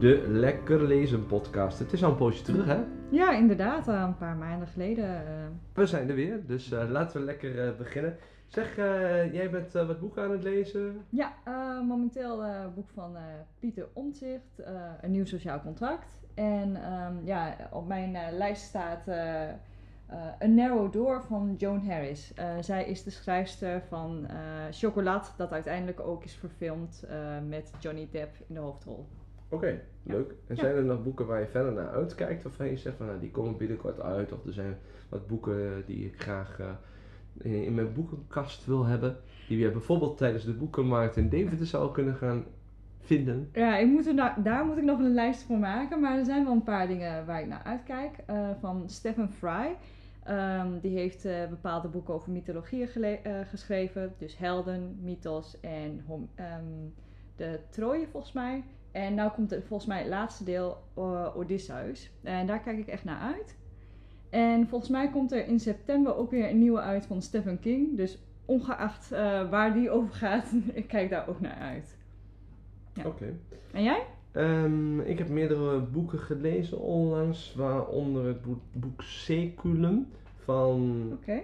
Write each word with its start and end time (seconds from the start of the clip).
de 0.00 0.24
Lekker 0.28 0.82
Lezen 0.86 1.26
podcast. 1.26 1.78
Het 1.78 1.92
is 1.92 2.04
al 2.04 2.10
een 2.10 2.16
poosje 2.16 2.42
terug, 2.42 2.66
hè? 2.66 2.78
Ja, 3.10 3.32
inderdaad, 3.32 3.88
al 3.88 3.94
een 3.94 4.16
paar 4.16 4.36
maanden 4.36 4.68
geleden. 4.68 5.04
eh. 5.04 5.22
We 5.74 5.86
zijn 5.86 6.08
er 6.08 6.14
weer, 6.14 6.46
dus 6.46 6.72
eh, 6.72 6.88
laten 6.90 7.18
we 7.20 7.24
lekker 7.26 7.66
eh, 7.68 7.76
beginnen. 7.76 8.16
Zeg, 8.46 8.76
eh, 8.78 9.32
jij 9.32 9.50
bent 9.50 9.74
eh, 9.74 9.86
wat 9.86 10.00
boeken 10.00 10.22
aan 10.22 10.30
het 10.30 10.42
lezen? 10.42 11.04
ja, 11.08 11.32
eh, 11.44 11.80
momenteel 11.80 12.44
eh, 12.44 12.66
boek 12.74 12.88
van 12.94 13.16
eh, 13.16 13.22
Pieter 13.58 13.88
Omtzigt, 13.92 14.58
eh, 14.58 14.72
Een 15.00 15.10
nieuw 15.10 15.24
sociaal 15.26 15.60
contract. 15.60 16.20
En 16.34 16.76
ehm, 16.84 17.14
ja, 17.24 17.56
op 17.72 17.86
mijn 17.86 18.14
eh, 18.14 18.22
lijst 18.32 18.62
staat 18.62 19.08
eh 19.08 19.48
eh, 19.48 20.16
A 20.42 20.46
Narrow 20.46 20.92
Door 20.92 21.22
van 21.22 21.54
Joan 21.58 21.86
Harris. 21.86 22.32
Eh, 22.34 22.46
zij 22.60 22.84
is 22.84 23.02
de 23.02 23.10
schrijfster 23.10 23.82
van 23.88 24.26
eh 24.28 24.36
Chocolat, 24.70 25.34
dat 25.36 25.52
uiteindelijk 25.52 26.00
ook 26.00 26.24
is 26.24 26.34
verfilmd 26.34 27.04
eh, 27.08 27.16
met 27.48 27.70
Johnny 27.78 28.08
Depp 28.10 28.34
in 28.48 28.54
de 28.54 28.60
hoofdrol. 28.60 29.06
Oké, 29.50 29.80
leuk. 30.02 30.34
En 30.46 30.56
zijn 30.56 30.76
er 30.76 30.84
nog 30.84 31.02
boeken 31.02 31.26
waar 31.26 31.40
je 31.40 31.46
verder 31.46 31.72
naar 31.72 31.90
uitkijkt? 31.90 32.46
Of 32.46 32.58
je 32.58 32.76
zegt 32.76 32.96
van, 32.96 33.06
nou, 33.06 33.20
die 33.20 33.30
komen 33.30 33.56
binnenkort 33.56 34.00
uit. 34.00 34.32
Of 34.32 34.46
er 34.46 34.52
zijn 34.52 34.78
wat 35.08 35.26
boeken 35.26 35.82
die 35.86 36.04
ik 36.06 36.20
graag 36.20 36.58
eh, 36.60 36.66
in, 37.38 37.64
in 37.64 37.74
mijn 37.74 37.92
boekenkast 37.92 38.66
wil 38.66 38.84
hebben. 38.84 39.16
Die 39.48 39.58
je 39.58 39.70
bijvoorbeeld 39.70 40.18
tijdens 40.18 40.44
de 40.44 40.52
boekenmarkt 40.52 41.16
in 41.16 41.28
Deventer 41.28 41.66
zou 41.66 41.92
kunnen 41.92 42.14
gaan 42.14 42.44
vinden. 43.00 43.48
Ja, 43.52 43.76
ik 43.76 43.86
moet 43.86 44.06
er 44.06 44.14
nou- 44.14 44.42
daar 44.42 44.64
moet 44.64 44.76
ik 44.76 44.84
nog 44.84 44.98
een 44.98 45.14
lijst 45.14 45.42
voor 45.42 45.58
maken. 45.58 46.00
Maar 46.00 46.18
er 46.18 46.24
zijn 46.24 46.44
wel 46.44 46.52
een 46.52 46.62
paar 46.62 46.86
dingen 46.86 47.26
waar 47.26 47.40
ik 47.40 47.46
naar 47.46 47.62
uitkijk. 47.64 48.16
Eh, 48.26 48.50
van 48.60 48.88
Stephen 48.88 49.30
Fry. 49.30 49.76
Ehm, 50.22 50.78
die 50.80 50.96
heeft 50.98 51.24
eh, 51.24 51.48
bepaalde 51.48 51.88
boeken 51.88 52.14
over 52.14 52.32
mythologieën 52.32 52.88
geschreven. 53.46 54.14
Dus 54.18 54.38
helden, 54.38 54.98
mythos 55.02 55.60
en 55.60 56.04
ehm, 56.34 56.64
de 57.36 57.58
Troje 57.70 58.06
volgens 58.10 58.32
mij. 58.32 58.64
En 58.92 59.14
nu 59.14 59.28
komt 59.34 59.52
er 59.52 59.62
volgens 59.62 59.88
mij 59.88 59.98
het 59.98 60.08
laatste 60.08 60.44
deel, 60.44 60.78
eh, 60.94 61.36
Odysseus. 61.36 62.10
En 62.22 62.46
daar 62.46 62.60
kijk 62.60 62.78
ik 62.78 62.86
echt 62.86 63.04
naar 63.04 63.20
uit. 63.20 63.56
En 64.30 64.68
volgens 64.68 64.90
mij 64.90 65.10
komt 65.10 65.32
er 65.32 65.46
in 65.46 65.60
september 65.60 66.16
ook 66.16 66.30
weer 66.30 66.50
een 66.50 66.58
nieuwe 66.58 66.80
uit 66.80 67.06
van 67.06 67.22
Stephen 67.22 67.60
King. 67.60 67.96
Dus 67.96 68.18
ongeacht 68.44 69.12
eh, 69.12 69.50
waar 69.50 69.74
die 69.74 69.90
over 69.90 70.14
gaat, 70.14 70.52
ik 70.72 70.88
kijk 70.88 71.10
daar 71.10 71.28
ook 71.28 71.40
naar 71.40 71.56
uit. 71.56 71.96
Ja. 72.94 73.06
Oké. 73.06 73.34
En 73.72 73.82
jij? 73.82 74.02
Ehm, 74.32 75.00
ik 75.00 75.18
heb 75.18 75.28
meerdere 75.28 75.80
boeken 75.80 76.18
gelezen 76.18 76.78
onlangs, 76.80 77.54
waaronder 77.54 78.26
het 78.26 78.42
boek, 78.42 78.60
boek 78.72 79.02
Seculum 79.02 80.08
van 80.44 81.08
Oké. 81.12 81.40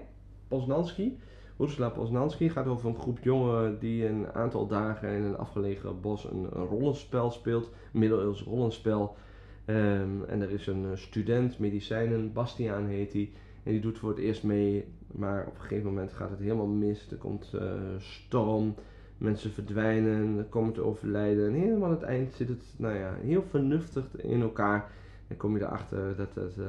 Poznanski. 0.49 1.19
Ursula 1.61 1.89
Poznanski 1.89 2.51
gaat 2.51 2.67
over 2.67 2.89
een 2.89 2.99
groep 2.99 3.19
jongeren 3.23 3.79
die 3.79 4.09
een 4.09 4.33
aantal 4.33 4.67
dagen 4.67 5.09
in 5.09 5.23
een 5.23 5.37
afgelegen 5.37 6.01
bos 6.01 6.25
een, 6.25 6.47
rollenspel 6.49 7.31
speelt, 7.31 7.71
een 7.93 7.99
middeleeuws 7.99 8.43
rollenspel. 8.43 9.17
Ehm, 9.65 10.23
en 10.27 10.41
er 10.41 10.51
is 10.51 10.67
een 10.67 10.85
eh, 10.85 10.97
student, 10.97 11.59
medicijnen, 11.59 12.33
Bastiaan 12.33 12.87
heet 12.87 13.13
hij, 13.13 13.31
en 13.63 13.73
die 13.73 13.81
doet 13.81 13.99
voor 13.99 14.09
het 14.09 14.19
eerst 14.19 14.43
mee, 14.43 14.85
maar 15.07 15.47
op 15.47 15.55
een 15.55 15.61
gegeven 15.61 15.87
moment 15.87 16.13
gaat 16.13 16.31
het 16.31 16.39
helemaal 16.39 16.67
mis. 16.67 17.11
Er 17.11 17.17
komt 17.17 17.55
eh, 17.55 17.73
storm, 17.99 18.75
mensen 19.19 19.51
verdwijnen, 19.51 20.39
er 20.39 20.45
komen 20.45 20.73
te 20.73 20.83
overlijden 20.83 21.47
en 21.47 21.55
helemaal 21.55 21.89
aan 21.89 21.95
het 21.95 22.03
eind 22.03 22.35
zit 22.35 22.49
het, 22.49 22.75
nou 22.77 22.95
ja, 22.95 23.15
heel 23.15 23.43
vernuftig 23.43 24.17
in 24.17 24.41
elkaar. 24.41 24.91
En 25.29 25.37
kom 25.37 25.57
je 25.57 25.65
erachter 25.65 26.17
dat 26.17 26.35
het 26.35 26.59
eh, 26.59 26.67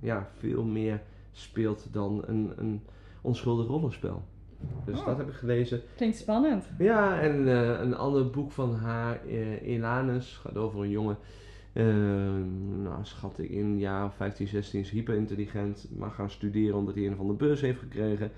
ja, 0.00 0.30
veel 0.38 0.64
meer 0.64 1.02
speelt 1.32 1.88
dan 1.92 2.22
een, 2.26 2.52
een 2.56 2.82
onschuldig 3.20 3.66
rollenspel. 3.66 4.22
Dus 4.84 4.98
Oh. 5.00 5.06
dat 5.06 5.16
heb 5.16 5.28
ik 5.28 5.34
gelezen. 5.34 5.80
Klinkt 5.96 6.16
spannend. 6.16 6.64
Ja, 6.78 7.20
en 7.20 7.48
eh, 7.48 7.80
een 7.80 7.96
ander 7.96 8.30
boek 8.30 8.52
van 8.52 8.74
haar, 8.74 9.20
eh, 9.26 9.62
Elanus, 9.62 10.36
gaat 10.42 10.56
over 10.56 10.80
een 10.82 10.90
jongen. 10.90 11.16
eh, 11.72 11.84
nou, 12.82 12.98
schat 13.02 13.38
ik 13.38 13.50
in 13.50 13.64
een 13.64 13.78
jaar 13.78 14.04
of 14.04 14.14
15, 14.14 14.46
16 14.48 14.80
is 14.80 14.90
hyperintelligent, 14.90 15.88
maar 15.96 16.10
gaan 16.10 16.30
studeren 16.30 16.76
omdat 16.76 16.94
hij 16.94 17.06
een 17.06 17.16
van 17.16 17.26
de 17.26 17.32
beurs 17.32 17.60
heeft 17.60 17.78
gekregen. 17.78 18.30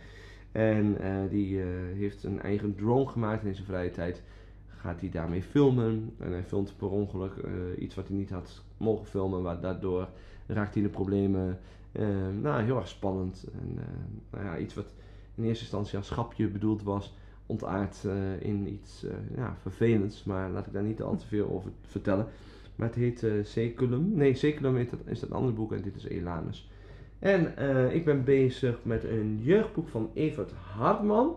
En 0.53 0.99
eh, 1.01 1.15
die 1.31 1.61
eh, 1.61 1.67
heeft 1.95 2.25
een 2.25 2.41
eigen 2.41 2.75
drone 2.75 3.07
gemaakt 3.09 3.43
en 3.43 3.49
in 3.49 3.55
zijn 3.55 3.67
vrije 3.67 3.91
tijd 3.91 4.23
gaat 4.69 5.01
hij 5.01 5.11
daarmee 5.11 5.43
filmen. 5.43 6.15
En 6.19 6.31
hij 6.33 6.43
filmt 6.45 6.75
per 6.77 6.91
ongeluk 6.91 7.33
eh, 7.37 7.51
iets 7.79 7.95
wat 7.95 8.09
hij 8.09 8.17
niet 8.17 8.31
had 8.31 8.63
mogen 8.77 9.07
filmen, 9.07 9.43
maar 9.43 9.61
daardoor 9.61 10.09
raakt 10.47 10.75
hij 10.75 10.83
in 10.83 10.89
de 10.89 10.95
problemen. 10.95 11.59
Eh, 11.93 12.07
nou, 12.41 12.63
heel 12.63 12.77
erg 12.77 12.89
spannend. 12.89 13.47
En 13.53 13.79
eh, 13.79 13.85
nou 14.31 14.45
ja, 14.45 14.59
iets 14.59 14.75
wat 14.75 14.95
in 15.35 15.45
eerste 15.45 15.63
instantie 15.63 15.97
als 15.99 16.07
schapje 16.07 16.49
bedoeld 16.49 16.83
was, 16.83 17.17
ontaard 17.47 18.05
eh, 18.05 18.41
in 18.49 18.73
iets 18.73 19.05
eh, 19.05 19.15
ja, 19.37 19.57
vervelends. 19.61 20.25
Maar 20.25 20.51
laat 20.51 20.67
ik 20.67 20.73
daar 20.73 20.83
niet 20.83 21.03
al 21.03 21.17
te 21.17 21.27
veel 21.27 21.51
over 21.51 21.71
vertellen. 21.87 22.27
Maar 22.75 22.87
het 22.87 22.97
heet 22.97 23.23
eh 23.23 23.33
Seculum. 23.43 24.13
Nee, 24.15 24.35
Seculum 24.35 24.77
is 24.77 24.91
dat, 24.91 25.01
is 25.07 25.21
dat 25.21 25.33
andere 25.33 25.53
boek 25.53 25.73
en 25.73 25.83
dit 25.83 25.97
is 25.97 26.05
Elanus. 26.05 26.71
En 27.19 27.55
ik 27.95 28.05
ben 28.05 28.25
bezig 28.25 28.79
met 28.83 29.05
een 29.05 29.41
jeugdboek 29.43 29.89
van 29.89 30.11
Evert 30.15 30.53
Hartman. 30.53 31.37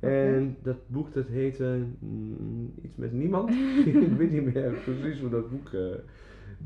En 0.00 0.56
dat 0.62 0.76
boek 0.86 1.12
dat 1.12 1.26
heette 1.26 1.84
mm, 1.98 2.72
iets 2.82 2.96
met 2.96 3.12
niemand. 3.12 3.50
ik 3.86 4.16
weet 4.16 4.30
niet 4.30 4.54
meer 4.54 4.72
precies 4.84 5.20
hoe 5.20 5.30
dat 5.30 5.50
boek 5.50 5.70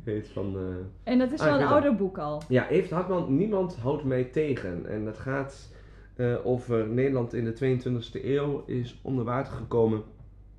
heet 0.05 0.29
van... 0.29 0.57
eh, 0.57 1.13
En 1.13 1.19
dat 1.19 1.33
is 1.33 1.41
Ah, 1.41 1.47
wel 1.47 1.61
een 1.61 1.67
ouder 1.67 1.95
boek 1.97 2.19
al. 2.19 2.43
ja, 2.49 2.69
Evert 2.69 2.91
Hartman, 2.91 3.37
niemand 3.37 3.77
houdt 3.77 4.05
mij 4.05 4.25
tegen. 4.25 4.87
En 4.87 5.05
dat 5.05 5.19
gaat 5.19 5.71
eh, 6.17 6.47
over 6.47 6.89
Nederland 6.89 7.33
in 7.35 7.45
de 7.45 7.55
22e 7.81 8.25
eeuw 8.25 8.63
is 8.67 8.99
onder 9.03 9.25
water 9.25 9.53
gekomen. 9.53 10.03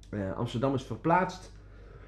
Eh, 0.10 0.38
Amsterdam 0.38 0.74
is 0.74 0.84
verplaatst, 0.84 1.52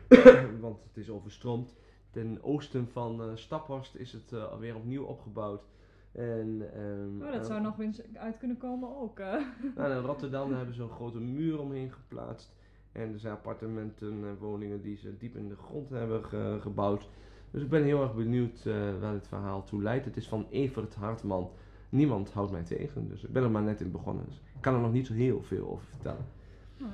want 0.59 0.83
het 0.83 0.97
is 0.97 1.09
overstroomd. 1.09 1.75
Ten 2.11 2.39
oosten 2.41 2.87
van 2.91 3.21
Staphorst 3.33 3.95
is 3.95 4.11
het 4.11 4.33
alweer 4.51 4.75
opnieuw 4.75 5.03
opgebouwd. 5.03 5.63
En, 6.11 6.61
ehm, 6.73 7.25
Oh, 7.27 7.31
dat 7.33 7.45
zou 7.45 7.61
nog 7.61 7.79
eens 7.79 8.01
uit 8.13 8.37
kunnen 8.37 8.57
komen 8.57 8.97
ook. 9.01 9.19
eh. 9.19 9.33
nou, 9.75 9.91
in 9.91 10.01
Rotterdam 10.01 10.53
hebben 10.53 10.75
ze 10.75 10.81
een 10.83 10.89
grote 10.89 11.19
muur 11.19 11.59
omheen 11.59 11.91
geplaatst. 11.91 12.55
En 12.95 13.13
er 13.13 13.19
zijn 13.19 13.33
appartementen 13.33 14.07
en 14.23 14.37
woningen 14.39 14.81
die 14.81 14.97
ze 14.97 15.17
diep 15.17 15.35
in 15.35 15.47
de 15.47 15.55
grond 15.55 15.89
hebben 15.89 16.25
ge- 16.25 16.57
gebouwd. 16.61 17.09
Dus 17.51 17.61
ik 17.61 17.69
ben 17.69 17.83
heel 17.83 18.01
erg 18.01 18.15
benieuwd 18.15 18.65
eh, 18.65 18.73
waar 18.99 19.13
dit 19.13 19.27
verhaal 19.27 19.63
toe 19.63 19.81
leidt. 19.81 20.05
Het 20.05 20.17
is 20.17 20.27
van 20.27 20.45
Evert 20.49 20.95
Hartman. 20.95 21.49
Niemand 21.89 22.31
houdt 22.31 22.51
mij 22.51 22.63
tegen, 22.63 23.07
dus 23.09 23.23
ik 23.23 23.31
ben 23.31 23.43
er 23.43 23.51
maar 23.51 23.63
net 23.63 23.81
in 23.81 23.91
begonnen. 23.91 24.25
Dus 24.25 24.35
ik 24.55 24.61
kan 24.61 24.73
er 24.73 24.79
nog 24.79 24.91
niet 24.91 25.07
zo 25.07 25.13
heel 25.13 25.41
veel 25.43 25.69
over 25.71 25.85
vertellen. 25.85 26.25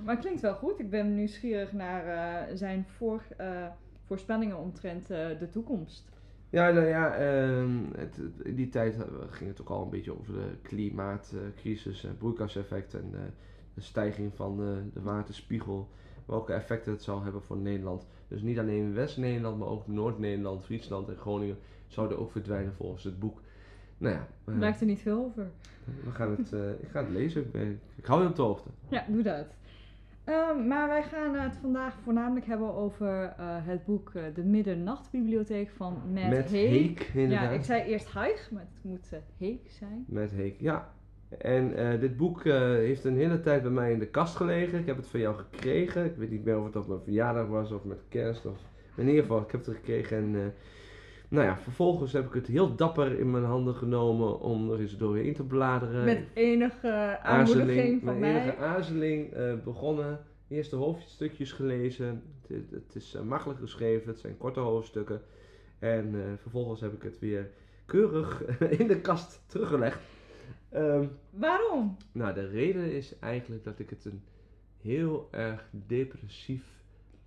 Maar 0.04 0.14
het 0.16 0.24
klinkt 0.24 0.42
wel 0.42 0.54
goed. 0.54 0.80
Ik 0.80 0.90
ben 0.90 1.16
nieuwsgierig 1.16 1.74
naar 1.74 2.06
eh, 2.08 2.56
zijn 2.56 2.86
voor, 2.88 3.24
eh, 3.38 3.66
voorspellingen 4.06 4.58
omtrent 4.58 5.08
de 5.08 5.48
toekomst. 5.52 6.10
Ja, 6.50 6.72
nou 6.72 6.86
ja, 6.86 7.14
ehm, 7.16 7.78
het, 7.98 8.16
het- 8.18 8.40
in 8.46 8.56
die 8.56 8.70
tijd 8.70 8.98
ging 9.30 9.50
het 9.50 9.62
ook 9.62 9.70
al 9.70 9.84
een 9.84 9.90
beetje 9.90 10.20
over 10.20 10.34
de 10.34 10.56
klimaatcrisis, 10.62 12.02
het 12.02 12.18
broeikaseffect 12.18 12.94
en 12.94 13.14
de, 13.74 13.80
de 13.80 13.82
stijging 13.82 14.36
van 14.36 14.58
de, 14.58 14.82
de 14.94 15.02
waterspiegel. 15.02 15.90
Welke 16.26 16.54
effecten 16.54 16.92
het 16.92 17.04
zou 17.04 17.24
hebben 17.24 17.42
voor 17.42 17.58
Nederland. 17.58 18.08
Dus 18.28 18.42
niet 18.42 18.60
alleen 18.60 18.94
West-Nederland, 18.94 19.60
maar 19.60 19.68
ook 19.68 19.88
Noord-Nederland, 19.88 20.64
Friesland 20.66 21.08
en 21.10 21.16
Groningen 21.18 21.58
zouden 21.88 22.20
ook 22.20 22.32
verdwijnen 22.32 22.74
volgens 22.74 23.04
het 23.04 23.20
boek. 23.20 23.42
Nou 23.98 24.16
ja, 24.16 24.28
eh, 24.46 24.76
er 24.82 24.86
niet 24.86 25.00
veel 25.02 25.24
over. 25.24 25.52
we 26.04 26.12
gaan 26.12 26.32
het, 26.32 26.54
eh, 26.54 26.70
ik 26.70 26.90
ga 26.90 27.00
het 27.04 27.10
lezen. 27.10 27.42
Ik, 27.42 27.52
ben- 27.52 27.80
ik 27.96 28.06
hou 28.06 28.22
je 28.22 28.28
op 28.30 28.36
de 28.36 28.42
hoogte. 28.42 28.70
Ja, 28.90 29.06
doe 29.08 29.22
dat. 29.24 29.46
Ehm, 30.24 30.68
maar 30.68 30.88
wij 30.88 31.04
gaan 31.04 31.36
het 31.36 31.56
vandaag 31.56 31.98
voornamelijk 32.04 32.46
hebben 32.46 32.74
over 32.74 33.24
eh, 33.38 33.66
het 33.66 33.86
boek 33.86 34.12
De 34.34 34.44
Middernachtbibliotheek 34.44 35.70
van 35.70 36.02
Matt. 36.14 36.50
Heek. 36.50 37.12
Ja, 37.14 37.50
ik 37.50 37.64
zei 37.64 37.84
eerst 37.84 38.08
Haig, 38.08 38.52
maar 38.52 38.62
het 38.74 38.84
moet 38.84 39.10
Heek 39.38 39.72
zijn. 39.72 40.06
Met 40.08 40.32
Heek, 40.32 40.60
ja. 40.60 40.94
En 41.38 41.76
eh, 41.76 42.00
dit 42.00 42.18
boek 42.18 42.46
eh, 42.46 42.60
heeft 42.60 43.04
een 43.04 43.18
hele 43.18 43.42
tijd 43.42 43.62
bij 43.62 43.72
mij 43.72 43.92
in 43.92 44.00
de 44.00 44.08
kast 44.08 44.36
gelegen. 44.36 44.80
Ik 44.80 44.86
heb 44.86 44.98
het 44.98 45.08
van 45.08 45.20
jou 45.20 45.36
gekregen. 45.36 46.06
Ik 46.06 46.16
weet 46.16 46.30
niet 46.30 46.46
meer 46.46 46.58
of 46.60 46.66
het 46.66 46.76
op 46.76 46.88
mijn 46.88 47.00
verjaardag 47.04 47.48
was 47.48 47.72
of 47.72 47.84
met 47.84 48.04
kerst. 48.10 48.46
Of... 48.46 48.58
In 48.96 49.08
ieder 49.08 49.22
geval, 49.22 49.42
ik 49.42 49.52
heb 49.52 49.66
het 49.66 49.76
gekregen. 49.76 50.18
En 50.18 50.36
eh, 50.36 50.42
nou 51.28 51.46
ja, 51.46 51.58
vervolgens 51.58 52.14
heb 52.14 52.26
ik 52.26 52.34
het 52.34 52.48
heel 52.48 52.76
dapper 52.76 53.20
in 53.20 53.32
mijn 53.32 53.44
handen 53.44 53.76
genomen 53.76 54.40
om 54.40 54.72
er 54.72 54.80
eens 54.80 54.98
doorheen 54.98 55.34
te 55.34 55.44
bladeren. 55.44 56.06
Met 56.06 56.24
enige 56.34 57.20
aanmoediging 57.22 58.02
van 58.04 58.20
met 58.20 58.20
mij. 58.20 58.42
enige 58.42 58.58
aarzeling 58.58 59.34
begonnen. 59.64 60.20
Eerste 60.48 60.76
hoofdstukjes 60.76 61.52
gelezen. 61.52 62.24
Het, 62.48 62.72
het 62.72 62.96
is 62.96 63.18
makkelijk 63.28 63.60
geschreven, 63.60 64.08
het 64.08 64.20
zijn 64.20 64.38
korte 64.38 64.60
hoofdstukken. 64.60 65.22
En 65.80 66.16
vervolgens 66.42 66.82
heb 66.82 66.94
ik 66.94 67.04
het 67.04 67.20
weer 67.20 67.50
keurig 67.86 68.44
in 68.80 68.88
de 68.88 69.02
kast 69.02 69.44
teruggelegd. 69.48 70.00
Ehm, 70.72 71.06
Waarom? 71.30 71.98
nou, 72.12 72.34
de 72.34 72.48
reden 72.48 72.92
is 72.92 73.20
eigenlijk 73.20 73.64
dat 73.64 73.80
ik 73.80 73.90
het 73.90 74.06
een 74.06 74.22
heel 74.82 75.28
erg 75.32 75.68
depressief 75.88 76.64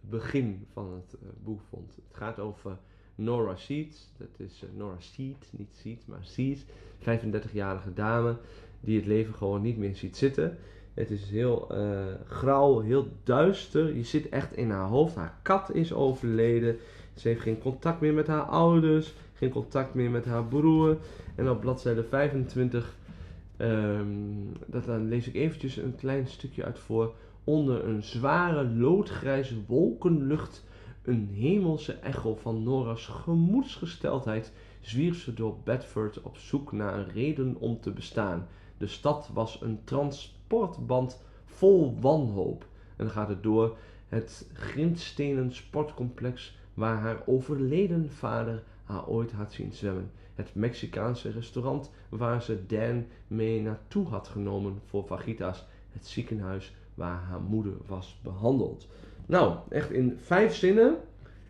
begin 0.00 0.66
van 0.72 0.92
het 0.92 1.20
eh, 1.20 1.28
boek 1.42 1.60
vond. 1.68 1.94
Het 1.94 2.16
gaat 2.16 2.38
over 2.38 2.78
Nora 3.14 3.56
Seeds. 3.56 4.12
Dat 4.18 4.28
is 4.36 4.62
eh, 4.62 4.68
Nora 4.76 4.98
Seed, 5.00 5.48
niet 5.50 5.74
Seed, 5.74 6.06
maar 6.06 6.24
Seed. 6.24 6.64
35-jarige 7.00 7.92
dame 7.94 8.36
die 8.80 8.96
het 8.96 9.06
leven 9.06 9.34
gewoon 9.34 9.62
niet 9.62 9.78
meer 9.78 9.96
ziet 9.96 10.16
zitten. 10.16 10.58
Het 10.94 11.10
is 11.10 11.30
heel 11.30 11.68
uh, 11.72 12.04
grauw, 12.26 12.80
heel 12.80 13.08
duister. 13.22 13.96
Je 13.96 14.02
zit 14.02 14.28
echt 14.28 14.56
in 14.56 14.70
haar 14.70 14.86
hoofd. 14.88 15.14
Haar 15.14 15.38
kat 15.42 15.74
is 15.74 15.92
overleden. 15.92 16.76
Ze 17.14 17.28
heeft 17.28 17.40
geen 17.40 17.58
contact 17.58 18.00
meer 18.00 18.12
met 18.12 18.26
haar 18.26 18.42
ouders. 18.42 19.14
Geen 19.32 19.50
contact 19.50 19.94
meer 19.94 20.10
met 20.10 20.24
haar 20.24 20.44
broer. 20.44 20.98
En 21.34 21.50
op 21.50 21.60
bladzijde 21.60 22.04
25, 22.04 22.96
um, 23.58 24.52
dat, 24.66 24.84
dan 24.84 25.08
lees 25.08 25.28
ik 25.28 25.34
eventjes 25.34 25.76
een 25.76 25.96
klein 25.96 26.26
stukje 26.26 26.64
uit 26.64 26.78
voor. 26.78 27.14
Onder 27.44 27.84
een 27.84 28.02
zware 28.02 28.68
loodgrijze 28.68 29.64
wolkenlucht, 29.66 30.64
een 31.02 31.28
hemelse 31.32 31.92
echo 31.92 32.34
van 32.34 32.62
Nora's 32.62 33.06
gemoedsgesteldheid, 33.06 34.52
zwierf 34.80 35.20
ze 35.20 35.34
door 35.34 35.56
Bedford 35.64 36.22
op 36.22 36.36
zoek 36.36 36.72
naar 36.72 36.98
een 36.98 37.08
reden 37.08 37.56
om 37.58 37.80
te 37.80 37.90
bestaan. 37.90 38.46
De 38.78 38.86
stad 38.86 39.30
was 39.32 39.60
een 39.60 39.80
transportband 39.84 41.22
vol 41.44 41.98
wanhoop. 42.00 42.66
En 42.96 43.10
gaat 43.10 43.28
het 43.28 43.42
door 43.42 43.76
het 44.08 44.50
grindstenen 44.52 45.52
sportcomplex 45.52 46.56
waar 46.74 46.98
haar 46.98 47.22
overleden 47.26 48.10
vader 48.10 48.62
haar 48.84 49.06
ooit 49.06 49.32
had 49.32 49.52
zien 49.52 49.72
zwemmen. 49.72 50.10
Het 50.34 50.54
Mexicaanse 50.54 51.30
restaurant 51.30 51.90
waar 52.08 52.42
ze 52.42 52.66
Dan 52.66 53.04
mee 53.26 53.62
naartoe 53.62 54.06
had 54.06 54.28
genomen 54.28 54.80
voor 54.84 55.04
fajitas. 55.04 55.66
Het 55.92 56.06
ziekenhuis 56.06 56.74
waar 56.94 57.20
haar 57.28 57.40
moeder 57.40 57.72
was 57.86 58.20
behandeld. 58.22 58.88
Nou, 59.26 59.56
echt 59.68 59.90
in 59.90 60.18
vijf 60.18 60.54
zinnen. 60.54 60.96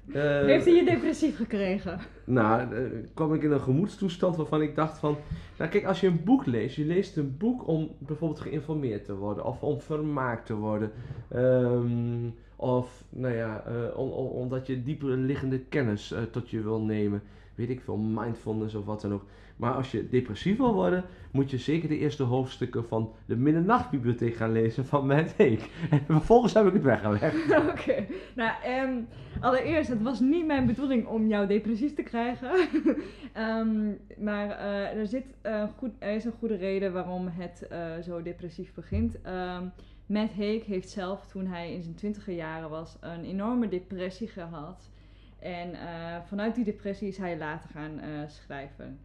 Uh, 0.06 0.44
Heeft 0.44 0.64
hij 0.64 0.74
je 0.74 0.84
depressief 0.84 1.36
gekregen? 1.36 1.98
Nou, 2.24 2.74
uh, 2.74 2.80
kwam 3.14 3.34
ik 3.34 3.42
in 3.42 3.50
een 3.50 3.60
gemoedstoestand 3.60 4.36
waarvan 4.36 4.62
ik 4.62 4.74
dacht 4.74 4.98
van... 4.98 5.16
Nou 5.58 5.70
kijk, 5.70 5.84
als 5.84 6.00
je 6.00 6.06
een 6.06 6.24
boek 6.24 6.46
leest, 6.46 6.76
je 6.76 6.84
leest 6.84 7.16
een 7.16 7.36
boek 7.36 7.66
om 7.68 7.90
bijvoorbeeld 7.98 8.40
geïnformeerd 8.40 9.04
te 9.04 9.16
worden. 9.16 9.44
Of 9.44 9.62
om 9.62 9.80
vermaakt 9.80 10.46
te 10.46 10.54
worden. 10.54 10.92
Um, 11.34 12.34
of, 12.64 13.04
nou 13.08 13.34
ja, 13.34 13.64
om, 13.96 14.08
omdat 14.10 14.66
je 14.66 14.82
dieper 14.82 15.08
liggende 15.08 15.58
kennis 15.58 16.14
tot 16.30 16.50
je 16.50 16.62
wil 16.62 16.80
nemen. 16.80 17.22
Weet 17.54 17.70
ik 17.70 17.80
veel, 17.80 17.96
mindfulness 17.96 18.74
of 18.74 18.84
wat 18.84 19.00
dan 19.00 19.12
ook. 19.12 19.24
Maar 19.56 19.72
als 19.74 19.90
je 19.90 20.08
depressief 20.08 20.56
wil 20.56 20.74
worden, 20.74 21.04
moet 21.30 21.50
je 21.50 21.58
zeker 21.58 21.88
de 21.88 21.98
eerste 21.98 22.22
hoofdstukken 22.22 22.84
van 22.84 23.12
de 23.26 23.36
Middernachtbibliotheek 23.36 24.34
gaan 24.34 24.52
lezen 24.52 24.86
van 24.86 25.06
Matt 25.06 25.34
Heek. 25.36 25.70
En 25.90 26.00
vervolgens 26.06 26.54
heb 26.54 26.66
ik 26.66 26.72
het 26.72 26.82
weggelegd. 26.82 27.56
Oké. 27.72 28.06
Nou, 28.34 28.52
um, 28.88 29.08
allereerst, 29.40 29.88
het 29.88 30.02
was 30.02 30.20
niet 30.20 30.46
mijn 30.46 30.66
bedoeling 30.66 31.06
om 31.06 31.28
jou 31.28 31.46
depressief 31.46 31.94
te 31.94 32.02
krijgen. 32.02 32.50
um, 33.38 33.98
maar 34.26 34.46
uh, 34.48 34.98
er, 35.00 35.06
zit, 35.06 35.24
goed, 35.76 35.90
er 35.98 36.14
is 36.14 36.24
een 36.24 36.34
goede 36.38 36.56
reden 36.56 36.92
waarom 36.92 37.28
het 37.28 37.68
zo 38.04 38.22
depressief 38.22 38.74
begint. 38.74 39.16
Um, 39.26 39.72
Matt 40.06 40.32
Heek 40.32 40.64
heeft 40.64 40.90
zelf, 40.90 41.26
toen 41.26 41.46
hij 41.46 41.72
in 41.72 41.82
zijn 41.82 41.94
twintiger 41.94 42.34
jaren 42.34 42.70
was, 42.70 42.96
een 43.00 43.24
enorme 43.24 43.68
depressie 43.68 44.28
gehad. 44.28 44.90
En 45.38 45.76
vanuit 46.26 46.54
die 46.54 46.64
depressie 46.64 47.08
is 47.08 47.16
hij 47.16 47.38
later 47.38 47.70
gaan 47.70 48.00
schrijven. 48.26 48.98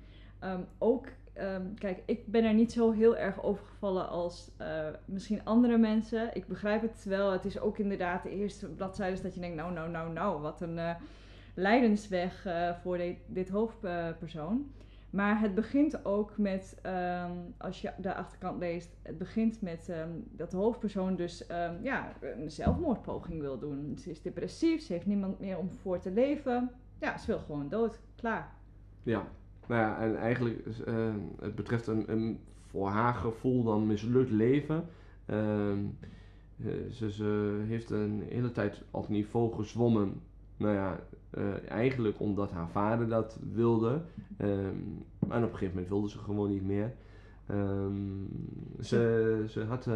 Um, 0.44 0.66
ook, 0.78 1.08
um, 1.38 1.74
kijk, 1.78 2.02
ik 2.06 2.28
ben 2.28 2.44
er 2.44 2.54
niet 2.54 2.72
zo 2.72 2.92
heel 2.92 3.18
erg 3.18 3.44
overgevallen 3.44 4.10
als 4.10 4.52
uh, 4.62 4.88
misschien 5.06 5.46
andere 5.46 5.78
mensen. 5.78 6.36
Ik 6.36 6.48
begrijp 6.48 6.82
het 6.82 7.04
wel. 7.04 7.32
Het 7.32 7.46
is 7.46 7.60
ook 7.60 7.78
inderdaad 7.78 8.24
de 8.24 8.30
eerste 8.30 8.68
bladzijde 8.68 9.22
dat 9.22 9.34
je 9.34 9.40
denkt, 9.40 9.56
nou, 9.56 9.74
nou, 9.74 9.90
nou, 9.90 10.12
nou, 10.12 10.42
wat 10.42 10.62
een 10.62 10.80
lijdensweg 11.54 12.48
voor 12.82 12.98
de, 12.98 13.16
dit 13.26 13.50
hoofdpersoon. 13.50 14.72
Maar 15.10 15.40
het 15.40 15.56
begint 15.56 16.06
ook 16.06 16.38
met, 16.38 16.82
um, 16.86 17.54
als 17.58 17.82
je 17.82 17.92
de 17.98 18.16
achterkant 18.16 18.60
leest, 18.60 18.90
het 19.02 19.18
begint 19.18 19.62
met 19.62 19.92
dat 20.32 20.52
de 20.52 20.58
hoofdpersoon 20.58 21.16
dus 21.16 21.46
ja, 21.82 22.14
een 22.22 22.52
zelfmoordpoging 22.52 23.42
wil 23.42 23.60
doen. 23.60 23.98
Ze 23.98 24.10
is 24.10 24.22
depressief, 24.22 24.82
ze 24.82 24.94
heeft 24.94 25.06
niemand 25.06 25.40
meer 25.40 25.58
om 25.58 25.72
voor 25.72 26.00
te 26.00 26.12
leven. 26.12 26.72
Ja, 27.00 27.18
ze 27.18 27.28
wil 27.28 27.40
gewoon 27.40 27.70
dood. 27.70 28.00
Klaar. 28.16 28.56
Ja, 29.04 29.28
nou 29.68 29.82
ja, 29.82 30.00
en 30.00 30.18
eigenlijk, 30.18 30.66
het 31.40 31.56
betreft 31.56 31.88
een, 31.88 32.12
een, 32.12 32.40
voor 32.66 32.88
haar 32.88 33.14
gevoel 33.14 33.64
dan 33.64 33.88
mislukt 33.88 34.32
leven. 34.32 34.86
Uh, 35.30 35.74
ze, 36.92 37.12
ze, 37.12 37.64
heeft 37.68 37.90
een 37.90 38.24
hele 38.30 38.52
tijd 38.52 38.84
op 38.92 39.10
niveau 39.10 39.54
gezwommen. 39.54 40.22
Nou 40.60 40.76
ja, 40.76 41.00
uh, 41.38 41.70
eigenlijk 41.70 42.20
omdat 42.20 42.52
haar 42.52 42.70
vader 42.70 43.08
dat 43.08 43.40
wilde. 43.54 44.02
Um, 44.42 45.06
en 45.30 45.44
op 45.44 45.52
een 45.52 45.58
gegeven 45.58 45.74
moment 45.74 45.88
wilde 45.88 46.10
ze 46.10 46.18
gewoon 46.18 46.50
niet 46.50 46.66
meer. 46.66 46.94
Um, 47.52 48.28
ze, 48.80 49.44
ze 49.48 49.64
had 49.64 49.86
uh, 49.88 49.96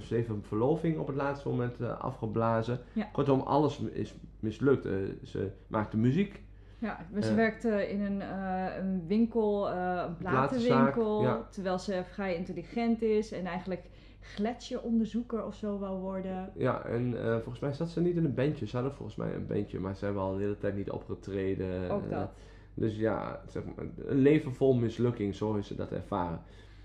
ze 0.00 0.14
heeft 0.14 0.28
een 0.28 0.42
verloving 0.42 0.98
op 0.98 1.06
het 1.06 1.16
laatste 1.16 1.48
moment 1.48 1.80
afgeblazen. 1.82 2.78
Ja. 2.92 3.08
Kortom, 3.12 3.40
alles 3.40 3.80
is 3.80 4.14
mislukt. 4.40 4.88
ze 5.22 5.50
maakte 5.66 5.96
muziek. 5.96 6.42
Ja, 6.78 7.06
ze 7.20 7.34
werkte 7.34 7.90
in 7.90 8.00
een, 8.00 8.20
uh, 8.20 8.76
een 8.78 9.06
winkel, 9.06 9.70
uh, 9.72 10.02
een 10.06 10.16
platenwinkel, 10.16 11.44
terwijl 11.50 11.78
ze 11.78 12.02
vrij 12.04 12.36
intelligent 12.36 13.02
is 13.02 13.32
en 13.32 13.46
eigenlijk 13.46 13.82
gletsjeronderzoeker 14.20 15.44
of 15.44 15.54
zo 15.54 15.78
wou 15.78 16.00
worden. 16.00 16.52
Ja, 16.56 16.84
en 16.84 17.12
uh, 17.12 17.34
volgens 17.34 17.58
mij 17.58 17.72
zat 17.72 17.88
ze 17.88 18.00
niet 18.00 18.16
in 18.16 18.24
een 18.24 18.34
bandje. 18.34 18.66
Ze 18.66 18.76
hadden 18.76 18.94
volgens 18.94 19.16
mij 19.16 19.34
een 19.34 19.46
bandje, 19.46 19.80
maar 19.80 19.96
ze 19.96 20.04
hebben 20.04 20.22
al 20.22 20.34
de 20.34 20.42
hele 20.42 20.58
tijd 20.58 20.76
niet 20.76 20.90
opgetreden. 20.90 21.90
Ook 21.90 22.10
dat. 22.10 22.30
dus 22.74 22.96
ja, 22.96 23.40
zeg 23.48 23.62
maar, 23.64 23.86
een 24.06 24.18
leven 24.18 24.54
vol 24.54 24.74
mislukking, 24.74 25.34
zo 25.34 25.54
is 25.54 25.66
ze 25.66 25.74
dat 25.74 25.92
ervaren. 25.92 26.40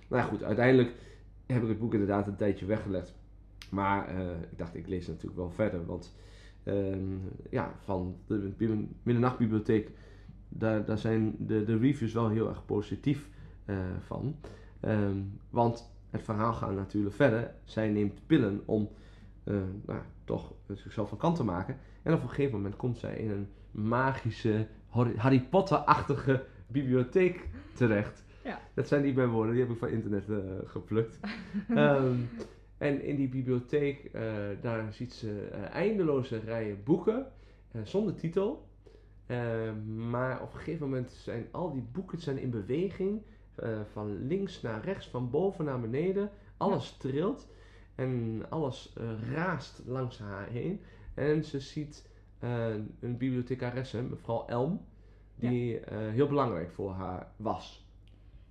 Nou 0.08 0.22
ja, 0.22 0.28
goed, 0.28 0.44
uiteindelijk 0.44 0.94
heb 1.46 1.62
ik 1.62 1.68
het 1.68 1.80
boek 1.80 1.94
inderdaad 1.94 2.28
een 2.28 2.36
tijdje 2.36 2.66
weggelegd. 2.66 3.16
Maar 3.70 4.10
ik 4.52 4.58
dacht, 4.58 4.76
ik 4.76 4.88
lees 4.88 5.08
natuurlijk 5.08 5.36
wel 5.36 5.52
verder, 5.52 5.86
want 5.86 6.14
Ehm, 6.66 7.18
ja, 7.50 7.76
van 7.80 8.16
de 8.28 8.54
Middernachtbibliotheek, 9.04 9.92
daar, 10.50 10.86
daar 10.86 10.98
zijn 10.98 11.36
de, 11.40 11.64
de 11.64 11.78
reviews 11.78 12.14
wel 12.14 12.30
heel 12.30 12.50
erg 12.50 12.66
positief 12.66 13.30
uh, 13.66 13.78
van. 14.00 14.36
Um, 14.82 15.40
want 15.50 15.95
het 16.16 16.26
verhaal 16.26 16.54
gaat 16.54 16.76
natuurlijk 16.76 17.16
verder. 17.16 17.54
Zij 17.64 17.90
neemt 17.90 18.28
pillen 18.28 18.62
om 18.66 18.90
uh, 19.46 19.58
nou, 19.86 20.00
toch 20.24 20.54
zichzelf 20.74 21.10
van 21.10 21.18
kant 21.18 21.36
te 21.36 21.44
maken. 21.44 21.78
En 22.04 22.14
op 22.14 22.22
een 22.22 22.30
gegeven 22.30 22.56
moment 22.56 22.76
komt 22.76 22.98
zij 22.98 23.16
in 23.18 23.32
een 23.32 23.48
magische, 23.72 24.68
Harry 25.16 25.42
Potter-achtige 25.42 26.46
bibliotheek 26.68 27.50
terecht. 27.74 28.24
Ja. 28.44 28.60
Dat 28.74 28.88
zijn 28.88 29.04
niet 29.04 29.16
mijn 29.16 29.30
woorden, 29.30 29.54
die 29.54 29.64
heb 29.64 29.72
ik 29.72 29.78
van 29.78 29.88
internet 29.88 30.30
uh, 30.30 30.38
geplukt. 30.64 31.20
um, 31.70 32.30
En 32.78 33.04
in 33.04 33.16
die 33.16 33.30
bibliotheek, 33.30 34.10
uh, 34.14 34.22
daar 34.62 34.94
ziet 34.94 35.14
ze 35.14 35.48
eindeloze 35.72 36.40
rijen 36.40 36.84
boeken 36.84 37.32
zonder 37.84 38.16
titel. 38.16 38.68
maar 40.10 40.42
op 40.42 40.54
een 40.54 40.60
gegeven 40.60 40.90
moment 40.90 41.12
zijn 41.12 41.48
al 41.52 41.72
die 41.72 41.88
boeken 41.92 42.20
zijn 42.20 42.38
in 42.38 42.50
beweging. 42.50 43.22
Van 43.92 44.28
links 44.28 44.62
naar 44.62 44.84
rechts, 44.84 45.10
van 45.10 45.30
boven 45.30 45.66
naar 45.66 45.80
beneden. 45.80 46.30
Alles 46.58 46.90
ja. 46.90 46.96
trilt 46.98 47.48
en 47.96 48.44
alles 48.50 48.96
raast 49.34 49.82
langs 49.86 50.20
haar 50.20 50.48
heen. 50.48 50.82
En 51.14 51.44
ze 51.44 51.60
ziet 51.60 52.10
een 53.00 53.18
bibliothecaresse, 53.18 54.02
mevrouw 54.02 54.46
Elm, 54.46 54.86
die 55.36 55.80
ja. 55.80 55.98
heel 55.98 56.28
belangrijk 56.28 56.72
voor 56.72 56.92
haar 56.92 57.28
was. 57.36 57.86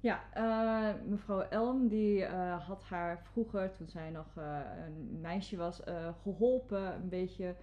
Ja, 0.05 0.21
uh, 0.37 1.09
mevrouw 1.09 1.41
Elm 1.41 1.89
die 1.89 2.21
uh, 2.21 2.67
had 2.67 2.85
haar 2.85 3.23
vroeger, 3.23 3.73
toen 3.73 3.89
zij 3.89 4.11
nog 4.11 4.27
uh, 4.39 4.59
een 4.87 5.21
meisje 5.21 5.57
was, 5.57 5.83
geholpen. 6.23 6.95
Een 6.95 7.09
beetje 7.09 7.55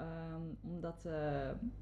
um, 0.00 0.58
omdat 0.62 1.08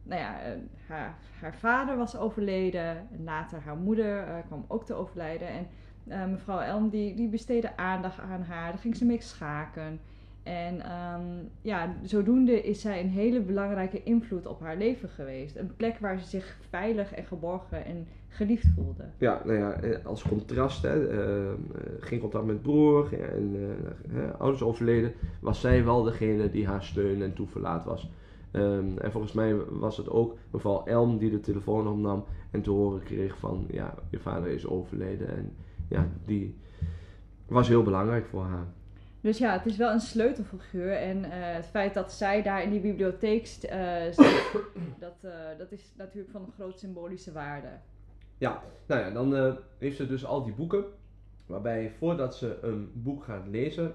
nou 0.02 0.20
ja, 0.20 0.40
haar, 0.86 1.18
haar 1.40 1.54
vader 1.54 1.96
was 1.96 2.16
overleden. 2.16 3.08
En 3.10 3.24
later 3.24 3.60
haar 3.60 3.76
moeder 3.76 4.42
kwam 4.46 4.64
ook 4.68 4.86
te 4.86 4.94
overlijden. 4.94 5.48
En 5.48 6.30
mevrouw 6.30 6.60
Elm 6.60 6.88
die, 6.88 7.14
die 7.14 7.28
besteedde 7.28 7.76
aandacht 7.76 8.20
aan 8.20 8.42
haar. 8.42 8.70
Daar 8.70 8.80
ging 8.80 8.96
ze 8.96 9.04
mee 9.04 9.22
schaken. 9.22 10.00
En 10.48 10.74
um, 10.74 11.48
ja, 11.62 11.94
zodoende 12.02 12.62
is 12.62 12.80
zij 12.80 13.00
een 13.00 13.08
hele 13.08 13.40
belangrijke 13.40 14.02
invloed 14.02 14.46
op 14.46 14.60
haar 14.60 14.76
leven 14.76 15.08
geweest. 15.08 15.56
Een 15.56 15.76
plek 15.76 15.98
waar 15.98 16.18
ze 16.18 16.26
zich 16.26 16.56
veilig 16.68 17.14
en 17.14 17.24
geborgen 17.24 17.84
en 17.84 18.06
geliefd 18.28 18.66
voelde. 18.74 19.04
Ja, 19.18 19.42
nou 19.44 19.58
ja, 19.58 19.72
eh, 19.72 20.06
als 20.06 20.22
contrast, 20.22 20.82
hè, 20.82 21.10
uh, 21.10 21.52
geen 22.00 22.20
contact 22.20 22.46
met 22.46 22.62
broer 22.62 23.20
en 23.20 23.56
uh, 24.12 24.30
ouders 24.38 24.62
overleden, 24.62 25.12
was 25.40 25.60
zij 25.60 25.84
wel 25.84 26.02
degene 26.02 26.50
die 26.50 26.66
haar 26.66 26.82
steun 26.82 27.22
en 27.22 27.34
toeverlaat 27.34 27.84
was. 27.84 28.10
Um, 28.52 28.98
en 28.98 29.12
volgens 29.12 29.32
mij 29.32 29.56
was 29.56 29.96
het 29.96 30.10
ook 30.10 30.36
mevrouw 30.50 30.84
Elm 30.84 31.18
die 31.18 31.30
de 31.30 31.40
telefoon 31.40 31.88
opnam 31.88 32.24
en 32.50 32.62
te 32.62 32.70
horen 32.70 33.02
kreeg 33.02 33.38
van, 33.38 33.66
ja, 33.70 33.94
je 34.10 34.18
vader 34.18 34.50
is 34.50 34.66
overleden. 34.66 35.28
En 35.36 35.52
ja, 35.88 36.08
die 36.24 36.56
was 37.46 37.68
heel 37.68 37.82
belangrijk 37.82 38.26
voor 38.26 38.42
haar. 38.42 38.66
Dus 39.20 39.38
ja, 39.38 39.52
het 39.52 39.66
is 39.66 39.76
wel 39.76 39.92
een 39.92 40.00
sleutelfiguur. 40.00 40.96
En 40.96 41.18
uh, 41.18 41.30
het 41.30 41.66
feit 41.66 41.94
dat 41.94 42.12
zij 42.12 42.42
daar 42.42 42.62
in 42.62 42.70
die 42.70 42.80
bibliotheek 42.80 43.42
uh, 43.42 44.02
zit, 44.04 44.42
dat, 45.00 45.16
uh, 45.24 45.32
dat 45.58 45.72
is 45.72 45.92
natuurlijk 45.96 46.32
van 46.32 46.42
een 46.42 46.52
groot 46.52 46.78
symbolische 46.78 47.32
waarde. 47.32 47.68
Ja, 48.38 48.62
nou 48.86 49.00
ja, 49.00 49.10
dan 49.10 49.58
heeft 49.78 49.96
ze 49.96 50.06
dus 50.06 50.24
al 50.24 50.44
die 50.44 50.54
boeken. 50.54 50.84
Waarbij 51.48 51.90
voordat 51.90 52.36
ze 52.36 52.58
een 52.62 52.90
boek 52.94 53.24
gaat 53.24 53.46
lezen, 53.46 53.92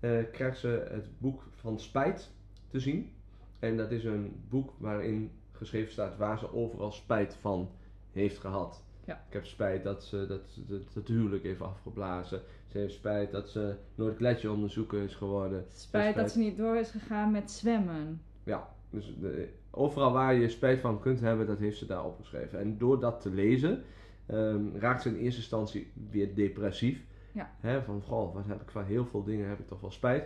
eh, 0.00 0.10
krijgt 0.32 0.58
ze 0.58 0.86
het 0.90 1.18
boek 1.18 1.42
van 1.50 1.80
Spijt 1.80 2.30
te 2.68 2.80
zien. 2.80 3.12
En 3.58 3.76
dat 3.76 3.90
is 3.90 4.04
een 4.04 4.44
boek 4.48 4.72
waarin 4.78 5.30
geschreven 5.52 5.92
staat 5.92 6.16
waar 6.16 6.38
ze 6.38 6.52
overal 6.52 6.92
spijt 6.92 7.34
van 7.34 7.70
heeft 8.12 8.38
gehad. 8.38 8.84
Ja. 9.04 9.24
Ik 9.26 9.32
heb 9.32 9.44
spijt 9.44 9.84
dat 9.84 10.04
ze 10.04 10.26
dat, 10.26 10.60
dat, 10.68 10.92
dat 10.92 11.08
huwelijk 11.08 11.42
heeft 11.42 11.60
afgeblazen. 11.60 12.42
Ze 12.72 12.78
heeft 12.78 12.94
spijt 12.94 13.30
dat 13.30 13.48
ze 13.48 13.74
nooit 13.94 14.16
gletsjeronderzoeker 14.16 15.02
is 15.02 15.14
geworden. 15.14 15.64
Spijt 15.72 16.16
dat 16.16 16.30
ze 16.30 16.38
niet 16.38 16.56
door 16.56 16.76
is 16.76 16.90
gegaan 16.90 17.30
met 17.30 17.50
zwemmen. 17.50 18.22
Ja, 18.44 18.68
dus 18.90 19.14
de- 19.20 19.48
overal 19.70 20.12
waar 20.12 20.34
je 20.34 20.48
spijt 20.48 20.80
van 20.80 21.00
kunt 21.00 21.20
hebben, 21.20 21.46
dat 21.46 21.58
heeft 21.58 21.78
ze 21.78 21.86
daar 21.86 22.04
opgeschreven. 22.04 22.58
En 22.58 22.78
door 22.78 23.00
dat 23.00 23.20
te 23.20 23.30
lezen, 23.30 23.82
ehm, 24.26 24.76
raakt 24.76 25.02
ze 25.02 25.08
in 25.08 25.16
eerste 25.16 25.40
instantie 25.40 25.92
weer 26.10 26.34
depressief. 26.34 27.04
Ja. 27.32 27.50
Hè, 27.60 27.82
van, 27.82 28.02
goh, 28.02 28.34
wat 28.34 28.46
heb 28.46 28.60
ik 28.62 28.70
van 28.70 28.84
heel 28.84 29.06
veel 29.06 29.24
dingen 29.24 29.48
heb 29.48 29.58
ik 29.58 29.68
toch 29.68 29.80
wel 29.80 29.90
spijt. 29.90 30.24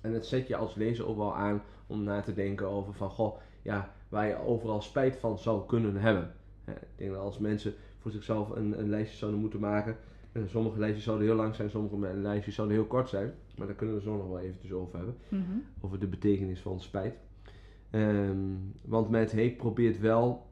En 0.00 0.12
het 0.12 0.26
zet 0.26 0.46
je 0.46 0.56
als 0.56 0.74
lezer 0.74 1.06
ook 1.06 1.16
wel 1.16 1.34
aan 1.34 1.62
om 1.86 2.02
na 2.02 2.20
te 2.20 2.34
denken 2.34 2.66
over 2.66 2.94
van, 2.94 3.10
goh, 3.10 3.38
ja, 3.62 3.92
waar 4.08 4.26
je 4.26 4.36
overal 4.46 4.82
spijt 4.82 5.16
van 5.16 5.38
zou 5.38 5.66
kunnen 5.66 5.96
hebben. 5.96 6.34
Hè, 6.64 6.72
ik 6.72 6.78
denk 6.96 7.10
dat 7.10 7.20
als 7.20 7.38
mensen 7.38 7.74
voor 7.98 8.10
zichzelf 8.10 8.50
een, 8.50 8.78
een 8.78 8.88
lijstje 8.90 9.16
zouden 9.18 9.40
moeten 9.40 9.60
maken, 9.60 9.96
en 10.42 10.48
sommige 10.48 10.78
lijstjes 10.78 11.04
zouden 11.04 11.26
heel 11.26 11.36
lang 11.36 11.54
zijn, 11.54 11.70
sommige 11.70 12.14
lijstjes 12.16 12.54
zouden 12.54 12.76
heel 12.76 12.86
kort 12.86 13.08
zijn. 13.08 13.32
Maar 13.56 13.66
daar 13.66 13.76
kunnen 13.76 13.94
we 13.96 14.00
zo 14.02 14.16
nog 14.16 14.28
wel 14.28 14.38
eventjes 14.40 14.72
over 14.72 14.96
hebben 14.96 15.16
Mhm. 15.28 15.42
over 15.80 15.98
de 15.98 16.06
betekenis 16.06 16.60
van 16.60 16.80
spijt. 16.80 17.14
Ehm, 17.90 18.36
want 18.84 19.10
Matt 19.10 19.32
Haig 19.32 19.56
probeert 19.56 20.00
wel 20.00 20.46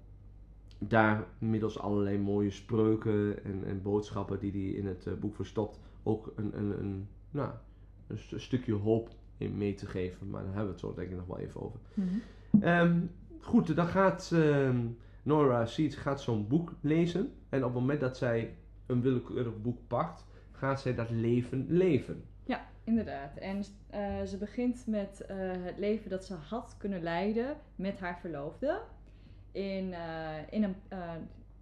daar 0.79 1.27
middels 1.39 1.79
allerlei 1.79 2.19
mooie 2.19 2.51
spreuken 2.51 3.45
en, 3.45 3.65
en 3.65 3.83
boodschappen 3.83 4.39
die 4.39 4.53
hij 4.53 4.61
in 4.81 4.87
het 4.87 5.07
eh, 5.07 5.13
boek 5.15 5.35
verstopt, 5.35 5.81
ook 6.03 6.33
een, 6.37 6.59
een, 6.59 6.79
een, 6.81 7.09
nou, 7.31 7.51
een 8.07 8.19
st- 8.19 8.41
stukje 8.41 8.75
hoop 8.75 9.09
in 9.39 9.57
mee 9.57 9.75
te 9.75 9.87
geven. 9.87 10.31
Maar 10.31 10.41
daar 10.45 10.55
hebben 10.55 10.67
we 10.67 10.81
het 10.81 10.81
zo 10.81 10.95
denk 10.95 11.11
ik 11.11 11.17
nog 11.17 11.27
wel 11.27 11.39
even 11.39 11.61
over. 11.63 11.81
Mhm. 11.95 12.09
Ehm, 12.63 13.01
goed, 13.41 13.77
dan 13.77 13.87
gaat 13.87 14.31
ehm, 14.35 14.77
Nora 15.23 15.67
Seeds 15.67 15.97
gaat 15.97 16.21
zo'n 16.21 16.47
boek 16.49 16.73
lezen. 16.81 17.33
En 17.49 17.59
op 17.65 17.71
het 17.71 17.81
moment 17.81 18.01
dat 18.01 18.17
zij 18.17 18.55
een 18.87 19.01
willekeurig 19.01 19.63
boek 19.63 19.79
pakt, 19.87 20.27
gaat 20.53 20.81
zij 20.81 20.95
dat 20.95 21.11
leven 21.11 21.67
leven. 21.69 22.25
Ja, 22.45 22.67
inderdaad. 22.85 23.37
En 23.37 23.65
eh, 23.91 24.23
ze 24.23 24.37
begint 24.37 24.87
met 24.87 25.21
eh, 25.21 25.37
het 25.41 25.79
leven 25.79 26.11
dat 26.11 26.25
ze 26.25 26.35
had 26.35 26.75
kunnen 26.79 27.03
leiden 27.03 27.57
met 27.75 28.01
haar 28.01 28.19
verloofde. 28.19 28.81
In, 29.53 29.93
eh, 29.93 30.53
in 30.53 30.63
een, 30.63 30.77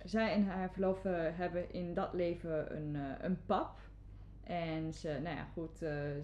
zij 0.04 0.32
en 0.32 0.46
haar 0.46 0.70
verloofde 0.70 1.08
hebben 1.10 1.72
in 1.72 1.94
dat 1.94 2.12
leven 2.12 2.76
een, 2.76 2.96
een 3.20 3.38
pap. 3.46 3.78
En 4.42 4.92
ze, 4.92 5.18
nou 5.22 5.36
ja, 5.36 5.44
goed, 5.52 5.78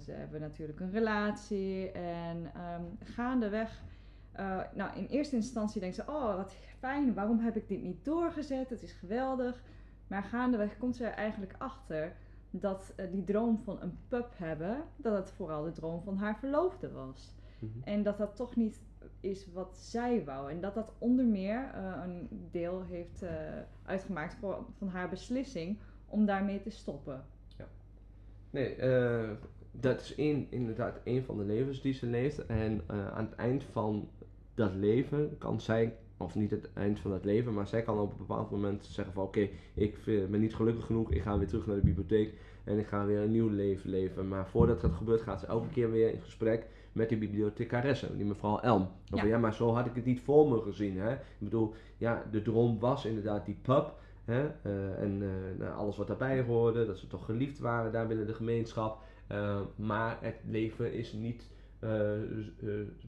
ze 0.04 0.10
hebben 0.10 0.40
natuurlijk 0.40 0.80
een 0.80 0.90
relatie. 0.90 1.90
En 1.90 2.50
ehm, 2.54 2.82
gaandeweg, 3.04 3.82
nou 4.74 4.96
in 4.96 5.06
eerste 5.06 5.36
instantie 5.36 5.80
denkt 5.80 5.96
ze, 5.96 6.02
oh 6.06 6.36
wat 6.36 6.54
fijn, 6.78 7.14
waarom 7.14 7.38
heb 7.38 7.56
ik 7.56 7.68
dit 7.68 7.82
niet 7.82 8.04
doorgezet? 8.04 8.70
Het 8.70 8.82
is 8.82 8.92
geweldig. 8.92 9.62
Maar 10.10 10.22
gaandeweg 10.22 10.78
komt 10.78 10.96
ze 10.96 11.04
er 11.04 11.14
eigenlijk 11.14 11.54
achter 11.58 12.16
dat 12.50 12.92
eh, 12.96 13.06
die 13.10 13.24
droom 13.24 13.58
van 13.64 13.80
een 13.80 13.98
pub 14.08 14.28
hebben, 14.36 14.84
dat 14.96 15.16
het 15.16 15.30
vooral 15.30 15.64
de 15.64 15.72
droom 15.72 16.02
van 16.02 16.16
haar 16.16 16.38
verloofde 16.38 16.90
was. 16.92 17.34
Mhm. 17.58 17.78
En 17.84 18.02
dat 18.02 18.18
dat 18.18 18.36
toch 18.36 18.56
niet 18.56 18.80
is 19.20 19.46
wat 19.52 19.76
zij 19.76 20.24
wou. 20.24 20.50
En 20.50 20.60
dat 20.60 20.74
dat 20.74 20.92
onder 20.98 21.24
meer 21.24 21.70
eh, 21.74 22.02
een 22.04 22.28
deel 22.50 22.82
heeft 22.82 23.22
eh, 23.22 23.30
uitgemaakt 23.84 24.34
voor, 24.34 24.64
van 24.78 24.88
haar 24.88 25.08
beslissing 25.08 25.78
om 26.06 26.26
daarmee 26.26 26.60
te 26.60 26.70
stoppen. 26.70 27.24
Nee, 28.50 28.74
eh, 28.74 29.30
dat 29.70 30.00
is 30.00 30.14
één, 30.14 30.46
inderdaad 30.50 31.00
een 31.04 31.24
van 31.24 31.36
de 31.36 31.44
levens 31.44 31.82
die 31.82 31.92
ze 31.92 32.06
leeft. 32.06 32.46
En 32.46 32.82
aan 32.88 33.24
het 33.24 33.34
eind 33.34 33.64
van 33.64 34.08
dat 34.54 34.74
leven 34.74 35.38
kan 35.38 35.60
zij, 35.60 35.96
of 36.20 36.34
niet 36.34 36.50
het 36.50 36.70
eind 36.72 37.00
van 37.00 37.10
dat 37.10 37.24
leven, 37.24 37.54
maar 37.54 37.66
zij 37.66 37.82
kan 37.82 37.98
op 37.98 38.10
een 38.10 38.18
bepaald 38.18 38.50
moment 38.50 38.84
zeggen 38.84 39.14
van 39.14 39.22
oké, 39.22 39.48
ik 39.74 39.98
ben 40.04 40.40
niet 40.40 40.54
gelukkig 40.54 40.84
genoeg, 40.84 41.10
ik 41.10 41.22
ga 41.22 41.38
weer 41.38 41.48
terug 41.48 41.66
naar 41.66 41.76
de 41.76 41.82
bibliotheek 41.82 42.34
en 42.64 42.78
ik 42.78 42.86
ga 42.86 43.06
weer 43.06 43.20
een 43.20 43.30
nieuw 43.30 43.48
leven 43.48 43.90
leven. 43.90 44.28
Maar 44.28 44.46
voordat 44.48 44.80
dat 44.80 44.92
gebeurt 44.92 45.22
gaat 45.22 45.40
ze 45.40 45.46
elke 45.46 45.68
keer 45.68 45.90
weer 45.90 46.12
in 46.12 46.20
gesprek 46.20 46.66
met 46.92 47.08
die 47.08 47.18
bibliothecaresse, 47.18 48.16
die 48.16 48.26
mevrouw 48.26 48.58
Elm. 48.58 48.88
Ja. 49.04 49.24
ja, 49.24 49.38
maar 49.38 49.54
zo 49.54 49.74
had 49.74 49.86
ik 49.86 49.94
het 49.94 50.04
niet 50.04 50.20
voor 50.20 50.48
me 50.48 50.60
gezien. 50.62 50.98
Hè? 50.98 51.12
Ik 51.12 51.18
bedoel, 51.38 51.74
ja, 51.96 52.24
de 52.30 52.42
droom 52.42 52.78
was 52.78 53.04
inderdaad 53.04 53.46
die 53.46 53.58
pub. 53.62 53.92
Hè? 54.24 54.46
eh, 54.62 55.02
en 55.02 55.22
eh, 55.22 55.58
nou, 55.58 55.74
alles 55.76 55.96
wat 55.96 56.06
daarbij 56.06 56.42
hoorde, 56.42 56.86
dat 56.86 56.98
ze 56.98 57.06
toch 57.06 57.24
geliefd 57.24 57.58
waren 57.58 57.92
daar 57.92 58.06
binnen 58.06 58.26
de 58.26 58.34
gemeenschap. 58.34 58.98
Eh, 59.26 59.60
maar 59.76 60.18
het 60.20 60.40
leven 60.44 60.92
is 60.92 61.12
niet 61.12 61.48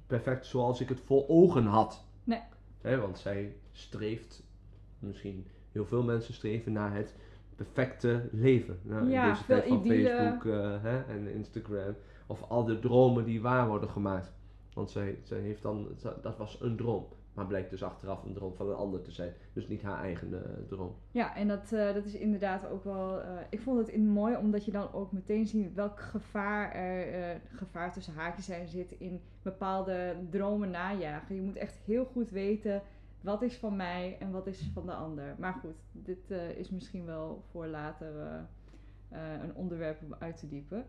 perfect 0.06 0.46
zoals 0.46 0.80
ik 0.80 0.88
het 0.88 1.00
voor 1.00 1.28
ogen 1.28 1.64
had. 1.64 2.04
Nee. 2.24 2.40
Hè, 2.82 3.00
want 3.00 3.18
zij 3.18 3.56
streeft, 3.72 4.42
misschien 4.98 5.46
heel 5.72 5.86
veel 5.86 6.02
mensen 6.02 6.34
streven 6.34 6.72
naar 6.72 6.94
het 6.94 7.14
perfecte 7.56 8.28
leven. 8.32 8.78
Nou, 8.82 9.08
Ja, 9.08 9.22
in 9.24 9.30
deze 9.30 9.44
tijd 9.46 9.66
van 9.68 9.84
idylle. 9.84 10.08
Facebook 10.08 10.52
eh, 10.52 10.82
hè, 10.82 11.02
en 11.02 11.28
Instagram. 11.28 11.94
Of 12.26 12.42
al 12.48 12.64
de 12.64 12.78
dromen 12.78 13.24
die 13.24 13.40
waar 13.40 13.68
worden 13.68 13.88
gemaakt. 13.88 14.32
Want 14.74 14.90
zij, 14.90 15.18
zij 15.22 15.40
heeft 15.40 15.62
dan, 15.62 15.88
dat 16.22 16.36
was 16.36 16.60
een 16.60 16.76
droom. 16.76 17.06
Maar 17.34 17.46
blijkt 17.46 17.70
dus 17.70 17.82
achteraf 17.82 18.24
een 18.24 18.32
droom 18.34 18.54
van 18.54 18.68
een 18.68 18.76
ander 18.76 19.02
te 19.02 19.10
zijn. 19.10 19.32
Dus 19.52 19.68
niet 19.68 19.82
haar 19.82 20.02
eigen 20.02 20.44
eh, 20.44 20.50
droom. 20.68 20.94
Ja, 21.10 21.36
en 21.36 21.48
dat, 21.48 21.72
eh, 21.72 21.94
dat 21.94 22.04
is 22.04 22.14
inderdaad 22.14 22.68
ook 22.68 22.84
wel. 22.84 23.20
eh, 23.20 23.36
ik 23.50 23.60
vond 23.60 23.78
het 23.78 23.88
in 23.88 24.08
mooi 24.08 24.36
omdat 24.36 24.64
je 24.64 24.70
dan 24.70 24.92
ook 24.92 25.12
meteen 25.12 25.46
ziet 25.46 25.74
welk 25.74 26.00
gevaar 26.00 26.72
er, 26.72 27.40
gevaar 27.52 27.92
tussen 27.92 28.14
haakjes 28.14 28.48
er 28.48 28.68
zit 28.68 28.92
in 28.98 29.20
bepaalde 29.42 30.16
dromen 30.30 30.70
najagen. 30.70 31.34
Je 31.34 31.42
moet 31.42 31.56
echt 31.56 31.76
heel 31.84 32.04
goed 32.04 32.30
weten 32.30 32.82
wat 33.20 33.42
is 33.42 33.56
van 33.56 33.76
mij 33.76 34.16
en 34.20 34.30
wat 34.30 34.46
is 34.46 34.70
van 34.74 34.86
de 34.86 34.94
ander. 34.94 35.34
Maar 35.38 35.54
goed, 35.54 35.76
dit 35.92 36.30
is 36.56 36.70
misschien 36.70 37.04
wel 37.04 37.44
voor 37.50 37.66
later 37.66 38.12
een 39.42 39.54
onderwerp 39.54 40.02
om 40.02 40.14
uit 40.18 40.36
te 40.36 40.48
diepen. 40.48 40.86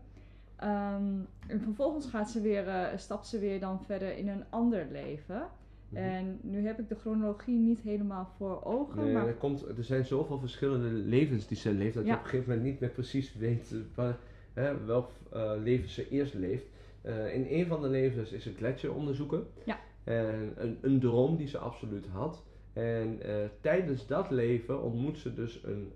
Ehm, 0.56 1.20
en 1.46 1.60
vervolgens 1.60 2.06
gaat 2.06 2.30
ze 2.30 2.40
weer, 2.40 2.92
stapt 2.96 3.26
ze 3.26 3.38
weer 3.38 3.60
dan 3.60 3.82
verder 3.82 4.16
in 4.16 4.28
een 4.28 4.44
ander 4.50 4.86
leven. 4.90 5.48
Mhm. 5.94 6.02
En 6.02 6.38
nu 6.42 6.66
heb 6.66 6.78
ik 6.78 6.88
de 6.88 6.94
chronologie 6.94 7.58
niet 7.58 7.80
helemaal 7.80 8.30
voor 8.36 8.64
ogen. 8.64 9.04
Nee, 9.04 9.12
maar 9.12 9.26
er, 9.26 9.34
komt, 9.34 9.78
er 9.78 9.84
zijn 9.84 10.04
zoveel 10.04 10.38
verschillende 10.38 10.88
levens 10.88 11.46
die 11.46 11.56
ze 11.56 11.72
leeft, 11.72 11.94
dat 11.94 12.06
je 12.06 12.12
op 12.12 12.18
een 12.18 12.24
gegeven 12.24 12.48
moment 12.48 12.66
niet 12.66 12.80
meer 12.80 12.90
precies 12.90 13.34
weet 13.34 13.72
eh, 13.72 13.78
waar, 13.94 14.18
hè, 14.52 14.84
welk 14.84 15.10
eh, 15.32 15.52
leven 15.62 15.88
ze 15.88 16.08
eerst 16.08 16.34
leeft. 16.34 16.64
Eh, 17.02 17.34
in 17.34 17.46
een 17.48 17.66
van 17.66 17.82
de 17.82 17.88
levens 17.88 18.32
is 18.32 18.44
het 18.44 18.56
gletsjeronderzoeken. 18.56 19.46
Ja. 19.64 19.78
En 20.04 20.52
een, 20.56 20.78
een 20.80 21.00
droom 21.00 21.36
die 21.36 21.48
ze 21.48 21.58
absoluut 21.58 22.06
had. 22.06 22.42
En 22.72 23.20
tijdens 23.60 24.06
dat 24.06 24.30
leven 24.30 24.82
ontmoet 24.82 25.18
ze 25.18 25.34
dus 25.34 25.60
een, 25.64 25.92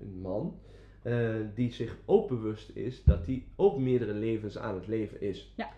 een 0.00 0.20
man 0.20 0.58
die 1.54 1.72
zich 1.72 1.96
ook 2.04 2.28
bewust 2.28 2.70
is 2.76 3.04
dat 3.04 3.26
hij 3.26 3.44
ook 3.56 3.78
meerdere 3.78 4.12
levens 4.12 4.58
aan 4.58 4.74
het 4.74 4.86
leven 4.86 5.20
is. 5.20 5.52
Ja. 5.56 5.70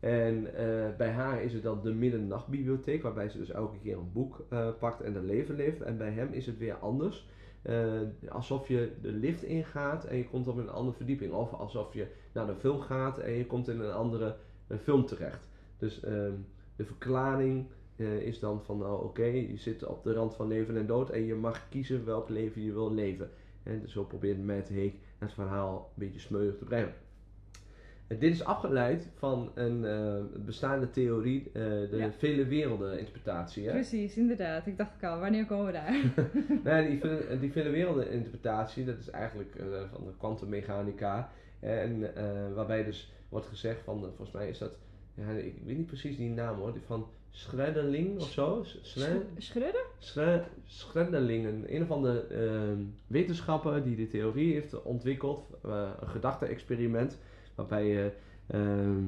En 0.00 0.54
eh, 0.54 0.96
bij 0.96 1.10
haar 1.10 1.42
is 1.42 1.52
het 1.52 1.62
dan 1.62 1.80
de 1.82 1.92
middernachtbibliotheek, 1.92 3.02
waarbij 3.02 3.28
ze 3.28 3.38
dus 3.38 3.50
elke 3.50 3.78
keer 3.78 3.96
een 3.96 4.12
boek 4.12 4.44
eh, 4.48 4.68
pakt 4.78 5.00
en 5.00 5.12
dat 5.12 5.22
leven 5.22 5.54
leeft. 5.54 5.80
En 5.80 5.98
bij 5.98 6.10
hem 6.10 6.32
is 6.32 6.46
het 6.46 6.58
weer 6.58 6.74
anders. 6.74 7.28
Eh, 7.62 8.00
alsof 8.28 8.68
je 8.68 8.92
de 9.02 9.12
lift 9.12 9.42
ingaat 9.42 10.04
en 10.04 10.16
je 10.16 10.28
komt 10.28 10.48
op 10.48 10.56
een 10.56 10.70
andere 10.70 10.96
verdieping. 10.96 11.32
Of 11.32 11.52
alsof 11.52 11.94
je 11.94 12.06
naar 12.32 12.46
de 12.46 12.54
film 12.54 12.80
gaat 12.80 13.18
en 13.18 13.32
je 13.32 13.46
komt 13.46 13.68
in 13.68 13.80
een 13.80 13.92
andere 13.92 14.36
film 14.82 15.06
terecht. 15.06 15.48
Dus 15.78 16.00
ehm, 16.00 16.32
de 16.76 16.84
verklaring 16.84 17.66
is 18.18 18.38
dan 18.38 18.62
van, 18.64 18.78
nou 18.78 19.04
oké, 19.04 19.24
je 19.24 19.56
zit 19.56 19.86
op 19.86 20.02
de 20.04 20.12
rand 20.12 20.34
van 20.34 20.48
leven 20.48 20.76
en 20.76 20.86
dood 20.86 21.10
en 21.10 21.24
je 21.24 21.34
mag 21.34 21.68
kiezen 21.68 22.04
welk 22.04 22.28
leven 22.28 22.62
je 22.62 22.72
wil 22.72 22.94
leven. 22.94 23.30
En 23.62 23.88
zo 23.88 24.04
probeert 24.04 24.44
Matt 24.44 24.68
Haig 24.68 24.92
het 25.18 25.32
verhaal 25.32 25.76
een 25.76 26.04
beetje 26.04 26.20
smeuig 26.20 26.58
te 26.58 26.64
brengen. 26.64 26.94
Eh, 28.08 28.20
dit 28.20 28.32
is 28.32 28.44
afgeleid 28.44 29.08
van 29.14 29.50
een 29.54 29.84
eh, 29.84 30.14
bestaande 30.44 30.90
theorie, 30.90 31.44
eh, 31.46 31.62
de 31.62 31.88
Ja. 31.96 32.10
vele 32.12 32.46
werelden 32.46 32.98
interpretatie. 32.98 33.66
Hè? 33.66 33.70
Precies, 33.72 34.16
inderdaad. 34.16 34.66
Ik 34.66 34.76
dacht 34.76 35.02
al, 35.02 35.18
wanneer 35.20 35.46
komen 35.46 35.66
we 35.66 35.72
daar? 35.72 35.94
Ja, 36.82 36.88
die, 36.88 36.98
vele- 37.00 37.38
die 37.40 37.52
vele 37.52 37.70
werelden 37.70 38.10
interpretatie, 38.10 38.84
dat 38.84 38.98
is 38.98 39.10
eigenlijk 39.10 39.50
van 39.92 40.04
de 40.04 40.12
kwantummechanica. 40.18 41.30
En 41.60 42.00
waarbij 42.54 42.84
dus 42.84 43.12
wordt 43.28 43.46
gezegd 43.46 43.80
van, 43.84 44.00
volgens 44.00 44.30
mij 44.30 44.48
is 44.48 44.58
dat, 44.58 44.72
ja, 45.14 45.30
ik 45.30 45.54
weet 45.64 45.76
niet 45.76 45.86
precies 45.86 46.16
die 46.16 46.30
naam 46.30 46.56
hoor, 46.58 46.72
die 46.72 46.82
van 46.86 47.06
Schredderling 47.30 48.20
of 48.20 48.30
zo. 48.30 48.62
S- 48.64 48.78
Schre- 48.82 49.22
Sch- 49.38 49.46
Schrudder? 49.46 49.84
Schre- 49.98 50.44
Schredderlingen, 50.64 51.74
een 51.74 51.90
andere 51.90 52.20
ehm, 52.26 52.82
wetenschapper 53.06 53.82
die 53.84 53.96
de 53.96 54.08
theorie 54.08 54.52
heeft 54.52 54.82
ontwikkeld, 54.82 55.46
een 55.62 56.08
gedachte-experiment, 56.08 57.18
waarbij 57.58 57.86
je 57.86 58.12
ehm, 58.46 59.06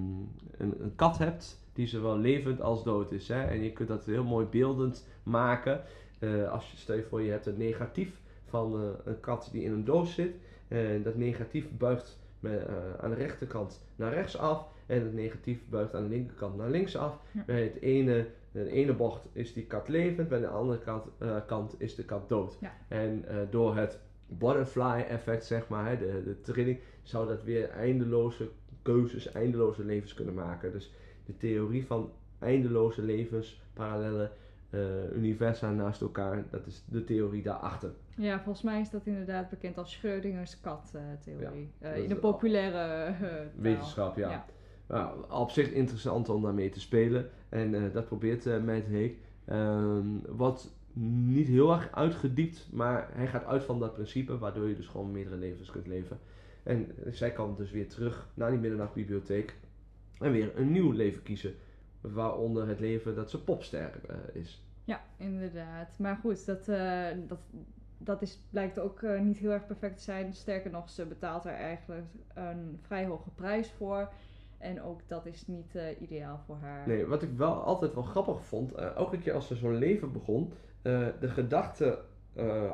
een, 0.57 0.75
een 0.83 0.93
kat 0.97 1.19
hebt 1.19 1.59
die 1.73 1.87
zowel 1.87 2.19
levend 2.19 2.61
als 2.61 2.85
dood 2.85 3.13
is. 3.13 3.29
Hè? 3.29 3.45
En 3.45 3.63
je 3.63 3.73
kunt 3.73 3.89
dat 3.89 4.07
heel 4.07 4.25
mooi 4.25 4.47
beeldend 4.47 5.09
maken. 5.23 5.83
Eh, 6.19 6.51
als 6.51 6.71
je, 6.71 6.77
stel 6.77 6.97
je 6.97 7.03
voor, 7.03 7.23
je 7.23 7.31
hebt 7.31 7.47
een 7.47 7.59
negatief 7.59 8.21
van 8.45 8.75
eh, 8.75 8.89
een 9.05 9.21
kat 9.21 9.49
die 9.53 9.63
in 9.63 9.73
een 9.73 9.85
doos 9.85 10.15
zit. 10.15 10.35
En 10.69 11.03
dat 11.03 11.17
negatief 11.17 11.67
buigt 11.79 12.19
met, 12.41 12.67
eh, 12.67 12.75
aan 13.01 13.11
de 13.11 13.17
rechterkant 13.17 13.81
naar 13.97 14.13
rechts 14.13 14.39
af. 14.39 14.69
En 14.87 15.03
het 15.03 15.15
negatief 15.15 15.59
buigt 15.69 15.95
aan 15.95 16.03
de 16.03 16.09
linkerkant 16.09 16.57
naar 16.57 16.71
links 16.71 16.97
af. 16.97 17.19
Ja. 17.33 17.43
Bij 17.47 17.63
het 17.63 17.81
ene, 17.81 18.27
de 18.53 18.71
ene 18.71 18.93
bocht 18.93 19.29
is 19.33 19.53
die 19.53 19.67
kat 19.67 19.89
levend, 19.89 20.29
bij 20.29 20.41
de 20.41 20.49
andere 20.49 20.79
kant, 20.79 21.05
eh, 21.19 21.37
kant 21.47 21.75
is 21.79 21.95
de 21.95 22.05
kat 22.05 22.29
dood. 22.29 22.57
Ja. 22.61 22.73
En 22.89 23.25
eh, 23.29 23.37
door 23.51 23.77
het 23.77 24.01
butterfly 24.27 25.05
effect, 25.09 25.45
zeg 25.45 25.69
maar, 25.69 25.89
hè, 25.89 25.99
de, 25.99 26.23
de 26.25 26.41
trilling, 26.41 26.79
zou 27.03 27.29
dat 27.29 27.43
weer 27.45 27.69
eindeloze 27.71 28.49
keuzes, 28.83 29.33
eindeloze 29.33 29.85
levens 29.85 30.15
kunnen 30.15 30.35
maken. 30.35 30.73
Dus 30.73 30.93
de 31.27 31.37
theorie 31.37 31.87
van 31.87 32.11
eindeloze 32.39 33.03
levens, 33.03 33.63
parallele 33.73 34.31
eh, 34.71 35.17
universa 35.17 35.71
naast 35.71 36.01
elkaar, 36.01 36.45
dat 36.51 36.67
is 36.67 36.85
de 36.87 37.05
theorie 37.05 37.43
daarachter. 37.43 37.93
Ja, 38.17 38.41
volgens 38.41 38.65
mij 38.65 38.81
is 38.81 38.91
dat 38.91 39.07
inderdaad 39.07 39.51
bekend 39.51 39.79
als 39.79 39.99
Schrödingers 39.99 40.61
kat-theorie. 40.61 41.71
dat 41.79 41.95
in 41.95 42.09
de 42.09 42.17
populaire 42.17 43.05
eh. 43.05 43.29
Wetenschap, 43.57 44.17
ja. 44.17 44.31
Ja. 44.31 44.47
Nou, 44.89 45.31
op 45.31 45.51
zich 45.51 45.71
interessant 45.71 46.29
om 46.29 46.43
daarmee 46.43 46.71
te 46.71 46.81
spelen. 46.81 47.31
En 47.49 47.75
eh, 47.75 47.93
dat 47.93 48.07
probeert 48.07 48.47
uh, 48.47 48.63
Matt 48.63 48.89
Haig. 48.91 49.13
Ehm, 49.45 50.07
wat 50.29 50.75
niet 50.93 51.49
heel 51.49 51.73
erg 51.73 51.89
uitgediept, 51.93 52.69
maar 52.73 53.09
hij 53.13 53.27
gaat 53.27 53.45
uit 53.45 53.65
van 53.65 53.79
dat 53.79 53.93
principe, 53.93 54.39
waardoor 54.39 54.69
je 54.69 54.77
dus 54.77 54.87
gewoon 54.87 55.13
meerdere 55.13 55.37
levens 55.37 55.71
kunt 55.71 55.87
leven. 55.87 56.19
En 56.63 56.93
zij 57.11 57.33
kan 57.33 57.55
dus 57.57 57.71
weer 57.71 57.89
terug 57.89 58.29
naar 58.35 58.51
die 58.51 58.59
middernachtbibliotheek 58.59 59.57
en 60.19 60.33
weer 60.33 60.59
een 60.59 60.73
nieuw 60.73 60.91
leven 60.91 61.23
kiezen. 61.23 61.55
Waaronder 62.01 62.69
het 62.69 62.81
leven 62.81 63.15
dat 63.15 63.31
ze 63.31 63.45
popster 63.45 64.01
eh, 64.09 64.17
is. 64.33 64.65
Ja, 64.85 65.03
inderdaad. 65.17 65.99
Maar 65.99 66.17
goed, 66.17 66.47
dat, 66.47 66.69
eh, 66.69 67.07
dat, 67.27 67.39
dat 67.99 68.23
is, 68.23 68.41
blijkt 68.51 68.79
ook 68.79 69.03
eh, 69.03 69.21
niet 69.21 69.39
heel 69.39 69.51
erg 69.51 69.67
perfect 69.67 69.97
te 69.97 70.03
zijn. 70.03 70.35
Sterker 70.35 70.71
nog, 70.71 70.91
ze 70.91 71.07
betaalt 71.07 71.45
er 71.45 71.53
eigenlijk 71.53 72.07
een 72.35 72.79
vrij 72.83 73.07
hoge 73.07 73.31
prijs 73.31 73.71
voor. 73.71 74.13
En 74.61 74.83
ook 74.83 75.01
dat 75.07 75.27
is 75.27 75.47
niet 75.47 75.79
ideaal 76.01 76.41
voor 76.47 76.57
haar. 76.57 76.89
Nee, 76.89 77.07
wat 77.07 77.23
ik 77.23 77.31
wel 77.37 77.53
altijd 77.53 77.95
wel 77.95 78.03
grappig 78.03 78.45
vond, 78.45 78.73
eh, 78.73 78.97
elke 78.97 79.19
keer 79.19 79.33
als 79.33 79.51
er 79.51 79.57
zo'n 79.57 79.79
leven 79.79 80.13
begon, 80.13 80.53
eh, 80.83 81.07
de 81.21 81.29
gedachte 81.29 81.99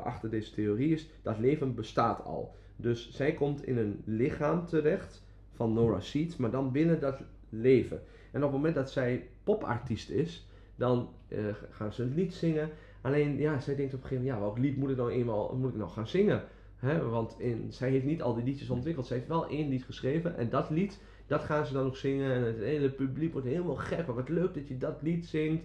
achter 0.03 0.29
deze 0.29 0.53
theorie 0.53 0.93
is 0.93 1.09
dat 1.21 1.39
leven 1.39 1.75
bestaat 1.75 2.23
al. 2.23 2.55
Dus 2.77 3.11
zij 3.11 3.33
komt 3.33 3.65
in 3.67 3.77
een 3.77 4.01
lichaam 4.05 4.65
terecht 4.65 5.23
van 5.53 5.73
Nora 5.73 5.99
Seed, 5.99 6.37
maar 6.37 6.51
dan 6.51 6.71
binnen 6.71 6.99
dat 6.99 7.21
leven. 7.49 8.01
En 8.31 8.39
op 8.43 8.51
het 8.51 8.51
moment 8.57 8.75
dat 8.75 8.91
zij 8.91 9.27
popartiest 9.43 10.09
is, 10.09 10.47
dan 10.75 11.09
eh, 11.27 11.37
gaan 11.69 11.93
ze 11.93 12.03
een 12.03 12.13
lied 12.13 12.33
zingen. 12.33 12.69
Alleen, 13.01 13.37
ja, 13.37 13.59
zij 13.59 13.75
denkt 13.75 13.93
op 13.93 14.01
een 14.01 14.07
gegeven 14.07 14.25
moment, 14.25 14.41
ja, 14.43 14.53
welk 14.53 14.65
lied 14.65 14.77
moet 14.77 14.89
ik 14.89 14.97
nou 14.97 15.11
eenmaal 15.11 15.55
moet 15.55 15.69
ik 15.69 15.77
nou 15.77 15.89
gaan 15.89 16.07
zingen? 16.07 16.43
Want 17.09 17.35
in, 17.39 17.65
zij 17.69 17.89
heeft 17.89 18.05
niet 18.05 18.21
al 18.21 18.35
die 18.35 18.43
liedjes 18.43 18.69
ontwikkeld. 18.69 19.05
Zij 19.07 19.17
heeft 19.17 19.29
wel 19.29 19.47
één 19.47 19.69
lied 19.69 19.83
geschreven 19.83 20.37
en 20.37 20.49
dat 20.49 20.69
lied, 20.69 20.99
dat 21.27 21.41
gaan 21.41 21.65
ze 21.65 21.73
dan 21.73 21.83
nog 21.83 21.97
zingen. 21.97 22.31
En 22.31 22.41
het 22.43 22.57
hele 22.57 22.89
publiek 22.89 23.31
wordt 23.31 23.47
helemaal 23.47 23.75
gek. 23.75 24.07
Wat 24.07 24.29
leuk 24.29 24.53
dat 24.53 24.67
je 24.67 24.77
dat 24.77 25.01
lied 25.01 25.25
zingt. 25.25 25.63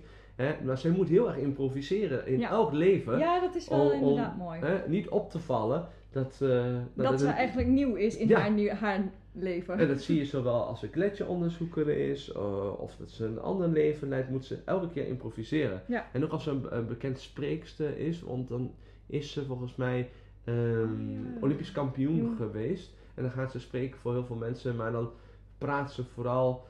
Maar 0.64 0.78
zij 0.78 0.90
moet 0.90 1.08
heel 1.08 1.26
erg 1.28 1.36
improviseren 1.36 2.26
in 2.26 2.38
Ja. 2.38 2.48
elk 2.50 2.72
leven. 2.72 3.18
Ja, 3.18 3.40
dat 3.40 3.54
is 3.54 3.68
wel 3.68 3.80
om- 3.90 3.92
inderdaad 3.92 4.36
mooi. 4.36 4.60
Niet 4.88 5.08
op 5.08 5.30
te 5.30 5.38
vallen. 5.38 5.86
Dat, 6.12 6.38
eh, 6.42 6.48
nou, 6.48 6.82
dat 6.94 7.20
ze 7.20 7.26
het- 7.26 7.36
eigenlijk 7.36 7.68
nieuw 7.68 7.94
is 7.94 8.16
in 8.16 8.28
Ja. 8.28 8.38
haar, 8.40 8.50
nieuw, 8.52 8.70
haar 8.70 9.10
leven. 9.32 9.78
en 9.78 9.88
dat 9.88 10.00
zie 10.00 10.18
je 10.18 10.24
zowel 10.24 10.62
als 10.64 10.80
ze 10.80 10.88
gletsjeronderzoeker 10.92 11.88
is, 11.88 12.32
eh, 12.32 12.80
of 12.80 12.96
dat 12.96 13.10
ze 13.10 13.24
een 13.24 13.38
ander 13.40 13.68
leven 13.68 14.08
leidt, 14.08 14.30
moet 14.30 14.44
ze 14.44 14.58
elke 14.64 14.88
keer 14.88 15.06
improviseren. 15.06 15.82
Ja. 15.86 16.06
En 16.12 16.24
ook 16.24 16.30
als 16.32 16.42
ze 16.44 16.50
een, 16.50 16.76
een 16.76 16.86
bekend 16.86 17.18
spreekster 17.20 17.98
is, 17.98 18.22
want 18.22 18.48
dan 18.48 18.74
is 19.06 19.32
ze 19.32 19.44
volgens 19.44 19.76
mij 19.76 20.08
ehm, 20.44 21.10
ja. 21.10 21.18
Olympisch 21.40 21.72
kampioen 21.72 22.36
geweest. 22.36 22.94
En 23.14 23.22
dan 23.22 23.32
gaat 23.32 23.50
ze 23.52 23.60
spreken 23.60 23.98
voor 23.98 24.12
heel 24.12 24.24
veel 24.24 24.36
mensen, 24.36 24.76
maar 24.76 24.92
dan 24.92 25.10
praat 25.58 25.92
ze 25.92 26.04
vooral. 26.04 26.66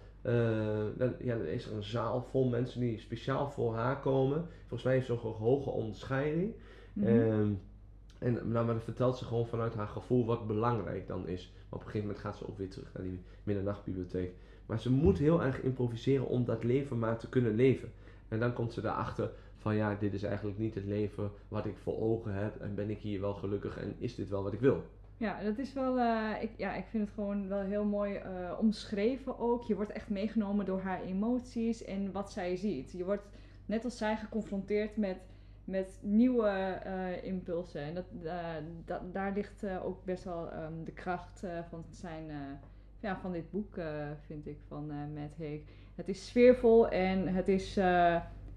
dan, 0.97 1.15
ja, 1.19 1.37
dan 1.37 1.47
is 1.47 1.67
er 1.67 1.77
een 1.77 1.83
zaal 1.83 2.23
vol 2.31 2.49
mensen 2.49 2.81
die 2.81 2.99
speciaal 2.99 3.51
voor 3.51 3.75
haar 3.75 4.01
komen. 4.01 4.47
Volgens 4.61 4.83
mij 4.83 4.93
heeft 4.93 5.07
ze 5.07 5.13
ook 5.13 5.25
een 5.25 5.31
hoge 5.31 5.71
onderscheiding. 5.71 6.53
Mhm. 6.93 7.07
Ehm, 7.07 7.49
en 8.23 8.33
nou, 8.33 8.47
maar 8.47 8.67
dan 8.67 8.81
vertelt 8.81 9.17
ze 9.19 9.25
gewoon 9.25 9.47
vanuit 9.47 9.75
haar 9.75 9.87
gevoel 9.89 10.25
wat 10.27 10.47
belangrijk 10.47 11.07
dan 11.07 11.29
is. 11.29 11.53
Maar 11.55 11.81
op 11.81 11.87
een 11.87 11.91
gegeven 11.91 12.07
moment 12.07 12.19
gaat 12.25 12.37
ze 12.37 12.49
ook 12.49 12.59
weer 12.59 12.71
terug 12.71 12.93
naar 12.95 13.03
die 13.03 13.21
middernachtbibliotheek. 13.43 14.33
Maar 14.67 14.81
ze 14.81 14.91
moet 14.91 15.19
heel 15.19 15.43
erg 15.43 15.61
improviseren 15.63 16.27
om 16.27 16.45
dat 16.45 16.65
leven 16.65 16.99
maar 16.99 17.19
te 17.19 17.29
kunnen 17.29 17.55
leven. 17.55 17.93
En 18.29 18.41
dan 18.41 18.53
komt 18.53 18.73
ze 18.73 18.81
erachter 18.81 19.31
van 19.57 19.75
ja, 19.77 19.95
dit 19.95 20.13
is 20.15 20.23
eigenlijk 20.23 20.59
niet 20.59 20.75
het 20.75 20.85
leven 20.85 21.31
wat 21.49 21.67
ik 21.67 21.77
voor 21.77 22.01
ogen 22.01 22.35
heb. 22.35 22.61
En 22.61 22.75
ben 22.75 22.91
ik 22.91 22.99
hier 22.99 23.21
wel 23.21 23.35
gelukkig 23.35 23.77
en 23.79 23.95
is 23.99 24.15
dit 24.15 24.29
wel 24.29 24.43
wat 24.43 24.53
ik 24.53 24.61
wil? 24.61 24.83
Ja, 25.17 25.43
dat 25.43 25.59
is 25.59 25.73
wel. 25.73 25.99
eh, 25.99 26.43
ik, 26.43 26.51
ja, 26.57 26.75
ik 26.75 26.85
vind 26.91 27.05
het 27.05 27.15
gewoon 27.15 27.49
wel 27.49 27.61
heel 27.61 27.85
mooi 27.85 28.15
eh, 28.15 28.53
omschreven 28.59 29.39
ook. 29.39 29.63
Je 29.63 29.75
wordt 29.75 29.91
echt 29.93 30.09
meegenomen 30.09 30.65
door 30.65 30.81
haar 30.81 31.03
emoties 31.03 31.85
en 31.85 32.13
wat 32.13 32.33
zij 32.33 32.57
ziet. 32.57 32.93
Je 32.93 33.05
wordt 33.05 33.27
net 33.67 33.85
als 33.85 33.97
zij 33.97 34.17
geconfronteerd 34.17 34.97
met, 34.97 35.17
met 35.65 35.99
nieuwe 36.03 36.49
eh, 36.49 37.25
impulsen. 37.25 37.81
En 37.81 37.95
dat, 37.95 38.05
eh, 38.25 38.33
dat, 38.85 39.01
daar 39.13 39.33
ligt 39.35 39.63
eh, 39.63 39.87
ook 39.87 40.05
best 40.05 40.25
wel 40.25 40.51
ehm, 40.51 40.85
de 40.85 40.93
kracht 40.93 41.45
van 41.69 41.85
zijn. 41.91 42.25
ja, 43.01 43.19
van 43.21 43.33
dit 43.33 43.51
boek, 43.51 43.75
vind 44.27 44.47
ik, 44.47 44.57
van 44.69 44.87
Matt 44.87 45.37
Haig. 45.39 45.61
Het 45.95 46.09
is 46.09 46.27
sfeervol 46.27 46.89
en 46.89 47.29
het 47.29 47.49
is, 47.49 47.79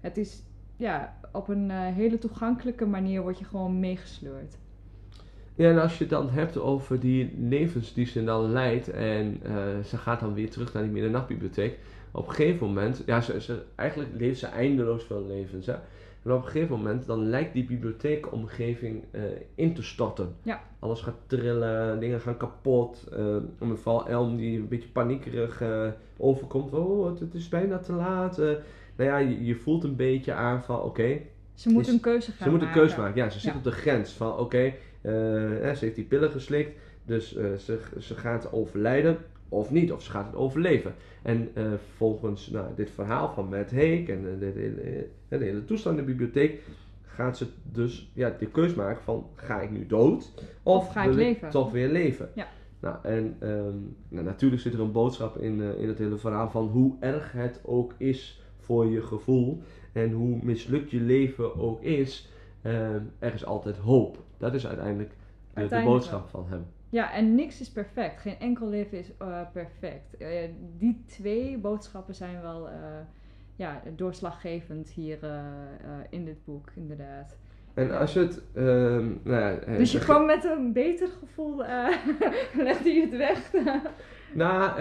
het 0.00 0.16
is 0.16 0.42
ja, 0.76 1.18
op 1.32 1.48
een 1.48 1.70
hele 1.70 2.18
toegankelijke 2.18 2.86
manier 2.86 3.22
word 3.22 3.38
je 3.38 3.44
gewoon 3.44 3.80
meegesleurd. 3.80 4.58
Ja, 5.54 5.70
en 5.70 5.78
als 5.78 5.92
je 5.92 6.04
het 6.04 6.12
dan 6.12 6.30
hebt 6.30 6.58
over 6.58 7.00
die 7.00 7.34
levens 7.38 7.94
die 7.94 8.06
ze 8.06 8.24
dan 8.24 8.50
leidt 8.50 8.90
en 8.90 9.40
ze 9.84 9.96
gaat 9.96 10.20
dan 10.20 10.34
weer 10.34 10.50
terug 10.50 10.72
naar 10.72 10.82
die 10.82 10.92
middernachtbibliotheek. 10.92 11.78
Op 12.10 12.28
een 12.28 12.34
gegeven 12.34 12.66
moment, 12.66 13.02
ja, 13.06 13.20
ze, 13.20 13.40
ze, 13.40 13.62
eigenlijk 13.74 14.10
leeft 14.14 14.38
ze 14.38 14.46
eindeloos 14.46 15.04
veel 15.04 15.26
levens. 15.26 15.66
Hè? 15.66 15.74
En 16.26 16.32
op 16.32 16.44
een 16.44 16.50
gegeven 16.50 16.76
moment 16.76 17.06
dan 17.06 17.28
lijkt 17.28 17.52
die 17.52 17.64
bibliotheekomgeving 17.64 19.04
eh, 19.10 19.22
in 19.54 19.74
te 19.74 19.82
storten. 19.82 20.34
Ja. 20.42 20.60
Alles 20.78 21.00
gaat 21.00 21.14
trillen, 21.26 22.00
dingen 22.00 22.20
gaan 22.20 22.36
kapot. 22.36 23.06
eh 23.12 23.36
mevrouw 23.58 24.04
Elm 24.06 24.36
die 24.36 24.58
een 24.58 24.68
beetje 24.68 24.88
paniekerig 24.88 25.60
eh, 25.60 25.88
overkomt. 26.16 26.72
Oh, 26.72 27.06
het, 27.06 27.20
het 27.20 27.34
is 27.34 27.48
bijna 27.48 27.78
te 27.78 27.92
laat. 27.92 28.36
nou 28.36 28.56
ja, 28.96 29.16
je, 29.18 29.44
je 29.44 29.54
voelt 29.54 29.84
een 29.84 29.96
beetje 29.96 30.32
aan 30.32 30.62
van 30.62 30.82
oké, 30.82 31.18
Ze 31.54 31.68
moet 31.68 31.86
Is- 31.86 31.92
een 31.92 32.00
keuze 32.00 32.32
gaan 32.32 32.46
ze 32.46 32.52
moet 32.52 32.62
een 32.62 32.72
keuze 32.72 33.00
maken. 33.00 33.22
Ja, 33.22 33.28
ze 33.30 33.40
zit 33.40 33.50
Ja. 33.52 33.56
op 33.58 33.64
de 33.64 33.70
grens 33.72 34.12
van 34.12 34.38
oké, 34.38 34.72
ze 35.02 35.76
heeft 35.80 35.94
die 35.94 36.04
pillen 36.04 36.30
geslikt, 36.30 36.78
dus 37.04 37.32
ze, 37.58 37.78
ze 37.98 38.14
gaat 38.14 38.52
overlijden 38.52 39.16
of 39.48 39.70
niet, 39.70 39.92
of 39.92 40.02
ze 40.02 40.10
gaat 40.10 40.26
het 40.26 40.34
overleven. 40.34 40.94
En 41.22 41.50
eh, 41.54 41.72
volgens 41.96 42.50
nou, 42.50 42.66
dit 42.76 42.90
verhaal 42.90 43.32
van 43.32 43.48
Matt 43.48 43.70
Haig 43.70 44.08
en 44.08 44.32
eh, 44.32 44.40
dit 44.40 44.54
hele, 44.54 45.08
de 45.28 45.44
hele 45.44 45.64
toestand 45.64 45.98
in 45.98 46.04
de 46.04 46.10
bibliotheek, 46.10 46.62
gaat 47.02 47.36
ze 47.36 47.46
dus 47.62 48.10
ja, 48.14 48.36
de 48.38 48.46
keuze 48.46 48.76
maken 48.76 49.02
van 49.02 49.26
ga 49.34 49.60
ik 49.60 49.70
nu 49.70 49.86
dood 49.86 50.32
of, 50.62 50.86
Of 50.86 50.92
ga 50.92 51.04
ik 51.04 51.14
leven? 51.14 51.50
toch 51.50 51.72
weer 51.72 51.88
leven. 51.88 52.30
Ja. 52.34 52.46
Nou, 52.80 52.96
en 53.02 53.36
ehm, 53.38 53.76
nou, 54.08 54.24
natuurlijk 54.24 54.62
zit 54.62 54.72
er 54.72 54.80
een 54.80 54.92
boodschap 54.92 55.38
in, 55.38 55.62
eh, 55.62 55.80
in 55.80 55.88
het 55.88 55.98
hele 55.98 56.16
verhaal 56.16 56.50
van 56.50 56.66
hoe 56.66 56.96
erg 57.00 57.32
het 57.32 57.60
ook 57.64 57.94
is 57.96 58.42
voor 58.58 58.86
je 58.86 59.02
gevoel 59.02 59.62
en 59.92 60.12
hoe 60.12 60.38
mislukt 60.42 60.90
je 60.90 61.00
leven 61.00 61.56
ook 61.56 61.82
is, 61.82 62.30
ehm, 62.62 63.00
er 63.18 63.34
is 63.34 63.44
altijd 63.44 63.76
hoop. 63.76 64.22
Dat 64.38 64.54
is 64.54 64.66
uiteindelijk 64.66 65.14
de, 65.54 65.68
de 65.68 65.82
boodschap 65.84 66.28
van 66.28 66.46
hem. 66.48 66.66
Ja, 66.96 67.12
en 67.12 67.34
niks 67.34 67.60
is 67.60 67.70
perfect. 67.70 68.20
Geen 68.20 68.38
enkel 68.38 68.68
leven 68.68 68.98
is 68.98 69.10
eh, 69.18 69.40
perfect. 69.52 70.16
Eh, 70.16 70.48
die 70.78 71.02
twee 71.06 71.58
boodschappen 71.58 72.14
zijn 72.14 72.40
wel 72.42 72.68
eh, 72.68 72.74
ja, 73.56 73.82
doorslaggevend 73.96 74.88
hier 74.90 75.18
in 76.10 76.24
dit 76.24 76.44
boek, 76.44 76.70
inderdaad. 76.74 77.36
En 77.74 77.98
als 77.98 78.12
je 78.12 78.20
het, 78.20 78.42
ehm, 78.54 79.08
nou 79.22 79.40
ja, 79.40 79.76
Dus 79.76 79.92
je 79.92 79.98
kwam 79.98 80.26
met 80.26 80.44
een 80.44 80.72
beter 80.72 81.08
gevoel, 81.08 81.56
legde 82.68 82.90
je 82.90 83.00
het 83.00 83.16
weg. 83.16 83.50
Nou, 84.34 84.80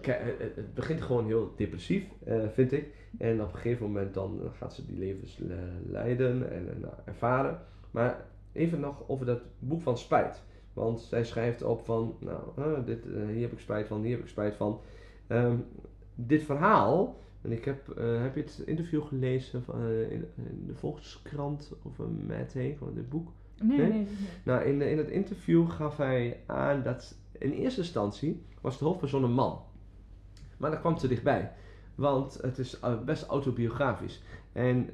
kijk, 0.00 0.20
het, 0.38 0.74
begint 0.74 1.00
gewoon 1.02 1.26
heel 1.26 1.52
depressief, 1.56 2.04
vind 2.52 2.72
ik. 2.72 2.86
En 3.18 3.42
op 3.42 3.52
een 3.52 3.58
gegeven 3.58 3.86
moment 3.86 4.14
dan 4.14 4.40
gaat 4.52 4.74
ze 4.74 4.86
die 4.86 4.98
levens 4.98 5.38
le- 5.38 5.80
leiden 5.90 6.50
en 6.50 6.84
ervaren. 7.04 7.60
Maar 7.90 8.16
even 8.52 8.80
nog 8.80 9.08
over 9.08 9.26
dat 9.26 9.40
boek 9.58 9.80
van 9.80 9.98
spijt. 9.98 10.42
Want 10.72 11.00
zij 11.00 11.24
schrijft 11.24 11.62
op 11.62 11.84
van, 11.84 12.16
nou, 12.18 12.40
eh, 12.56 12.86
dit, 12.86 13.06
eh, 13.06 13.26
hier 13.26 13.40
heb 13.40 13.52
ik 13.52 13.60
spijt 13.60 13.86
van, 13.86 14.02
hier 14.02 14.10
heb 14.10 14.20
ik 14.20 14.28
spijt 14.28 14.54
van. 14.54 14.80
Ehm, 15.26 15.56
dit 16.14 16.42
verhaal, 16.42 17.16
en 17.40 17.52
ik 17.52 17.64
heb, 17.64 17.88
eh, 17.88 18.22
heb 18.22 18.34
je 18.34 18.40
het 18.40 18.62
interview 18.66 19.02
gelezen 19.02 19.62
van, 19.62 19.88
in, 19.88 20.24
in 20.36 20.64
de 20.66 20.74
Volkskrant 20.74 21.72
over 21.82 22.08
Matt 22.08 22.54
Haig, 22.54 22.78
van 22.78 22.94
dit 22.94 23.08
boek? 23.08 23.28
Nee, 23.62 23.78
nee, 23.78 23.88
Nee? 23.88 23.98
nee. 23.98 24.06
Nou, 24.44 24.64
in, 24.64 24.82
in 24.82 24.98
het 24.98 25.08
interview 25.08 25.70
gaf 25.70 25.96
hij 25.96 26.40
aan 26.46 26.82
dat 26.82 27.16
in 27.38 27.50
eerste 27.52 27.80
instantie 27.80 28.42
was 28.60 28.78
de 28.78 28.84
hoofdpersoon 28.84 29.24
een 29.24 29.32
man. 29.32 29.60
Maar 30.56 30.70
daar 30.70 30.80
kwam 30.80 30.96
te 30.96 31.08
dichtbij. 31.08 31.52
Want 31.94 32.38
het 32.42 32.58
is 32.58 32.80
best 33.04 33.26
autobiografisch. 33.26 34.22
En 34.52 34.88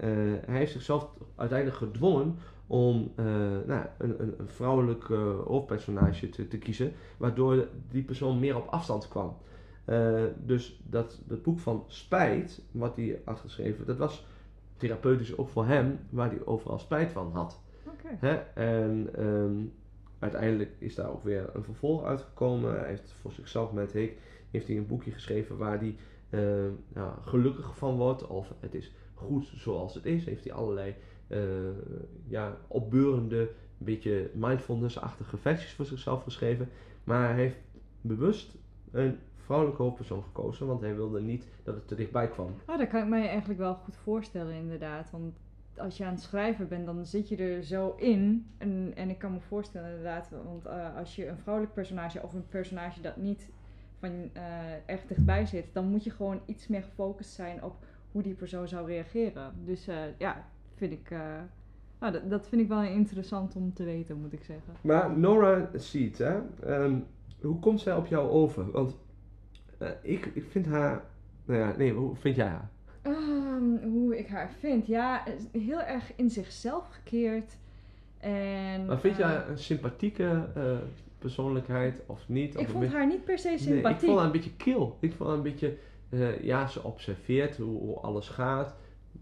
hij 0.46 0.58
heeft 0.58 0.72
zichzelf 0.72 1.10
uiteindelijk 1.36 1.78
gedwongen 1.78 2.36
om 2.68 3.12
eh, 3.14 3.24
nou, 3.66 3.86
een, 3.98 4.20
een, 4.20 4.48
vrouwelijk 4.48 5.10
eh, 5.10 5.40
hoofdpersonage 5.46 6.28
te, 6.28 6.48
te 6.48 6.58
kiezen. 6.58 6.92
Waardoor 7.16 7.68
die 7.90 8.02
persoon 8.02 8.38
meer 8.38 8.56
op 8.56 8.66
afstand 8.66 9.08
kwam. 9.08 9.36
Eh, 9.84 10.24
dus 10.44 10.80
dat, 10.84 11.20
dat 11.26 11.42
boek 11.42 11.58
van 11.58 11.84
spijt, 11.86 12.62
wat 12.70 12.96
hij 12.96 13.20
had 13.24 13.38
geschreven, 13.38 13.86
dat 13.86 13.96
was 13.96 14.26
therapeutisch 14.76 15.36
ook 15.36 15.48
voor 15.48 15.66
hem, 15.66 15.98
waar 16.10 16.28
hij 16.30 16.44
overal 16.46 16.78
spijt 16.78 17.10
van 17.10 17.30
had. 17.32 17.60
Oké. 17.86 18.16
Hè? 18.26 18.34
En 18.54 19.08
ehm, 19.14 19.56
uiteindelijk 20.18 20.70
is 20.78 20.94
daar 20.94 21.10
ook 21.10 21.24
weer 21.24 21.50
een 21.52 21.64
vervolg 21.64 22.04
uitgekomen. 22.04 22.78
Hij 22.78 22.88
heeft 22.88 23.12
voor 23.20 23.32
zichzelf 23.32 23.72
met 23.72 23.92
Heek 23.92 24.16
heeft 24.50 24.66
hij 24.66 24.76
een 24.76 24.86
boekje 24.86 25.10
geschreven 25.10 25.56
waar 25.56 25.78
hij 25.78 25.96
nou, 26.88 27.12
gelukkig 27.20 27.76
van 27.76 27.96
wordt. 27.96 28.26
Of 28.26 28.54
het 28.60 28.74
is 28.74 28.92
goed 29.14 29.46
zoals 29.54 29.94
het 29.94 30.06
is. 30.06 30.24
Heeft 30.24 30.44
hij 30.44 30.52
allerlei 30.52 30.94
ja, 32.26 32.56
opbeurende, 32.66 33.40
een 33.40 33.84
beetje 33.84 34.30
mindfulness-achtige 34.34 35.36
versies 35.36 35.72
voor 35.72 35.84
zichzelf 35.84 36.22
geschreven. 36.22 36.68
Maar 37.04 37.28
hij 37.28 37.36
heeft 37.36 37.56
bewust 38.00 38.54
een 38.90 39.18
vrouwelijke 39.36 39.82
hoofdpersoon 39.82 40.22
gekozen, 40.22 40.66
want 40.66 40.80
hij 40.80 40.94
wilde 40.94 41.20
niet 41.20 41.46
dat 41.62 41.74
het 41.74 41.88
te 41.88 41.94
dichtbij 41.94 42.28
kwam. 42.28 42.54
Oh, 42.66 42.78
dat 42.78 42.88
kan 42.88 43.02
ik 43.02 43.08
mij 43.08 43.28
eigenlijk 43.28 43.58
wel 43.58 43.74
goed 43.74 43.96
voorstellen, 43.96 44.54
inderdaad. 44.54 45.10
Want 45.10 45.38
als 45.76 45.96
je 45.96 46.04
aan 46.04 46.12
het 46.12 46.22
schrijven 46.22 46.68
bent, 46.68 46.86
dan 46.86 47.06
zit 47.06 47.28
je 47.28 47.36
er 47.36 47.62
zo 47.62 47.94
in. 47.96 48.46
En, 48.58 48.92
en 48.94 49.10
ik 49.10 49.18
kan 49.18 49.32
me 49.32 49.40
voorstellen, 49.40 49.88
inderdaad, 49.88 50.30
want 50.44 50.66
eh, 50.66 50.96
als 50.96 51.16
je 51.16 51.28
een 51.28 51.38
vrouwelijk 51.38 51.74
personage 51.74 52.22
of 52.22 52.32
een 52.32 52.48
personage 52.48 53.00
dat 53.00 53.16
niet 53.16 53.50
van 53.98 54.30
eh 54.32 54.42
erg 54.86 55.06
dichtbij 55.06 55.46
zit, 55.46 55.66
dan 55.72 55.88
moet 55.88 56.04
je 56.04 56.10
gewoon 56.10 56.40
iets 56.46 56.66
meer 56.66 56.82
gefocust 56.82 57.30
zijn 57.30 57.62
op 57.62 57.76
hoe 58.12 58.22
die 58.22 58.34
persoon 58.34 58.68
zou 58.68 58.86
reageren. 58.86 59.52
Dus 59.64 59.88
eh, 59.88 59.96
ja, 60.18 60.46
vind 60.78 60.92
ik. 60.92 61.10
eh, 61.10 61.18
nou, 62.00 62.12
dat, 62.12 62.30
dat 62.30 62.48
vind 62.48 62.62
ik 62.62 62.68
wel 62.68 62.82
interessant 62.82 63.56
om 63.56 63.72
te 63.74 63.84
weten, 63.84 64.20
moet 64.20 64.32
ik 64.32 64.44
zeggen. 64.44 64.72
Maar 64.80 65.18
Nora 65.18 65.70
Seed, 65.74 66.18
hè? 66.18 66.38
ehm, 66.64 66.94
hoe 67.40 67.58
komt 67.58 67.80
zij 67.80 67.96
op 67.96 68.06
jou 68.06 68.28
over? 68.30 68.70
Want 68.70 68.96
eh, 69.78 69.88
ik, 70.02 70.26
ik 70.34 70.44
vind 70.50 70.66
haar. 70.66 71.04
Nou 71.44 71.60
ja, 71.60 71.74
nee, 71.76 71.92
hoe 71.92 72.16
vind 72.16 72.36
jij 72.36 72.46
haar? 72.46 72.70
Ehm, 73.02 73.76
hoe 73.82 74.18
ik 74.18 74.26
haar 74.28 74.50
vind, 74.58 74.86
ja, 74.86 75.22
heel 75.52 75.80
erg 75.80 76.12
in 76.16 76.30
zichzelf 76.30 76.88
gekeerd. 76.90 77.56
En, 78.18 78.86
Maar 78.86 79.00
vind 79.00 79.16
je 79.16 79.22
eh, 79.22 79.28
haar 79.28 79.48
een 79.48 79.58
sympathieke 79.58 80.48
persoonlijkheid 81.18 82.02
of 82.06 82.28
niet? 82.28 82.56
Of 82.56 82.62
Ik 82.62 82.68
vond 82.68 82.92
haar 82.92 83.06
niet 83.06 83.24
per 83.24 83.38
se 83.38 83.46
Nee, 83.48 83.56
ik 83.56 83.62
sympathiek. 83.62 84.00
vond 84.08 84.16
haar 84.16 84.26
een 84.26 84.32
beetje 84.32 84.56
kil. 84.56 84.96
Ik 85.00 85.12
vond 85.12 85.28
haar 85.28 85.38
een 85.38 85.44
beetje. 85.44 85.76
ja, 86.42 86.66
ze 86.66 86.82
observeert 86.82 87.56
hoe, 87.56 87.78
hoe 87.80 87.96
alles 88.00 88.28
gaat. 88.28 88.74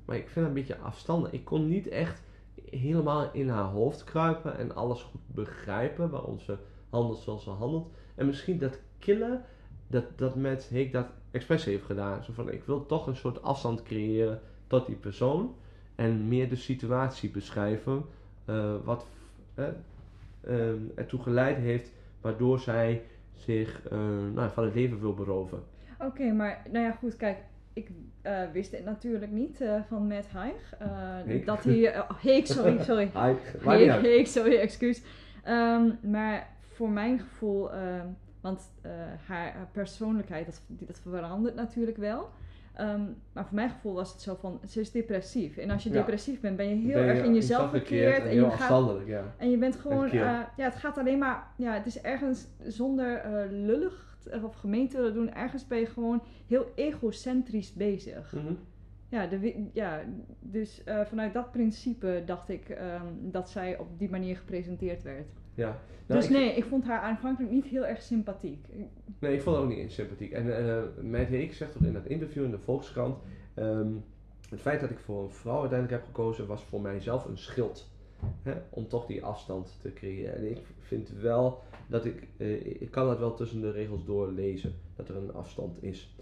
Maar 0.06 0.16
ik 0.16 0.22
vind 0.22 0.34
haar 0.34 0.44
een 0.44 0.52
beetje 0.52 0.78
afstandig. 0.78 1.32
Ik 1.32 1.44
kon 1.44 1.68
niet 1.68 1.88
echt 1.88 2.22
helemaal 2.70 3.30
in 3.32 3.48
haar 3.48 3.64
hoofd 3.70 4.04
kruipen 4.04 4.58
en 4.58 4.74
alles 4.74 5.02
goed 5.02 5.20
begrijpen 5.26 6.10
waarom 6.10 6.40
ze 6.40 6.56
handelt 6.90 7.18
zoals 7.18 7.42
ze 7.44 7.50
handelt. 7.50 7.90
En 8.14 8.26
misschien 8.26 8.58
dat 8.58 8.78
killen, 8.98 9.44
dat, 9.86 10.04
dat 10.16 10.34
met 10.34 10.68
Heek 10.68 10.92
dat 10.92 11.06
expres 11.30 11.64
heeft 11.64 11.84
gedaan. 11.84 12.24
Zo 12.24 12.32
van, 12.32 12.52
ik 12.52 12.64
wil 12.64 12.86
toch 12.86 13.06
een 13.06 13.16
soort 13.16 13.42
afstand 13.42 13.82
creëren 13.82 14.40
tot 14.66 14.86
die 14.86 14.96
persoon. 14.96 15.54
En 15.94 16.28
meer 16.28 16.48
de 16.48 16.56
situatie 16.56 17.30
beschrijven. 17.30 18.04
eh, 18.44 18.74
wat 18.84 19.06
eh, 19.54 19.66
ehm, 20.40 20.78
ertoe 20.94 21.22
geleid 21.22 21.56
heeft 21.56 21.92
waardoor 22.20 22.58
zij 22.58 23.02
zich 23.34 23.88
eh, 23.88 23.98
nou, 24.34 24.50
van 24.50 24.64
het 24.64 24.74
leven 24.74 25.00
wil 25.00 25.14
beroven. 25.14 25.62
Oké, 26.00 26.32
maar 26.32 26.62
nou 26.70 26.84
ja, 26.84 26.92
goed, 26.92 27.16
kijk. 27.16 27.38
Ik 27.76 27.88
eh, 28.22 28.42
wist 28.52 28.72
het 28.72 28.84
natuurlijk 28.84 29.30
niet 29.32 29.60
eh, 29.60 29.80
van 29.88 30.06
Matt 30.06 30.28
Haig. 30.28 30.74
eh. 30.78 31.46
Dat 31.46 31.64
hij... 31.64 32.04
Heek, 32.20 32.46
sorry, 32.46 32.82
sorry. 32.88 33.10
Hi, 33.62 33.90
Heek, 33.90 34.26
sorry, 34.26 34.56
excuus. 34.56 35.02
Ehm, 35.44 35.90
maar 36.02 36.48
voor 36.72 36.90
mijn 36.90 37.18
gevoel... 37.18 37.72
ehm, 37.72 38.06
want 38.40 38.70
haar, 39.26 39.52
haar 39.52 39.68
persoonlijkheid, 39.72 40.46
dat, 40.46 40.62
dat 40.68 41.00
verandert 41.00 41.54
natuurlijk 41.54 41.96
wel. 41.96 42.28
Ehm, 42.74 43.00
maar 43.32 43.44
voor 43.46 43.54
mijn 43.54 43.70
gevoel 43.70 43.94
was 43.94 44.12
het 44.12 44.20
zo 44.20 44.34
van, 44.34 44.60
ze 44.68 44.80
is 44.80 44.90
depressief. 44.90 45.56
En 45.56 45.70
als 45.70 45.82
je 45.82 45.90
Ja. 45.90 45.94
depressief 45.96 46.40
bent, 46.40 46.56
ben 46.56 46.68
je 46.68 46.74
heel 46.74 47.02
erg 47.02 47.24
in 47.24 47.34
jezelf 47.34 47.70
gekeerd. 47.70 48.24
en 48.24 48.34
je 48.34 48.50
gaat 48.50 49.06
ja. 49.06 49.34
En 49.36 49.50
je 49.50 49.58
bent 49.58 49.76
gewoon, 49.76 50.08
ja, 50.12 50.52
het 50.56 50.76
gaat 50.76 50.98
alleen 50.98 51.18
maar, 51.18 51.46
ja, 51.56 51.72
het 51.72 51.86
is 51.86 52.00
ergens 52.00 52.46
zonder 52.66 53.22
lullig 53.50 54.05
of 54.42 54.54
gemeen 54.54 54.88
te 54.88 54.96
willen 54.96 55.14
doen, 55.14 55.34
ergens 55.34 55.66
ben 55.66 55.78
je 55.78 55.86
gewoon 55.86 56.22
heel 56.46 56.66
egocentrisch 56.74 57.72
bezig. 57.72 58.32
Mhm. 58.32 58.54
Ja, 59.08 59.26
de, 59.26 59.68
ja 59.72 60.00
dus 60.40 60.84
eh, 60.84 61.00
vanuit 61.04 61.32
dat 61.32 61.52
principe 61.52 62.22
dacht 62.26 62.48
ik 62.48 62.68
ehm, 62.68 63.06
dat 63.20 63.50
zij 63.50 63.78
op 63.78 63.98
die 63.98 64.10
manier 64.10 64.36
gepresenteerd 64.36 65.02
werd. 65.02 65.28
ja. 65.54 65.78
Nou, 66.06 66.20
dus 66.20 66.30
ik, 66.30 66.36
nee, 66.36 66.56
ik 66.56 66.64
vond 66.64 66.84
haar 66.84 67.00
aanvankelijk 67.00 67.52
niet 67.52 67.64
heel 67.64 67.86
erg 67.86 68.02
sympathiek. 68.02 68.66
nee, 69.18 69.34
ik 69.34 69.42
vond 69.42 69.56
haar 69.56 69.64
ook 69.64 69.70
niet 69.70 69.78
eens 69.78 69.94
sympathiek. 69.94 70.32
En 70.32 70.56
eh 70.56 70.82
Matt 71.02 71.28
Heek 71.28 71.54
zegt 71.54 71.72
toch 71.72 71.82
in 71.82 71.92
dat 71.92 72.06
interview 72.06 72.44
in 72.44 72.50
de 72.50 72.58
Volkskrant... 72.58 73.18
ehm, 73.54 73.92
het 74.50 74.60
feit 74.60 74.80
dat 74.80 74.90
ik 74.90 74.98
voor 74.98 75.22
een 75.22 75.30
vrouw 75.30 75.60
uiteindelijk 75.60 76.00
heb 76.00 76.06
gekozen 76.06 76.46
was 76.46 76.64
voor 76.64 76.80
mijzelf 76.80 77.24
een 77.24 77.38
schild. 77.38 77.90
Hè, 78.42 78.52
om 78.70 78.88
toch 78.88 79.06
die 79.06 79.24
afstand 79.24 79.78
te 79.80 79.92
creëren. 79.92 80.36
En 80.36 80.50
ik 80.50 80.58
vind 80.78 81.10
wel 81.10 81.62
dat 81.86 82.04
ik... 82.04 82.28
eh, 82.36 82.80
ik 82.80 82.90
kan 82.90 83.06
dat 83.06 83.18
wel 83.18 83.34
tussen 83.34 83.60
de 83.60 83.70
regels 83.70 84.04
door 84.04 84.30
lezen. 84.32 84.74
Dat 84.96 85.08
er 85.08 85.16
een 85.16 85.34
afstand 85.34 85.82
is. 85.82 86.14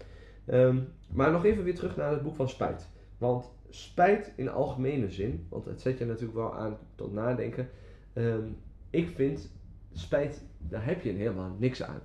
Ehm, 0.45 0.79
maar 1.09 1.31
nog 1.31 1.45
even 1.45 1.63
weer 1.63 1.75
terug 1.75 1.95
naar 1.95 2.11
het 2.11 2.23
boek 2.23 2.35
van 2.35 2.49
Spijt. 2.49 2.89
Want 3.17 3.51
spijt 3.69 4.33
in 4.35 4.49
algemene 4.49 5.09
zin, 5.09 5.45
want 5.49 5.65
het 5.65 5.81
zet 5.81 5.97
je 5.97 6.05
natuurlijk 6.05 6.37
wel 6.37 6.55
aan 6.55 6.77
tot 6.95 7.13
nadenken. 7.13 7.69
Ehm, 8.13 8.47
ik 8.89 9.09
vind 9.09 9.51
spijt, 9.93 10.45
daar 10.57 10.85
heb 10.85 11.01
je 11.01 11.11
helemaal 11.11 11.55
niks 11.59 11.83
aan. 11.83 12.01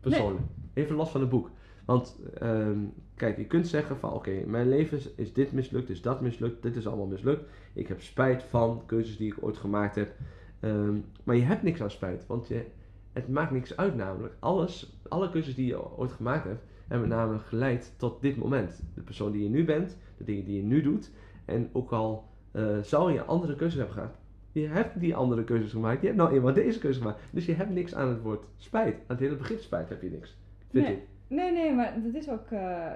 Persoonlijk. 0.00 0.44
Even 0.74 0.96
los 0.96 1.10
van 1.10 1.20
het 1.20 1.30
boek. 1.30 1.50
Want 1.84 2.16
ehm, 2.34 2.78
kijk, 3.22 3.36
je 3.36 3.46
kunt 3.46 3.68
zeggen 3.68 3.96
van 3.96 4.12
oké, 4.12 4.42
mijn 4.46 4.68
leven 4.68 4.98
is, 4.98 5.14
is 5.14 5.32
dit 5.32 5.52
mislukt, 5.52 5.90
is 5.90 6.02
dat 6.02 6.20
mislukt, 6.20 6.62
dit 6.62 6.76
is 6.76 6.86
allemaal 6.86 7.06
mislukt. 7.06 7.44
Ik 7.72 7.88
heb 7.88 8.00
spijt 8.00 8.42
van 8.42 8.82
keuzes 8.86 9.16
die 9.16 9.32
ik 9.32 9.44
ooit 9.44 9.56
gemaakt 9.56 9.94
heb. 9.94 10.12
Ehm, 10.60 10.96
maar 11.24 11.36
je 11.36 11.42
hebt 11.42 11.62
niks 11.62 11.82
aan 11.82 11.90
spijt, 11.90 12.26
want 12.26 12.48
je, 12.48 12.64
het 13.12 13.28
maakt 13.28 13.50
niks 13.50 13.76
uit 13.76 13.94
namelijk. 13.96 14.34
Alles, 14.38 15.00
alle 15.08 15.30
keuzes 15.30 15.54
die 15.54 15.66
je 15.66 15.96
ooit 15.96 16.12
gemaakt 16.12 16.44
hebt, 16.44 16.64
hebben 16.88 17.08
namelijk 17.08 17.44
geleid 17.44 17.94
tot 17.96 18.20
dit 18.20 18.36
moment. 18.36 18.82
De 18.94 19.00
persoon 19.00 19.32
die 19.32 19.42
je 19.42 19.48
nu 19.48 19.64
bent, 19.64 19.96
de 20.16 20.24
dingen 20.24 20.44
die 20.44 20.56
je 20.56 20.62
nu 20.62 20.82
doet. 20.82 21.10
En 21.44 21.68
ook 21.72 21.92
al 21.92 22.24
eh, 22.52 22.78
zou 22.78 23.12
je 23.12 23.24
andere 23.24 23.56
keuzes 23.56 23.78
hebben 23.78 23.96
gehad, 23.96 24.18
je 24.52 24.66
hebt 24.66 25.00
die 25.00 25.14
andere 25.14 25.44
keuzes 25.44 25.70
gemaakt. 25.70 26.00
Je 26.00 26.06
hebt 26.06 26.18
nou 26.18 26.32
eenmaal 26.32 26.52
deze 26.54 26.78
keuze 26.78 27.00
gemaakt. 27.00 27.20
Dus 27.30 27.46
je 27.46 27.54
hebt 27.54 27.70
niks 27.70 27.94
aan 27.94 28.08
het 28.08 28.22
woord 28.22 28.44
spijt. 28.56 28.94
Aan 28.94 29.02
het 29.06 29.20
hele 29.20 29.36
begrip 29.36 29.60
spijt 29.60 29.88
heb 29.88 30.02
je 30.02 30.10
niks. 30.10 30.36
Vind 30.70 30.84
Nee. 30.86 30.94
ik. 30.94 31.00
Nee, 31.32 31.52
nee, 31.52 31.72
maar 31.72 32.02
dat 32.02 32.14
is 32.14 32.28
ook, 32.28 32.50
eh, 32.50 32.90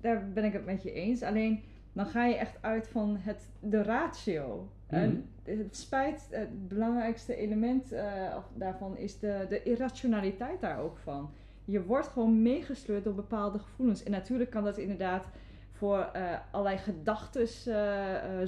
daar 0.00 0.28
ben 0.32 0.44
ik 0.44 0.52
het 0.52 0.64
met 0.64 0.82
je 0.82 0.92
eens. 0.92 1.22
Alleen 1.22 1.62
dan 1.92 2.06
ga 2.06 2.24
je 2.24 2.34
echt 2.34 2.58
uit 2.60 2.88
van 2.88 3.16
het, 3.20 3.50
de 3.60 3.82
ratio. 3.82 4.68
En 4.86 5.30
het 5.44 5.76
spijt, 5.76 6.26
het 6.30 6.68
belangrijkste 6.68 7.36
element 7.36 7.92
eh, 7.92 8.36
daarvan 8.54 8.96
is 8.96 9.18
de, 9.18 9.46
de 9.48 9.62
irrationaliteit 9.62 10.60
daar 10.60 10.80
ook 10.80 10.98
van. 10.98 11.30
Je 11.64 11.84
wordt 11.84 12.08
gewoon 12.08 12.42
meegesleurd 12.42 13.04
door 13.04 13.14
bepaalde 13.14 13.58
gevoelens. 13.58 14.02
En 14.02 14.10
natuurlijk 14.10 14.50
kan 14.50 14.64
dat 14.64 14.78
inderdaad 14.78 15.24
voor 15.72 15.98
eh, 16.12 16.38
allerlei 16.50 16.78
gedachten 16.78 17.48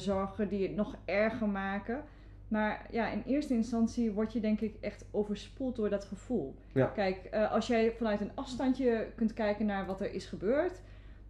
zorgen 0.00 0.48
die 0.48 0.62
het 0.62 0.76
nog 0.76 0.96
erger 1.04 1.48
maken. 1.48 2.04
Maar 2.52 2.86
ja, 2.90 3.10
in 3.10 3.22
eerste 3.26 3.54
instantie 3.54 4.12
word 4.12 4.32
je 4.32 4.40
denk 4.40 4.60
ik 4.60 4.76
echt 4.80 5.04
overspoeld 5.10 5.76
door 5.76 5.90
dat 5.90 6.04
gevoel. 6.04 6.54
Ja. 6.72 6.86
Kijk, 6.86 7.24
eh, 7.24 7.52
als 7.52 7.66
jij 7.66 7.92
vanuit 7.92 8.20
een 8.20 8.30
afstandje 8.34 9.06
kunt 9.16 9.32
kijken 9.32 9.66
naar 9.66 9.86
wat 9.86 10.00
er 10.00 10.12
is 10.12 10.26
gebeurd, 10.26 10.80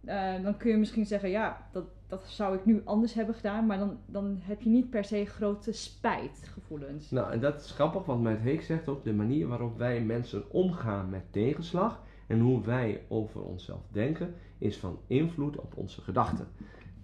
eh, 0.05 0.43
dan 0.43 0.57
kun 0.57 0.71
je 0.71 0.77
misschien 0.77 1.05
zeggen, 1.05 1.29
ja, 1.29 1.67
dat, 1.71 1.85
dat 2.07 2.23
zou 2.27 2.55
ik 2.55 2.65
nu 2.65 2.81
anders 2.83 3.13
hebben 3.13 3.35
gedaan. 3.35 3.65
Maar 3.65 3.77
dan, 3.77 3.97
dan 4.05 4.39
heb 4.41 4.61
je 4.61 4.69
niet 4.69 4.89
per 4.89 5.03
se 5.03 5.25
grote 5.25 5.71
spijtgevoelens. 5.71 7.11
Nou, 7.11 7.31
en 7.31 7.39
dat 7.39 7.61
is 7.61 7.71
grappig, 7.71 8.05
want 8.05 8.23
Matt 8.23 8.41
Heek 8.41 8.61
zegt 8.61 8.87
ook 8.87 9.03
de 9.03 9.13
manier 9.13 9.47
waarop 9.47 9.77
wij 9.77 10.01
mensen 10.01 10.51
omgaan 10.51 11.09
met 11.09 11.31
tegenslag 11.31 12.01
en 12.27 12.39
hoe 12.39 12.61
wij 12.63 13.01
over 13.07 13.41
onszelf 13.41 13.81
denken, 13.91 14.33
is 14.57 14.77
van 14.77 14.99
invloed 15.07 15.57
op 15.57 15.77
onze 15.77 16.01
gedachten. 16.01 16.47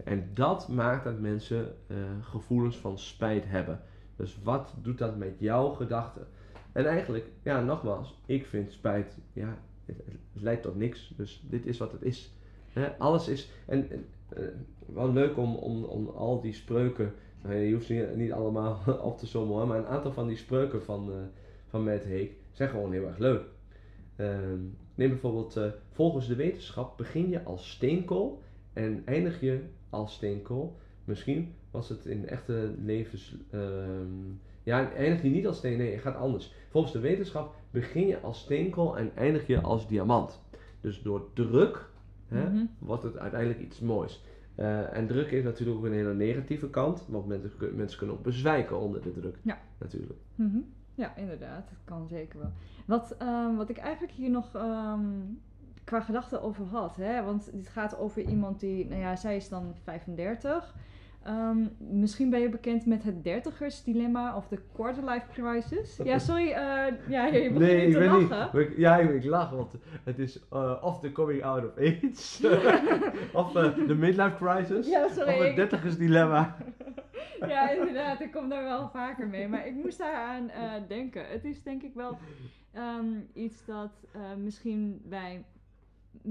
En 0.04 0.30
dat 0.34 0.68
maakt 0.68 1.04
dat 1.04 1.20
mensen 1.20 1.76
eh, 1.88 1.98
gevoelens 2.22 2.78
van 2.78 2.98
spijt 2.98 3.46
hebben. 3.48 3.82
Dus 4.20 4.40
wat 4.44 4.74
doet 4.82 4.98
dat 4.98 5.18
met 5.18 5.36
jouw 5.38 5.70
gedachten? 5.70 6.28
En 6.72 6.86
eigenlijk, 6.86 7.26
ja, 7.44 7.62
nogmaals, 7.62 8.22
ik 8.26 8.46
vind 8.46 8.72
spijt, 8.72 9.18
ja, 9.34 9.58
het, 9.86 10.04
leidt 10.34 10.62
tot 10.62 10.76
niks. 10.76 11.14
Dus 11.18 11.44
dit 11.50 11.66
is 11.66 11.78
wat 11.78 11.92
het 11.92 12.02
is. 12.02 12.34
Alles 12.98 13.28
is, 13.28 13.52
en 13.66 14.06
eh, 14.30 14.44
wel 14.86 15.12
leuk 15.12 15.38
om, 15.38 15.56
om, 15.56 15.84
om 15.84 16.08
al 16.08 16.42
die 16.42 16.54
spreuken 16.54 17.14
nou, 17.44 17.56
je 17.56 17.74
hoeft 17.74 18.16
niet, 18.16 18.32
allemaal 18.32 18.80
op 19.10 19.18
te 19.18 19.28
sommen 19.28 19.56
hoor, 19.56 19.68
maar 19.68 19.78
een 19.78 19.86
aantal 19.86 20.12
van 20.12 20.28
die 20.28 20.38
spreuken 20.38 20.84
van, 20.84 21.12
eh 21.12 21.18
van 21.70 21.84
Matt 21.84 22.04
Heek 22.04 22.32
zijn 22.52 22.70
gewoon 22.70 22.92
heel 22.92 23.08
erg 23.08 23.18
leuk. 23.18 23.42
Ehm, 24.16 24.60
neem 24.96 25.10
bijvoorbeeld, 25.10 25.58
eh, 25.58 25.72
volgens 25.90 26.28
de 26.28 26.36
wetenschap 26.36 26.98
begin 26.98 27.30
je 27.30 27.44
als 27.44 27.72
steenkool 27.72 28.42
en 28.74 29.02
eindig 29.06 29.42
je 29.42 29.60
als 29.90 30.14
steenkool. 30.14 30.78
Misschien 31.04 31.54
was 31.72 31.90
het 31.90 32.06
in 32.06 32.28
echte 32.28 32.74
levens. 32.78 33.36
ehm, 33.52 34.32
ja, 34.64 34.92
eindig 34.92 35.22
je 35.22 35.30
niet 35.30 35.48
als 35.48 35.58
steen, 35.58 35.78
nee, 35.78 35.92
het 35.94 36.02
gaat 36.02 36.16
anders. 36.16 36.54
Volgens 36.70 36.94
de 36.94 37.00
wetenschap 37.00 37.56
begin 37.72 38.08
je 38.08 38.20
als 38.20 38.40
steenkool 38.40 38.98
en 38.98 39.12
eindig 39.16 39.48
je 39.48 39.62
als 39.62 39.88
diamant. 39.88 40.42
Dus 40.82 41.02
door 41.02 41.30
druk 41.34 41.90
hè, 42.28 42.50
Mhm. 42.50 42.66
wordt 42.80 43.04
het 43.04 43.18
uiteindelijk 43.18 43.60
iets 43.62 43.80
moois. 43.80 44.24
Eh, 44.56 44.98
en 44.98 45.08
druk 45.08 45.30
heeft 45.30 45.44
natuurlijk 45.44 45.78
ook 45.78 45.86
een 45.86 45.94
hele 45.94 46.14
negatieve 46.14 46.70
kant, 46.70 47.06
want 47.08 47.28
mensen, 47.28 47.52
mensen 47.76 47.98
kunnen 47.98 48.16
ook 48.16 48.24
bezwijken 48.24 48.80
onder 48.80 49.02
de 49.02 49.12
druk. 49.12 49.38
Ja. 49.42 49.58
Natuurlijk. 49.78 50.20
Mhm. 50.36 50.58
Ja, 50.96 51.16
inderdaad. 51.16 51.70
Dat 51.70 51.80
kan 51.84 52.08
zeker 52.08 52.40
wel. 52.40 52.52
Wat, 52.86 53.16
ehm, 53.18 53.56
wat 53.56 53.70
ik 53.70 53.78
eigenlijk 53.78 54.14
hier 54.14 54.30
nog 54.30 54.56
ehm, 54.56 55.00
qua 55.84 56.02
gedachten 56.02 56.42
over 56.42 56.66
had, 56.66 56.96
hè? 56.96 57.24
want 57.24 57.50
dit 57.54 57.68
gaat 57.68 57.98
over 57.98 58.22
iemand 58.22 58.60
die, 58.60 58.88
nou 58.88 59.02
ja, 59.02 59.16
zij 59.16 59.36
is 59.36 59.50
dan 59.50 59.76
35. 59.84 60.76
Ehm, 61.24 61.58
misschien 61.78 62.30
ben 62.30 62.40
je 62.40 62.50
bekend 62.50 62.86
met 62.86 63.04
het 63.04 63.24
dertigersdilemma 63.24 64.36
of 64.36 64.48
de 64.48 64.60
quarterlife 64.74 65.26
crisis. 65.34 66.00
Ja, 66.04 66.20
sorry, 66.30 66.48
eh, 66.52 66.86
ja, 67.10 67.26
je 67.26 67.32
begint 67.32 67.58
Nee, 67.60 67.86
ik 67.86 67.92
te 67.94 68.00
weet 68.00 68.12
niet. 68.20 68.30
lachen. 68.30 68.60
ik- 68.60 68.78
Ja, 68.78 68.98
ik, 68.98 69.24
lach, 69.24 69.50
want 69.50 69.72
het 70.04 70.20
is 70.20 70.40
eh, 70.52 70.78
of 70.82 71.00
the 71.00 71.12
coming 71.12 71.44
out 71.44 71.66
of 71.66 71.78
age, 71.78 72.02
of 73.34 73.56
eh, 73.56 73.76
de 73.88 73.96
midlife 73.96 74.36
crisis, 74.36 74.88
Ja, 74.90 75.08
sorry. 75.08 75.34
of 75.34 75.40
het 75.40 75.48
ik- 75.50 75.56
dertigers 75.56 75.98
dilemma. 75.98 76.56
ja, 77.48 77.70
inderdaad, 77.72 78.22
ik 78.22 78.32
kom 78.32 78.50
daar 78.50 78.64
wel 78.64 78.90
vaker 78.90 79.28
mee. 79.28 79.48
Maar 79.48 79.68
ik 79.68 79.74
moest 79.76 79.98
daaraan 79.98 80.50
eh 80.50 80.72
denken. 80.88 81.26
Het 81.30 81.46
is 81.46 81.64
denk 81.64 81.82
ik 81.84 81.94
wel 81.94 82.18
ehm, 82.74 83.06
iets 83.34 83.66
dat 83.66 83.92
eh, 84.14 84.22
misschien 84.38 85.02
bij 85.06 85.46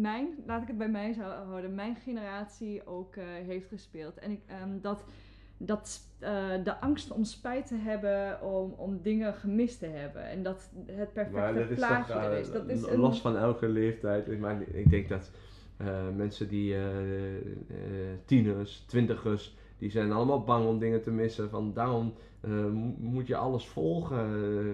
mijn, 0.00 0.28
laat 0.46 0.62
ik 0.62 0.68
het 0.68 0.78
bij 0.78 0.88
mij 0.88 1.14
houden, 1.44 1.74
mijn 1.74 1.96
generatie 1.96 2.86
ook 2.86 3.16
eh, 3.16 3.24
heeft 3.46 3.68
gespeeld. 3.68 4.18
En 4.18 4.30
ik, 4.30 4.40
ehm, 4.46 4.80
dat, 4.80 5.04
dat 5.56 6.00
eh, 6.18 6.30
de 6.64 6.80
angst 6.80 7.10
om 7.10 7.24
spijt 7.24 7.66
te 7.66 7.74
hebben, 7.76 8.42
om, 8.42 8.72
om 8.76 9.02
dingen 9.02 9.34
gemist 9.34 9.78
te 9.78 9.86
hebben. 9.86 10.22
En 10.28 10.42
dat 10.42 10.70
het 10.86 11.12
perfecte 11.12 11.54
dat 11.60 11.70
is 11.70 11.76
plaatje 11.76 12.12
toch 12.12 12.22
er 12.22 12.32
eh, 12.32 12.38
is. 12.38 12.50
Dat 12.52 12.68
is 12.68 12.82
een- 12.82 12.98
los 12.98 13.20
van 13.20 13.36
elke 13.36 13.68
leeftijd. 13.68 14.28
Ik, 14.28 14.38
maar 14.38 14.62
ik 14.62 14.90
denk 14.90 15.08
dat 15.08 15.30
eh, 15.76 15.86
mensen 16.16 16.48
die 16.48 16.74
eh, 16.74 17.36
eh, 17.36 17.42
tieners, 18.24 18.84
twintigers, 18.86 19.56
die 19.78 19.90
zijn 19.90 20.12
allemaal 20.12 20.44
bang 20.44 20.66
om 20.66 20.78
dingen 20.78 21.02
te 21.02 21.10
missen. 21.10 21.50
Van 21.50 21.72
daarom 21.74 22.14
eh, 22.40 22.50
mo- 22.50 22.94
moet 22.98 23.26
je 23.26 23.36
alles 23.36 23.66
volgen. 23.66 24.18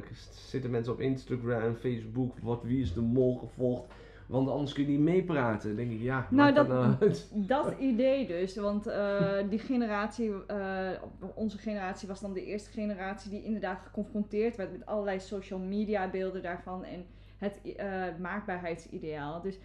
Eh, 0.04 0.10
zitten 0.30 0.70
mensen 0.70 0.92
op 0.92 1.00
Instagram, 1.00 1.74
Facebook, 1.74 2.38
wat 2.42 2.62
wie 2.62 2.80
is 2.80 2.94
de 2.94 3.00
mol 3.00 3.36
gevolgd? 3.38 3.92
Want 4.26 4.48
anders 4.48 4.72
kun 4.72 4.82
je 4.82 4.88
niet 4.90 5.00
meepraten. 5.00 5.68
Dan 5.68 5.76
denk 5.76 5.90
ik, 5.90 6.00
ja, 6.00 6.26
Nou, 6.30 6.52
dat- 6.54 6.68
nou 6.68 6.94
uit. 7.00 7.30
Dat 7.48 7.74
idee 7.78 8.26
dus, 8.26 8.56
want 8.56 8.86
eh, 8.86 9.32
die 9.50 9.58
generatie, 9.58 10.32
eh, 10.46 10.88
onze 11.34 11.58
generatie 11.58 12.08
was 12.08 12.20
dan 12.20 12.32
de 12.32 12.44
eerste 12.44 12.70
generatie 12.70 13.30
die 13.30 13.44
inderdaad 13.44 13.80
geconfronteerd 13.80 14.56
werd 14.56 14.72
met 14.72 14.86
allerlei 14.86 15.20
social 15.20 15.58
media 15.58 16.10
beelden 16.10 16.42
daarvan 16.42 16.84
en 16.84 17.04
het 17.38 17.60
eh, 17.76 18.02
maakbaarheidsideaal. 18.20 19.42
Dus 19.42 19.58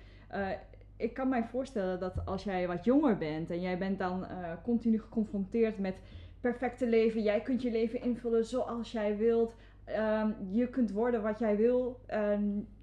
ik 0.98 1.14
kan 1.14 1.30
mij 1.30 1.44
voorstellen 1.44 2.00
dat 2.00 2.26
als 2.26 2.44
jij 2.44 2.68
wat 2.68 2.86
jonger 2.86 3.18
bent 3.18 3.50
en 3.52 3.62
jij 3.62 3.78
bent 3.78 4.00
dan 4.00 4.26
continu 4.64 5.00
geconfronteerd 5.00 5.80
met 5.80 5.96
perfecte 6.42 6.88
leven, 6.88 7.22
jij 7.24 7.42
kunt 7.42 7.62
je 7.62 7.72
leven 7.72 8.02
invullen 8.02 8.46
zoals 8.46 8.92
jij 8.92 9.18
wilt, 9.18 9.56
Ehm, 9.94 10.32
je 10.52 10.68
kunt 10.68 10.92
worden 10.92 11.22
wat 11.22 11.40
jij 11.40 11.58
wil, 11.58 12.00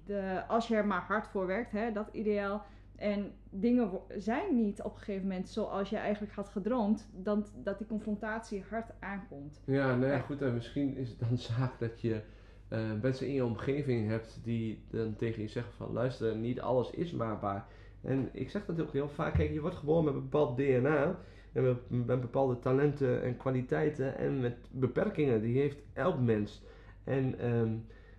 de, 0.07 0.43
als 0.47 0.67
je 0.67 0.75
er 0.75 0.87
maar 0.87 1.01
hard 1.01 1.27
voor 1.27 1.47
werkt, 1.47 1.71
hè, 1.71 1.91
dat 1.91 2.09
ideaal. 2.11 2.65
En 2.95 3.31
dingen 3.49 3.91
zijn 4.17 4.55
niet 4.55 4.81
op 4.81 4.93
een 4.93 4.99
gegeven 4.99 5.27
moment 5.27 5.49
zoals 5.49 5.89
je 5.89 5.97
eigenlijk 5.97 6.33
had 6.33 6.49
gedroomd, 6.49 7.09
dan, 7.13 7.45
dat 7.63 7.77
die 7.77 7.87
confrontatie 7.87 8.63
hard 8.69 8.91
aankomt. 8.99 9.61
Ja, 9.65 9.95
nou 9.95 10.11
ja, 10.11 10.19
goed. 10.19 10.41
En 10.41 10.53
misschien 10.53 10.95
is 10.95 11.09
het 11.09 11.19
dan 11.19 11.37
zaak 11.57 11.79
dat 11.79 12.01
je 12.01 12.21
eh, 12.67 12.79
mensen 13.01 13.27
in 13.27 13.33
je 13.33 13.45
omgeving 13.45 14.09
hebt 14.09 14.39
die 14.43 14.83
dan 14.89 15.15
tegen 15.15 15.41
je 15.41 15.47
zeggen 15.47 15.73
van 15.73 15.91
luister, 15.91 16.35
niet 16.35 16.61
alles 16.61 16.89
is 16.89 17.11
maakbaar. 17.11 17.65
En 18.01 18.29
ik 18.31 18.49
zeg 18.49 18.65
dat 18.65 18.81
ook 18.81 18.93
heel 18.93 19.09
vaak, 19.09 19.33
kijk, 19.33 19.51
je 19.51 19.61
wordt 19.61 19.75
geboren 19.75 20.03
met 20.03 20.13
een 20.13 20.21
bepaald 20.21 20.57
DNA 20.57 21.19
en 21.53 21.63
met, 21.63 22.05
met 22.05 22.21
bepaalde 22.21 22.59
talenten 22.59 23.23
en 23.23 23.37
kwaliteiten 23.37 24.17
en 24.17 24.39
met 24.39 24.55
beperkingen. 24.71 25.41
Die 25.41 25.57
heeft 25.57 25.77
elk 25.93 26.19
mens. 26.19 26.63
En 27.03 27.39
ehm, 27.39 27.73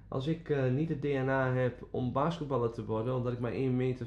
als 0.09 0.27
ik 0.27 0.51
eh, 0.51 0.71
niet 0.71 0.89
het 0.89 1.03
DNA 1.03 1.53
heb 1.53 1.87
om 1.91 2.13
basketballer 2.13 2.71
te 2.71 2.85
worden, 2.85 3.17
omdat 3.17 3.33
ik 3.33 3.39
maar 3.39 3.53
1,65 3.53 3.59
meter 3.59 4.07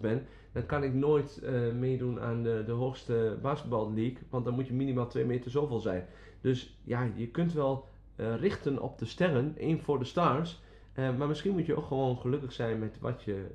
ben, 0.00 0.26
dan 0.52 0.66
kan 0.66 0.82
ik 0.82 0.94
nooit 0.94 1.38
eh, 1.38 1.72
meedoen 1.72 2.20
aan 2.20 2.42
de, 2.42 2.62
de 2.66 2.72
hoogste 2.72 3.38
basketballeague, 3.42 4.18
want 4.30 4.44
dan 4.44 4.54
moet 4.54 4.66
je 4.66 4.74
minimaal 4.74 5.06
2 5.06 5.24
meter 5.24 5.50
zoveel 5.50 5.80
zijn. 5.80 6.06
Dus 6.40 6.78
ja, 6.84 7.08
je 7.14 7.28
kunt 7.28 7.52
wel 7.52 7.88
eh, 8.16 8.36
richten 8.36 8.82
op 8.82 8.98
de 8.98 9.06
sterren, 9.06 9.54
één 9.56 9.80
voor 9.80 9.98
de 9.98 10.04
stars. 10.04 10.60
maar 10.94 11.28
misschien 11.28 11.52
moet 11.52 11.66
je 11.66 11.76
ook 11.76 11.86
gewoon 11.86 12.18
gelukkig 12.18 12.52
zijn 12.52 12.78
met 12.78 12.98
wat 13.00 13.22
je 13.22 13.46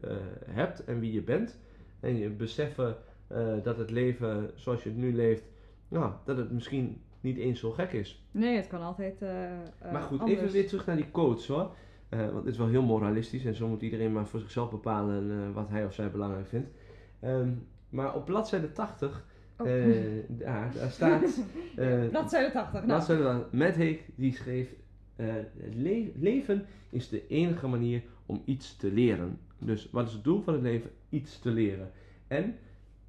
hebt 0.45 0.83
en 0.83 0.99
wie 0.99 1.13
je 1.13 1.21
bent. 1.21 1.59
En 1.99 2.17
je 2.17 2.29
beseffen 2.29 2.97
dat 3.63 3.77
het 3.77 3.91
leven 3.91 4.51
zoals 4.55 4.83
je 4.83 4.89
het 4.89 4.97
nu 4.97 5.15
leeft, 5.15 5.43
nou, 5.87 6.11
dat 6.25 6.37
het 6.37 6.51
misschien 6.51 7.01
niet 7.23 7.37
eens 7.37 7.59
zo 7.59 7.71
gek 7.71 7.91
is. 7.91 8.25
Nee, 8.31 8.55
het 8.55 8.67
kan 8.67 8.81
altijd. 8.81 9.21
eh, 9.21 9.51
eh, 9.53 9.91
maar 9.91 10.01
goed, 10.01 10.19
anders. 10.19 10.39
even 10.39 10.51
weer 10.53 10.67
terug 10.67 10.85
naar 10.85 10.95
die 10.95 11.11
coach 11.11 11.47
hoor. 11.47 11.75
Eh, 12.09 12.19
want 12.19 12.35
het 12.43 12.45
is 12.53 12.57
wel 12.57 12.67
heel 12.67 12.83
moralistisch 12.83 13.45
en 13.45 13.55
zo 13.55 13.67
moet 13.67 13.81
iedereen 13.81 14.11
maar 14.11 14.27
voor 14.27 14.39
zichzelf 14.39 14.69
bepalen 14.69 15.53
wat 15.53 15.69
hij 15.69 15.85
of 15.85 15.93
zij 15.93 16.11
belangrijk 16.11 16.47
vindt. 16.47 16.69
Ehm, 17.19 17.49
maar 17.89 18.15
op 18.15 18.25
bladzijde 18.25 18.71
80, 18.71 19.25
Oh. 19.57 19.67
eh, 19.69 19.95
daar, 20.27 20.71
daar 20.75 20.91
staat. 20.91 21.39
Bladzijde 22.09 22.51
80. 22.51 22.85
Nou, 22.85 23.43
Matt 23.51 23.75
Haig 23.75 23.99
die 24.15 24.33
schreef: 24.33 24.75
le- 25.75 26.11
leven 26.15 26.65
is 26.89 27.09
de 27.09 27.27
enige 27.27 27.67
manier 27.67 28.01
om 28.25 28.41
iets 28.45 28.75
te 28.77 28.91
leren. 28.91 29.39
Dus 29.59 29.89
wat 29.91 30.07
is 30.07 30.13
het 30.13 30.23
doel 30.23 30.41
van 30.41 30.53
het 30.53 30.61
leven? 30.63 30.89
Iets 31.09 31.39
te 31.39 31.49
leren. 31.49 31.91
En 32.27 32.55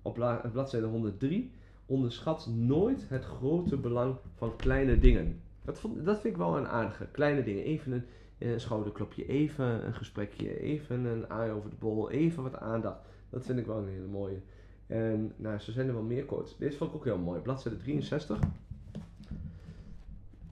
op 0.03 0.15
bla- 0.15 0.49
bladzijde 0.53 0.87
103 0.87 1.51
onderschat 1.87 2.47
nooit 2.47 3.07
het 3.09 3.25
grote 3.25 3.77
belang 3.77 4.17
van 4.35 4.57
kleine 4.57 4.99
dingen. 4.99 5.41
Dat, 5.65 5.81
dat 5.97 6.21
vind 6.21 6.35
ik 6.35 6.41
wel 6.41 6.57
een 6.57 6.69
aardige. 6.69 7.07
Kleine 7.11 7.43
dingen. 7.43 7.65
Even 7.65 7.93
een, 7.93 8.05
eh, 8.39 8.51
schouderklopje, 8.57 9.27
even 9.27 9.87
een 9.87 9.95
gesprekje, 9.95 10.61
even 10.61 11.05
een 11.05 11.31
aai 11.31 11.51
over 11.51 11.71
de 11.71 11.77
bol, 11.79 12.11
even 12.11 12.43
wat 12.43 12.59
aandacht. 12.59 12.99
Dat 13.31 13.45
vind 13.45 13.59
ik 13.59 13.67
wel 13.67 13.79
een 13.79 13.89
hele 13.89 14.07
mooie. 14.07 14.41
En 14.87 15.33
nou, 15.37 15.59
zo 15.59 15.73
zijn 15.73 15.89
er 15.89 15.95
wel 15.95 16.03
meer 16.03 16.25
quotes. 16.25 16.57
Deze 16.57 16.77
vond 16.77 16.91
ik 16.91 16.97
ook 16.97 17.05
heel 17.05 17.19
mooi. 17.19 17.41
Bladzijde 17.41 17.79
63. 17.79 18.39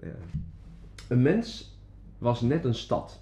Ja. 0.00 0.14
Een 1.08 1.22
mens 1.22 1.78
was 2.18 2.40
net 2.40 2.64
een 2.64 2.74
stad. 2.74 3.20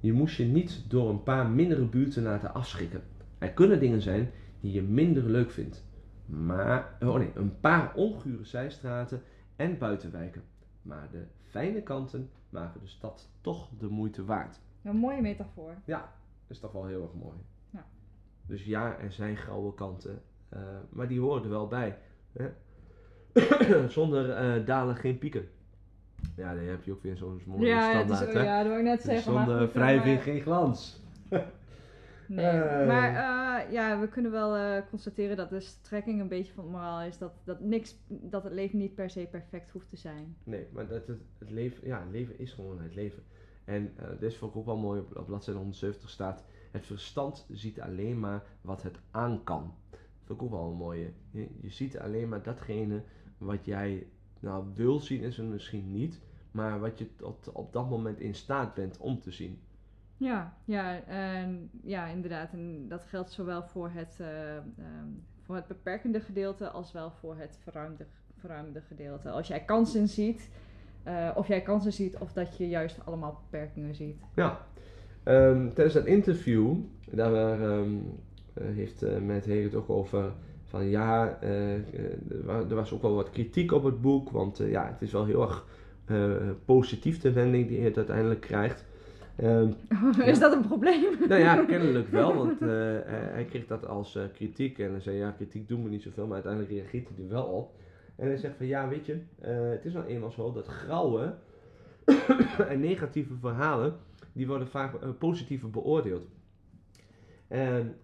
Je 0.00 0.12
moest 0.12 0.36
je 0.36 0.44
niet 0.44 0.84
door 0.88 1.10
een 1.10 1.22
paar 1.22 1.48
mindere 1.48 1.84
buurten 1.84 2.22
laten 2.22 2.54
afschrikken. 2.54 3.02
Er 3.38 3.50
kunnen 3.50 3.80
dingen 3.80 4.02
zijn 4.02 4.30
die 4.60 4.72
je 4.72 4.82
minder 4.82 5.24
leuk 5.24 5.50
vindt. 5.50 5.84
Maar, 6.26 6.96
oh 7.00 7.14
nee, 7.14 7.30
een 7.34 7.60
paar 7.60 7.94
ongure 7.94 8.44
zijstraten 8.44 9.22
en 9.56 9.78
buitenwijken. 9.78 10.42
Maar 10.82 11.08
de 11.10 11.24
fijne 11.42 11.82
kanten 11.82 12.30
maken 12.50 12.80
de 12.80 12.86
stad 12.88 13.30
toch 13.40 13.68
de 13.78 13.88
moeite 13.88 14.24
waard. 14.24 14.60
Een 14.82 14.96
mooie 14.96 15.20
metafoor. 15.20 15.74
Ja, 15.84 16.12
is 16.46 16.58
toch 16.58 16.72
wel 16.72 16.86
heel 16.86 17.02
erg 17.02 17.14
mooi. 17.14 17.36
Ja. 17.70 17.84
Dus 18.46 18.64
ja, 18.64 18.98
er 18.98 19.12
zijn 19.12 19.36
grauwe 19.36 19.74
kanten, 19.74 20.22
eh, 20.48 20.60
maar 20.90 21.08
die 21.08 21.20
horen 21.20 21.42
er 21.42 21.48
wel 21.48 21.66
bij. 21.68 21.98
Hè? 22.32 22.48
Zonder 23.88 24.30
eh, 24.30 24.66
dalen 24.66 24.96
geen 24.96 25.18
pieken. 25.18 25.48
Ja, 26.36 26.54
dan 26.54 26.64
heb 26.64 26.84
je 26.84 26.92
ook 26.92 27.02
weer 27.02 27.16
zo'n 27.16 27.42
mooie 27.46 27.66
ja, 27.66 27.90
standaard. 27.90 28.28
is, 28.28 28.34
hè? 28.34 28.42
ja, 28.42 28.58
dat 28.58 28.66
wil 28.66 28.78
ik 28.78 28.84
net 28.84 29.02
zeggen. 29.02 29.32
Zonder 29.32 29.72
wrijving 29.72 30.14
maar- 30.14 30.24
geen 30.24 30.40
glans. 30.40 31.00
Nee, 32.34 32.46
Eh. 32.46 32.86
maar 32.86 33.08
eh, 33.14 33.72
ja, 33.72 34.00
we 34.00 34.08
kunnen 34.08 34.30
wel 34.30 34.56
eh, 34.56 34.82
constateren 34.88 35.36
dat 35.36 35.50
de 35.50 35.60
strekking 35.60 36.20
een 36.20 36.28
beetje 36.28 36.52
van 36.52 36.64
het 36.64 36.72
moraal 36.72 37.02
is 37.02 37.18
dat, 37.18 37.32
dat, 37.44 37.60
niks, 37.60 37.96
dat 38.08 38.44
het 38.44 38.52
leven 38.52 38.78
niet 38.78 38.94
per 38.94 39.10
se 39.10 39.28
perfect 39.30 39.70
hoeft 39.70 39.88
te 39.88 39.96
zijn. 39.96 40.36
Nee, 40.44 40.66
maar 40.72 40.86
dat 40.86 41.06
het, 41.06 41.20
het, 41.38 41.50
leven, 41.50 41.86
ja, 41.86 42.00
het 42.00 42.10
leven 42.10 42.38
is 42.38 42.52
gewoon 42.52 42.80
het 42.80 42.94
leven. 42.94 43.22
En 43.64 43.94
deze 44.18 44.38
vond 44.38 44.50
ik 44.52 44.58
ook 44.58 44.66
wel 44.66 44.76
mooi 44.76 45.00
op, 45.00 45.16
op 45.16 45.26
bladzijde 45.26 45.58
170 45.60 46.10
staat. 46.10 46.44
Het 46.70 46.86
verstand 46.86 47.46
ziet 47.50 47.80
alleen 47.80 48.20
maar 48.20 48.42
wat 48.60 48.82
het 48.82 48.98
aan 49.10 49.44
kan. 49.44 49.74
Dat 49.90 50.00
vind 50.24 50.38
ik 50.38 50.42
ook 50.44 50.50
wel 50.50 50.70
een 50.70 50.76
mooie. 50.76 51.12
Je, 51.30 51.48
je 51.60 51.70
ziet 51.70 51.98
alleen 51.98 52.28
maar 52.28 52.42
datgene 52.42 53.02
wat 53.38 53.64
jij 53.64 54.06
nou 54.40 54.64
wil 54.74 55.00
zien, 55.00 55.20
is 55.22 55.38
er 55.38 55.44
misschien 55.44 55.92
niet. 55.92 56.20
Maar 56.50 56.80
wat 56.80 56.98
je 56.98 57.16
tot 57.16 57.52
op 57.52 57.72
dat 57.72 57.90
moment 57.90 58.20
in 58.20 58.34
staat 58.34 58.74
bent 58.74 58.96
om 58.98 59.20
te 59.20 59.30
zien. 59.30 59.60
Ja, 60.22 60.54
ja, 60.64 61.00
en, 61.06 61.70
ja, 61.84 62.06
inderdaad. 62.06 62.52
En 62.52 62.88
dat 62.88 63.04
geldt 63.04 63.30
zowel 63.30 63.62
voor 63.62 63.90
het, 63.94 64.16
eh, 64.20 64.56
ehm, 64.56 65.08
voor 65.40 65.54
het 65.54 65.66
beperkende 65.66 66.20
gedeelte 66.20 66.70
als 66.70 66.92
wel 66.92 67.10
voor 67.10 67.36
het 67.36 67.58
verruimde, 67.62 68.06
verruimde 68.38 68.80
gedeelte. 68.80 69.30
Als 69.30 69.48
jij 69.48 69.60
kansen 69.64 70.08
ziet, 70.08 70.50
eh, 71.02 71.30
of 71.34 71.48
jij 71.48 71.60
kansen 71.62 71.92
ziet, 71.92 72.16
of 72.18 72.32
dat 72.32 72.56
je 72.56 72.68
juist 72.68 72.98
allemaal 73.04 73.40
beperkingen 73.50 73.94
ziet. 73.94 74.22
Ja. 74.34 74.60
Ehm, 75.22 75.68
tijdens 75.68 75.94
dat 75.94 76.06
interview, 76.06 76.74
daar 77.10 77.60
eh, 77.60 77.82
heeft 78.54 79.02
uh, 79.02 79.28
Haig 79.28 79.44
het 79.62 79.74
ook 79.74 79.90
over 79.90 80.32
van 80.64 80.84
ja, 80.84 81.40
er 81.40 81.84
wa- 82.44 82.66
was 82.66 82.92
ook 82.92 83.02
wel 83.02 83.14
wat 83.14 83.30
kritiek 83.30 83.72
op 83.72 83.84
het 83.84 84.00
boek, 84.00 84.30
want 84.30 84.56
ja, 84.58 84.86
het 84.86 85.02
is 85.02 85.12
wel 85.12 85.24
heel 85.24 85.42
erg 85.42 85.66
positief 86.64 87.20
de 87.20 87.32
wending 87.32 87.68
die 87.68 87.80
het 87.80 87.96
uiteindelijk 87.96 88.40
krijgt. 88.40 88.84
Ehm, 89.42 89.70
Is 90.32 90.38
dat 90.38 90.52
een 90.52 90.66
probleem? 90.66 91.04
nou 91.28 91.40
ja, 91.40 91.64
kennelijk 91.64 92.08
wel, 92.08 92.34
want 92.44 92.60
eh, 92.62 92.68
hij 93.06 93.46
kreeg 93.48 93.66
dat 93.66 93.86
als 93.86 94.16
eh, 94.16 94.22
kritiek. 94.34 94.78
En 94.78 94.90
hij 94.90 95.00
zei, 95.00 95.16
ja, 95.16 95.30
kritiek 95.30 95.68
doen 95.68 95.82
we 95.82 95.88
niet 95.88 96.02
zoveel, 96.02 96.24
maar 96.24 96.34
uiteindelijk 96.34 96.72
reageert 96.72 97.08
hij 97.08 97.24
er 97.24 97.30
wel 97.30 97.44
op. 97.44 97.74
En 98.16 98.26
hij 98.26 98.36
zegt 98.36 98.56
van, 98.56 98.66
ja, 98.66 98.88
weet 98.88 99.06
je, 99.06 99.20
eh, 99.40 99.70
het 99.70 99.84
is 99.84 99.92
nou 99.92 100.06
eenmaal 100.06 100.30
zo 100.30 100.52
dat 100.52 100.66
grauwe 100.66 101.34
en 102.68 102.80
negatieve 102.80 103.34
verhalen, 103.40 103.94
die 104.32 104.46
worden 104.46 104.68
vaak 104.68 105.18
positiever 105.18 105.70
beoordeeld. 105.70 106.26
En, 107.48 107.94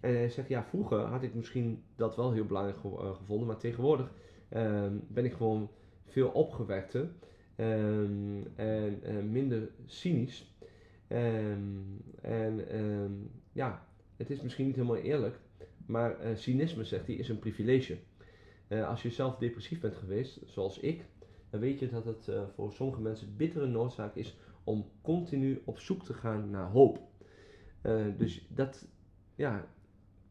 en 0.00 0.12
hij 0.14 0.28
zegt, 0.28 0.48
ja, 0.48 0.64
vroeger 0.64 0.98
had 0.98 1.22
ik 1.22 1.34
misschien 1.34 1.82
dat 1.96 2.16
wel 2.16 2.32
heel 2.32 2.44
belangrijk 2.44 2.78
ge- 2.78 3.14
gevonden, 3.18 3.46
maar 3.46 3.56
tegenwoordig 3.56 4.10
ehm, 4.48 4.92
ben 5.08 5.24
ik 5.24 5.32
gewoon 5.32 5.70
veel 6.06 6.28
opgewekter 6.28 7.08
ehm, 7.56 8.42
en 8.56 9.30
minder 9.30 9.68
cynisch. 9.86 10.54
Ehm, 11.08 11.58
en 12.20 12.68
ehm, 12.68 13.12
ja, 13.52 13.86
het 14.16 14.30
is 14.30 14.40
misschien 14.42 14.66
niet 14.66 14.74
helemaal 14.74 14.96
eerlijk, 14.96 15.38
maar 15.86 16.18
eh, 16.20 16.36
cynisme, 16.36 16.84
zegt 16.84 17.06
hij, 17.06 17.14
is 17.16 17.28
een 17.28 17.38
privilege. 17.38 17.96
Eh, 18.68 18.88
als 18.88 19.02
je 19.02 19.10
zelf 19.10 19.36
depressief 19.36 19.80
bent 19.80 19.94
geweest, 19.96 20.40
zoals 20.44 20.78
ik, 20.78 21.04
dan 21.50 21.60
weet 21.60 21.78
je 21.78 21.88
dat 21.88 22.04
het 22.04 22.28
eh, 22.28 22.42
voor 22.54 22.72
sommige 22.72 23.00
mensen 23.00 23.36
bittere 23.36 23.66
noodzaak 23.66 24.14
is 24.14 24.36
om 24.64 24.84
continu 25.02 25.62
op 25.64 25.78
zoek 25.78 26.04
te 26.04 26.14
gaan 26.14 26.50
naar 26.50 26.70
hoop. 26.70 27.00
Dus 28.16 28.46
dat 28.48 28.86
ja, 29.34 29.66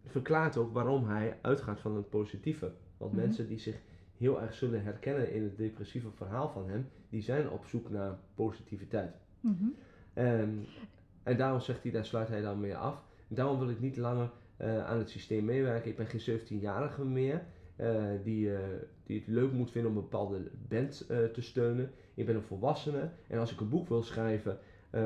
verklaart 0.06 0.58
ook 0.58 0.74
waarom 0.74 1.06
hij 1.08 1.38
uitgaat 1.42 1.80
van 1.80 1.96
het 1.96 2.10
positieve. 2.10 2.72
Want 2.98 3.12
Mhm. 3.12 3.22
mensen 3.22 3.48
die 3.48 3.60
zich 3.60 3.82
heel 4.18 4.42
erg 4.42 4.54
zullen 4.54 4.84
herkennen 4.84 5.34
in 5.34 5.44
het 5.44 5.58
depressieve 5.58 6.12
verhaal 6.12 6.50
van 6.50 6.70
hem, 6.70 6.88
die 7.10 7.22
zijn 7.22 7.50
op 7.50 7.66
zoek 7.66 7.90
naar 7.90 8.20
positiviteit. 8.34 9.16
Mhm. 9.40 9.66
En, 10.16 10.66
en 11.24 11.38
daarom 11.38 11.60
zegt 11.60 11.84
hij, 11.84 11.92
daar 11.92 12.06
sluit 12.06 12.28
hij 12.28 12.42
dan 12.42 12.60
mee 12.60 12.76
af. 12.76 13.04
Daarom 13.28 13.60
wil 13.60 13.70
ik 13.70 13.80
niet 13.80 13.98
langer 13.98 14.32
eh, 14.58 14.86
aan 14.86 14.98
het 14.98 15.10
systeem 15.10 15.46
meewerken. 15.46 15.90
Ik 15.90 15.98
ben 15.98 16.06
geen 16.08 16.40
17-jarige 16.40 17.06
meer. 17.06 17.44
eh, 17.76 18.04
die, 18.24 18.54
eh, 18.56 18.60
die 19.06 19.20
het 19.20 19.28
leuk 19.28 19.52
moet 19.52 19.72
vinden 19.72 19.92
om 19.92 19.98
een 19.98 20.04
bepaalde 20.04 20.42
band 20.70 21.06
te 21.08 21.42
steunen. 21.42 21.92
Ik 22.14 22.26
ben 22.26 22.36
een 22.36 22.42
volwassene. 22.42 23.10
En 23.28 23.40
als 23.40 23.52
ik 23.52 23.60
een 23.60 23.70
boek 23.70 23.88
wil 23.88 24.04
schrijven 24.04 24.58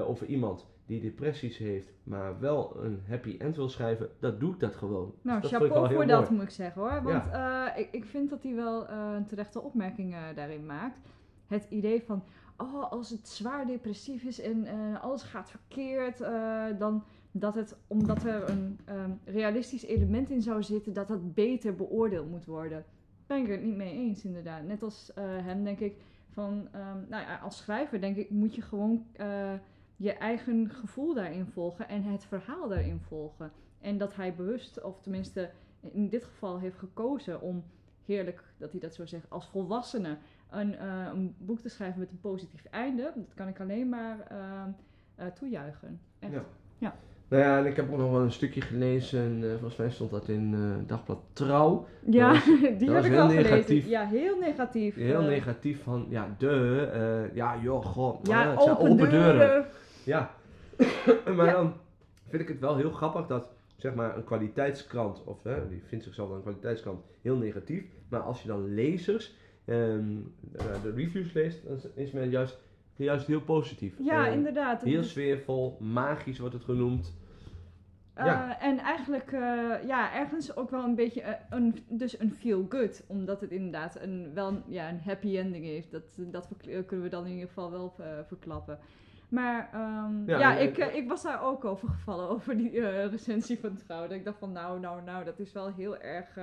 over 0.08 0.28
iemand 0.28 0.68
die 0.86 1.02
depressies 1.02 1.58
heeft, 1.58 1.92
maar 2.04 2.40
wel 2.40 2.84
een 2.84 3.02
happy 3.08 3.36
end 3.40 3.56
wil 3.56 3.70
schrijven, 3.70 4.10
dan 4.20 4.40
doe 4.40 4.54
ik 4.54 4.60
dat 4.60 4.76
gewoon. 4.76 5.14
Nou, 5.22 5.42
Dus 5.42 5.50
dat 5.50 5.60
wel 5.60 5.70
chapeau 5.70 5.94
voor 5.94 6.06
dat 6.08 6.30
moet 6.30 6.42
ik 6.42 6.50
zeggen 6.50 6.82
hoor. 6.82 7.02
Want 7.04 7.26
ik, 7.78 7.88
ik 7.92 8.06
vind 8.06 8.30
dat 8.30 8.44
hij 8.44 8.56
wel 8.56 8.90
een 8.90 9.26
terechte 9.26 9.62
opmerking 9.62 10.16
daarin 10.36 10.66
maakt. 10.66 11.00
Het 11.48 11.66
idee 11.70 12.04
van, 12.06 12.24
oh, 12.62 12.92
als 12.92 13.10
het 13.10 13.28
zwaar 13.28 13.66
depressief 13.66 14.24
is 14.24 14.40
en 14.42 14.66
eh, 14.66 15.04
alles 15.04 15.24
gaat 15.24 15.50
verkeerd, 15.50 16.22
eh, 16.22 16.66
dan 16.78 17.04
dat 17.32 17.56
het, 17.56 17.76
omdat 17.88 18.24
er 18.24 18.50
een 18.50 18.80
ehm, 18.86 19.12
realistisch 19.26 19.84
element 19.84 20.30
in 20.30 20.42
zou 20.42 20.64
zitten, 20.64 20.94
dat 20.94 21.08
dat 21.08 21.34
beter 21.34 21.76
beoordeeld 21.76 22.30
moet 22.30 22.46
worden. 22.46 22.86
Ben 23.28 23.44
ik 23.44 23.48
het 23.48 23.64
niet 23.64 23.76
mee 23.76 23.94
eens, 23.94 24.24
inderdaad. 24.24 24.64
Net 24.64 24.84
als 24.84 25.14
eh, 25.14 25.24
hem 25.26 25.64
denk 25.64 25.80
ik 25.80 25.96
van, 26.30 26.68
ehm, 26.72 26.98
nou 27.08 27.24
ja, 27.24 27.38
als 27.38 27.58
schrijver 27.58 28.02
denk 28.02 28.18
ik, 28.18 28.30
moet 28.30 28.56
je 28.56 28.62
gewoon 28.62 29.06
je 29.96 30.14
eigen 30.14 30.70
gevoel 30.70 31.14
daarin 31.14 31.46
volgen 31.46 31.88
en 31.88 32.04
het 32.04 32.24
verhaal 32.24 32.68
daarin 32.68 33.00
volgen. 33.00 33.52
En 33.82 33.98
dat 33.98 34.16
hij 34.16 34.36
bewust, 34.36 34.84
of 34.84 35.02
tenminste 35.02 35.50
in 35.82 36.10
dit 36.10 36.24
geval 36.24 36.60
heeft 36.60 36.78
gekozen 36.78 37.42
om, 37.42 37.64
heerlijk 38.06 38.44
dat 38.58 38.72
hij 38.72 38.80
dat 38.80 38.96
zo 38.96 39.06
zegt, 39.06 39.30
als 39.30 39.48
volwassene 39.48 40.18
een, 40.52 40.78
eh, 40.78 41.08
een 41.14 41.36
boek 41.38 41.60
te 41.60 41.70
schrijven 41.70 42.00
met 42.00 42.12
een 42.12 42.20
positief 42.20 42.66
einde. 42.66 43.12
Dat 43.16 43.34
kan 43.36 43.48
ik 43.48 43.60
alleen 43.60 43.90
maar 43.90 44.18
eh, 45.16 45.26
toejuichen. 45.28 46.00
Echt. 46.20 46.32
Ja. 46.34 46.44
Ja. 46.78 46.96
Nou 47.28 47.44
ja, 47.44 47.58
en 47.60 47.66
ik 47.66 47.76
heb 47.76 47.92
ook 47.92 47.98
nog 47.98 48.12
wel 48.12 48.22
een 48.22 48.32
stukje 48.32 48.62
gelezen. 48.62 49.44
eh, 49.44 49.50
volgens 49.50 49.76
mij 49.76 49.90
stond 49.90 50.12
dat 50.12 50.28
in 50.28 50.56
Dagblad 50.88 51.20
Trouw. 51.34 51.86
Ja, 52.06 52.30
was- 52.32 52.46
die 52.80 52.92
heb 52.92 53.04
ik 53.04 53.18
al 53.18 53.28
negatief. 53.28 53.66
gelezen. 53.66 53.90
Ja, 53.90 54.06
heel 54.08 54.38
negatief. 54.40 54.96
Heel 54.96 55.22
negatief 55.22 55.84
van, 55.84 56.06
ja, 56.10 56.36
de, 56.38 57.30
ja, 57.34 57.58
joh, 57.62 57.86
god, 57.86 58.28
Ja, 58.28 58.44
man, 58.44 58.54
het 58.54 58.64
zijn 58.64 58.78
open, 58.78 59.10
deuren. 59.10 59.66
Ja. 60.04 60.32
maar 61.36 61.46
Ja. 61.46 61.52
dan 61.52 61.74
vind 62.28 62.42
ik 62.42 62.48
het 62.48 62.60
wel 62.60 62.76
heel 62.78 62.92
grappig 62.92 63.28
dat, 63.28 63.48
zeg 63.76 63.94
maar, 63.94 64.18
een 64.18 64.24
kwaliteitskrant, 64.24 65.24
of 65.24 65.44
hè, 65.44 65.68
die 65.70 65.84
vindt 65.86 66.04
zichzelf 66.04 66.28
dan 66.28 66.38
een 66.38 66.44
kwaliteitskrant, 66.44 67.00
heel 67.22 67.36
negatief. 67.38 67.84
Maar 68.10 68.20
als 68.22 68.42
je 68.42 68.48
dan 68.48 68.74
lezers 68.74 69.36
ehm, 69.70 70.18
eh, 70.58 70.82
de 70.84 70.92
reviews 70.96 71.34
leest, 71.34 71.68
dan 71.68 71.80
is 71.96 72.12
men 72.12 72.30
juist, 72.30 72.60
juist 72.96 73.28
heel 73.28 73.42
positief. 73.42 73.96
Ja, 74.00 74.28
Eh, 74.28 74.34
inderdaad. 74.34 74.82
Heel 74.82 75.04
sfeervol, 75.04 75.78
magisch 75.80 76.40
wordt 76.40 76.54
het 76.54 76.64
genoemd. 76.64 77.18
ja. 78.16 78.60
Eh, 78.60 78.68
en 78.68 78.78
eigenlijk, 78.78 79.32
eh, 79.32 79.74
ja, 79.88 80.14
ergens 80.16 80.56
ook 80.56 80.70
wel 80.70 80.84
een 80.84 80.96
beetje 80.96 81.22
eh, 81.22 81.34
een, 81.50 81.76
dus 81.88 82.20
een 82.20 82.32
feel 82.32 82.66
good. 82.70 83.04
Omdat 83.08 83.42
het 83.42 83.52
inderdaad 83.52 84.00
een, 84.02 84.34
wel 84.34 84.48
een, 84.48 84.64
ja, 84.68 84.90
een 84.90 85.00
happy 85.04 85.38
ending 85.38 85.66
heeft. 85.66 85.92
Dat, 85.92 86.04
dat 86.18 86.48
kunnen 86.86 87.02
we 87.02 87.10
dan 87.10 87.26
in 87.26 87.32
ieder 87.32 87.48
geval 87.48 87.72
wel 87.72 87.96
verklappen. 88.28 88.80
Maar 89.30 89.70
ehm, 89.74 90.26
Ja, 90.40 90.58
ik, 90.58 90.78
ik 90.78 91.08
was 91.08 91.24
daar 91.24 91.44
ook 91.44 91.66
over 91.66 91.90
gevallen, 91.90 92.30
over 92.36 92.58
die 92.58 92.90
recensie 93.08 93.60
van 93.60 93.76
Trouw. 93.76 94.02
Dat 94.02 94.12
ik 94.12 94.26
dacht 94.26 94.40
van 94.40 94.52
nou, 94.52 94.80
nou, 94.80 95.04
nou, 95.04 95.26
dat 95.26 95.40
is 95.40 95.52
wel 95.52 95.74
heel 95.74 95.98
erg... 95.98 96.38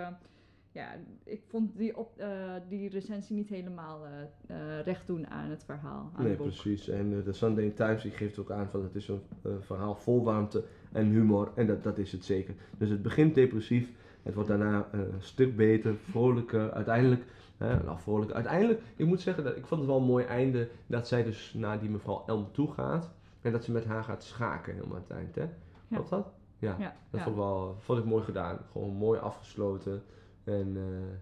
ja, 0.77 0.95
ik 1.25 1.43
vond 1.49 1.77
die, 1.77 1.97
op, 1.97 2.19
eh, 2.19 2.29
die 2.69 2.89
recensie 2.89 3.37
niet 3.37 3.49
helemaal 3.49 4.01
eh, 4.05 4.13
eh, 4.47 4.85
recht 4.85 5.07
doen 5.07 5.27
aan 5.27 5.51
het 5.51 5.65
verhaal, 5.65 6.11
aan 6.15 6.25
Nee, 6.25 6.35
precies. 6.35 6.89
En 6.89 7.23
de 7.23 7.33
Sunday 7.33 7.71
Times 7.71 8.03
die 8.03 8.11
geeft 8.11 8.39
ook 8.39 8.51
aan 8.51 8.69
van 8.69 8.83
het 8.83 8.95
is 8.95 9.09
een 9.09 9.23
verhaal 9.61 9.95
vol 9.95 10.25
warmte 10.25 10.65
en 10.93 11.07
humor. 11.07 11.53
En 11.55 11.67
dat, 11.67 11.83
dat 11.83 11.99
is 11.99 12.13
het 12.13 12.25
zeker. 12.25 12.55
Dus 12.79 12.91
het 12.91 13.03
begint 13.03 13.35
depressief. 13.35 13.93
Het 14.23 14.35
wordt 14.35 14.49
daarna 14.49 14.89
een 14.93 15.13
stuk 15.19 15.57
beter, 15.57 15.97
vrolijker. 15.97 16.73
Uiteindelijk, 16.73 17.25
nou 17.59 17.99
vrolijk. 17.99 18.33
Uiteindelijk, 18.33 18.81
ik 18.97 19.07
moet 19.07 19.21
zeggen, 19.21 19.45
dat, 19.45 19.57
ik 19.57 19.67
vond 19.67 19.81
het 19.81 19.91
wel 19.91 19.99
een 19.99 20.07
mooi 20.07 20.25
einde 20.25 20.69
dat 20.87 21.09
zij 21.09 21.23
dus 21.23 21.55
naar 21.55 21.81
die 21.81 21.91
mevrouw 21.91 22.23
Elm 22.27 22.53
toe 22.53 22.73
gaat. 22.73 23.11
En 23.41 23.53
dat 23.53 23.65
ze 23.65 23.73
met 23.73 23.85
haar 23.85 24.05
gaat 24.05 24.25
schaken 24.25 24.75
helemaal 24.75 24.97
aan 24.97 25.03
het 25.09 25.17
eind. 25.17 25.35
Hè? 25.35 25.47
Klopt 25.89 26.11
dat? 26.11 26.33
Ja. 26.59 26.77
Ja, 26.79 26.97
Dat 27.11 27.21
ja. 27.21 27.25
vond 27.25 27.37
ik 27.37 27.43
wel 27.43 27.77
vond 27.79 27.99
ik 27.99 28.05
mooi 28.05 28.25
gedaan. 28.25 28.59
Gewoon 28.73 28.95
mooi 28.95 29.21
afgesloten. 29.21 30.03
En 30.47 30.77
eh, 30.77 31.17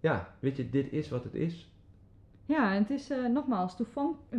ja, 0.00 0.28
weet 0.38 0.56
je, 0.56 0.70
dit 0.70 0.92
is 0.92 1.08
wat 1.08 1.24
het 1.24 1.34
is. 1.34 1.72
Ja, 2.46 2.72
en 2.72 2.82
het 2.82 2.90
is 2.90 3.10
eh, 3.10 3.26
nogmaals 3.26 3.76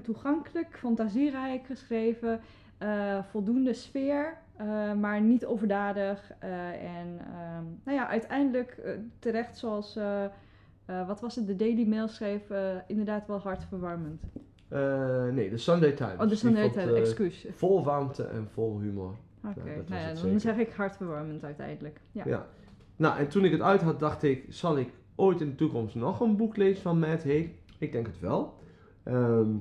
toegankelijk, 0.04 0.78
fantasierijk 0.78 1.66
geschreven, 1.66 2.40
eh, 2.78 3.24
voldoende 3.24 3.74
sfeer, 3.74 4.38
maar 5.00 5.22
niet 5.22 5.46
overdadig. 5.46 6.32
en 6.40 7.20
ehm, 7.20 7.64
nou 7.84 7.98
ja, 7.98 8.08
uiteindelijk 8.08 8.98
terecht 9.20 9.58
zoals, 9.58 10.00
wat 11.08 11.22
was 11.22 11.36
het, 11.36 11.48
de 11.48 11.56
Daily 11.56 11.88
Mail 11.88 12.08
schreef, 12.08 12.44
inderdaad 12.88 13.28
wel 13.28 13.40
hartverwarmend. 13.40 14.22
Nee, 15.32 15.50
de 15.50 15.58
Sunday 15.58 15.92
Times. 15.92 16.14
Oh, 16.14 16.38
vond, 16.38 16.58
het, 16.58 16.76
eh, 16.78 16.98
excuus. 16.98 17.46
Vol 17.52 17.84
warmte 17.84 18.24
en 18.24 18.48
vol 18.52 18.80
humor. 18.80 19.16
Oké, 19.44 19.54
dat 19.54 19.56
was 19.56 19.90
nou 19.90 20.02
ja, 20.02 20.08
het 20.08 20.16
dan 20.16 20.24
zeker. 20.24 20.40
zeg 20.40 20.58
ik 20.58 20.74
hartverwarmend 20.74 21.44
uiteindelijk. 21.44 22.00
Ja. 22.12 22.24
Ja. 22.26 22.46
Nou, 22.96 23.18
en 23.20 23.28
toen 23.28 23.46
ik 23.46 23.52
het 23.52 23.62
uit 23.62 23.82
had, 23.82 24.00
dacht 24.00 24.24
ik, 24.24 24.46
zal 24.50 24.78
ik 24.78 24.90
ooit 25.16 25.42
in 25.42 25.50
de 25.50 25.56
toekomst 25.56 25.96
nog 25.96 26.20
een 26.20 26.38
boek 26.38 26.58
lezen 26.58 26.82
van 26.82 27.00
Matt 27.00 27.24
Haig? 27.24 27.48
Ik 27.80 27.92
denk 27.92 28.06
het 28.06 28.20
wel. 28.20 28.54
Ehm, 29.04 29.56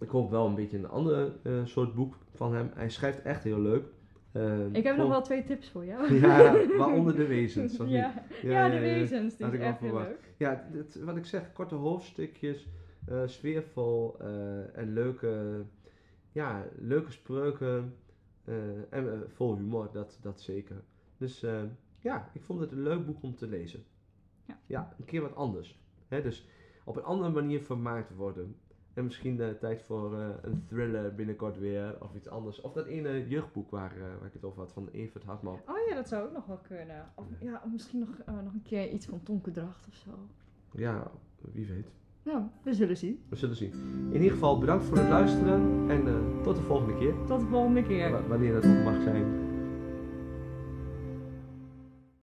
ik 0.00 0.08
hoop 0.08 0.30
wel 0.30 0.46
een 0.46 0.54
beetje 0.54 0.78
een 0.78 0.88
ander 0.88 1.32
eh, 1.42 1.52
soort 1.64 1.94
boek 1.94 2.16
van 2.34 2.54
hem. 2.54 2.70
Hij 2.74 2.90
schrijft 2.90 3.22
echt 3.22 3.44
heel 3.44 3.60
leuk. 3.60 3.84
Ehm, 4.32 4.74
Ik 4.74 4.84
heb 4.84 4.96
nog 4.96 5.08
wel 5.08 5.22
twee 5.22 5.44
tips 5.44 5.68
voor 5.70 5.84
jou. 5.84 6.14
Ja, 6.14 6.66
waaronder 6.76 7.16
de 7.22 7.26
wezens. 7.26 7.76
ja. 7.86 8.12
Ja, 8.42 8.68
de 8.68 8.78
wezens, 8.78 9.36
die 9.36 9.46
is 9.46 9.58
echt 9.58 9.80
heel 9.80 9.94
leuk. 9.98 10.32
Ja, 10.36 10.64
wat 11.04 11.16
ik 11.16 11.24
zeg, 11.26 11.52
korte 11.52 11.74
hoofdstukjes, 11.74 12.68
eh, 13.06 13.22
sfeervol 13.26 14.16
eh, 14.20 14.76
en 14.78 14.92
leuke, 14.92 15.62
ja, 16.32 16.64
leuke 16.78 17.10
spreuken 17.12 17.94
en 18.90 19.22
vol 19.28 19.56
humor, 19.56 19.88
dat, 19.92 20.18
dat 20.22 20.40
zeker. 20.40 20.76
Dus 21.16 21.44
ja, 22.02 22.30
ik 22.32 22.42
vond 22.42 22.60
het 22.60 22.72
een 22.72 22.82
leuk 22.82 23.06
boek 23.06 23.22
om 23.22 23.36
te 23.36 23.46
lezen. 23.48 23.84
Ja. 24.66 24.94
een 24.98 25.04
keer 25.04 25.20
wat 25.20 25.34
anders. 25.34 25.80
Hè, 26.08 26.22
dus 26.22 26.46
op 26.84 26.96
een 26.96 27.02
andere 27.04 27.30
manier 27.32 27.60
vermaakt 27.62 28.14
worden. 28.14 28.56
En 28.94 29.04
misschien 29.04 29.36
de 29.36 29.56
tijd 29.60 29.82
voor 29.82 30.18
eh, 30.20 30.28
een 30.42 30.64
thriller 30.66 31.14
binnenkort 31.14 31.58
weer, 31.58 31.96
of 32.00 32.14
iets 32.14 32.28
anders. 32.28 32.60
Of 32.60 32.72
dat 32.72 32.86
ene 32.86 33.28
jeugdboek 33.28 33.70
waar, 33.70 33.92
eh, 33.96 34.00
waar 34.18 34.26
ik 34.26 34.32
het 34.32 34.44
over 34.44 34.58
had, 34.60 34.72
van 34.72 34.88
Evert 34.88 35.24
Hartman. 35.24 35.54
Oh 35.66 35.88
ja, 35.88 35.94
dat 35.94 36.08
zou 36.08 36.26
ook 36.26 36.32
nog 36.32 36.46
wel 36.46 36.58
kunnen. 36.68 37.12
Of, 37.14 37.26
ja, 37.40 37.62
of 37.64 37.72
misschien 37.72 37.98
nog, 37.98 38.18
eh, 38.26 38.34
nog 38.42 38.52
een 38.52 38.62
keer 38.62 38.90
iets 38.90 39.06
van 39.06 39.22
Tonke 39.22 39.50
Dracht 39.50 39.86
of 39.88 39.94
zo. 39.94 40.10
Ja, 40.72 41.10
wie 41.52 41.66
weet. 41.66 41.92
Nou, 42.22 42.42
we 42.62 42.74
zullen 42.74 42.96
zien. 42.96 43.22
We 43.28 43.36
zullen 43.36 43.56
zien. 43.56 43.72
In 44.08 44.12
ieder 44.12 44.30
geval 44.30 44.58
bedankt 44.58 44.84
voor 44.84 44.96
het 44.98 45.08
luisteren 45.08 45.90
en 45.90 46.04
tot 46.42 46.56
de 46.56 46.62
volgende 46.62 46.98
keer. 46.98 47.14
Tot 47.26 47.40
de 47.40 47.46
volgende 47.46 47.82
keer. 47.82 48.10
Wa- 48.10 48.26
Wanneer 48.26 48.52
dat 48.52 48.64
mag 48.64 49.02
zijn. 49.02 49.50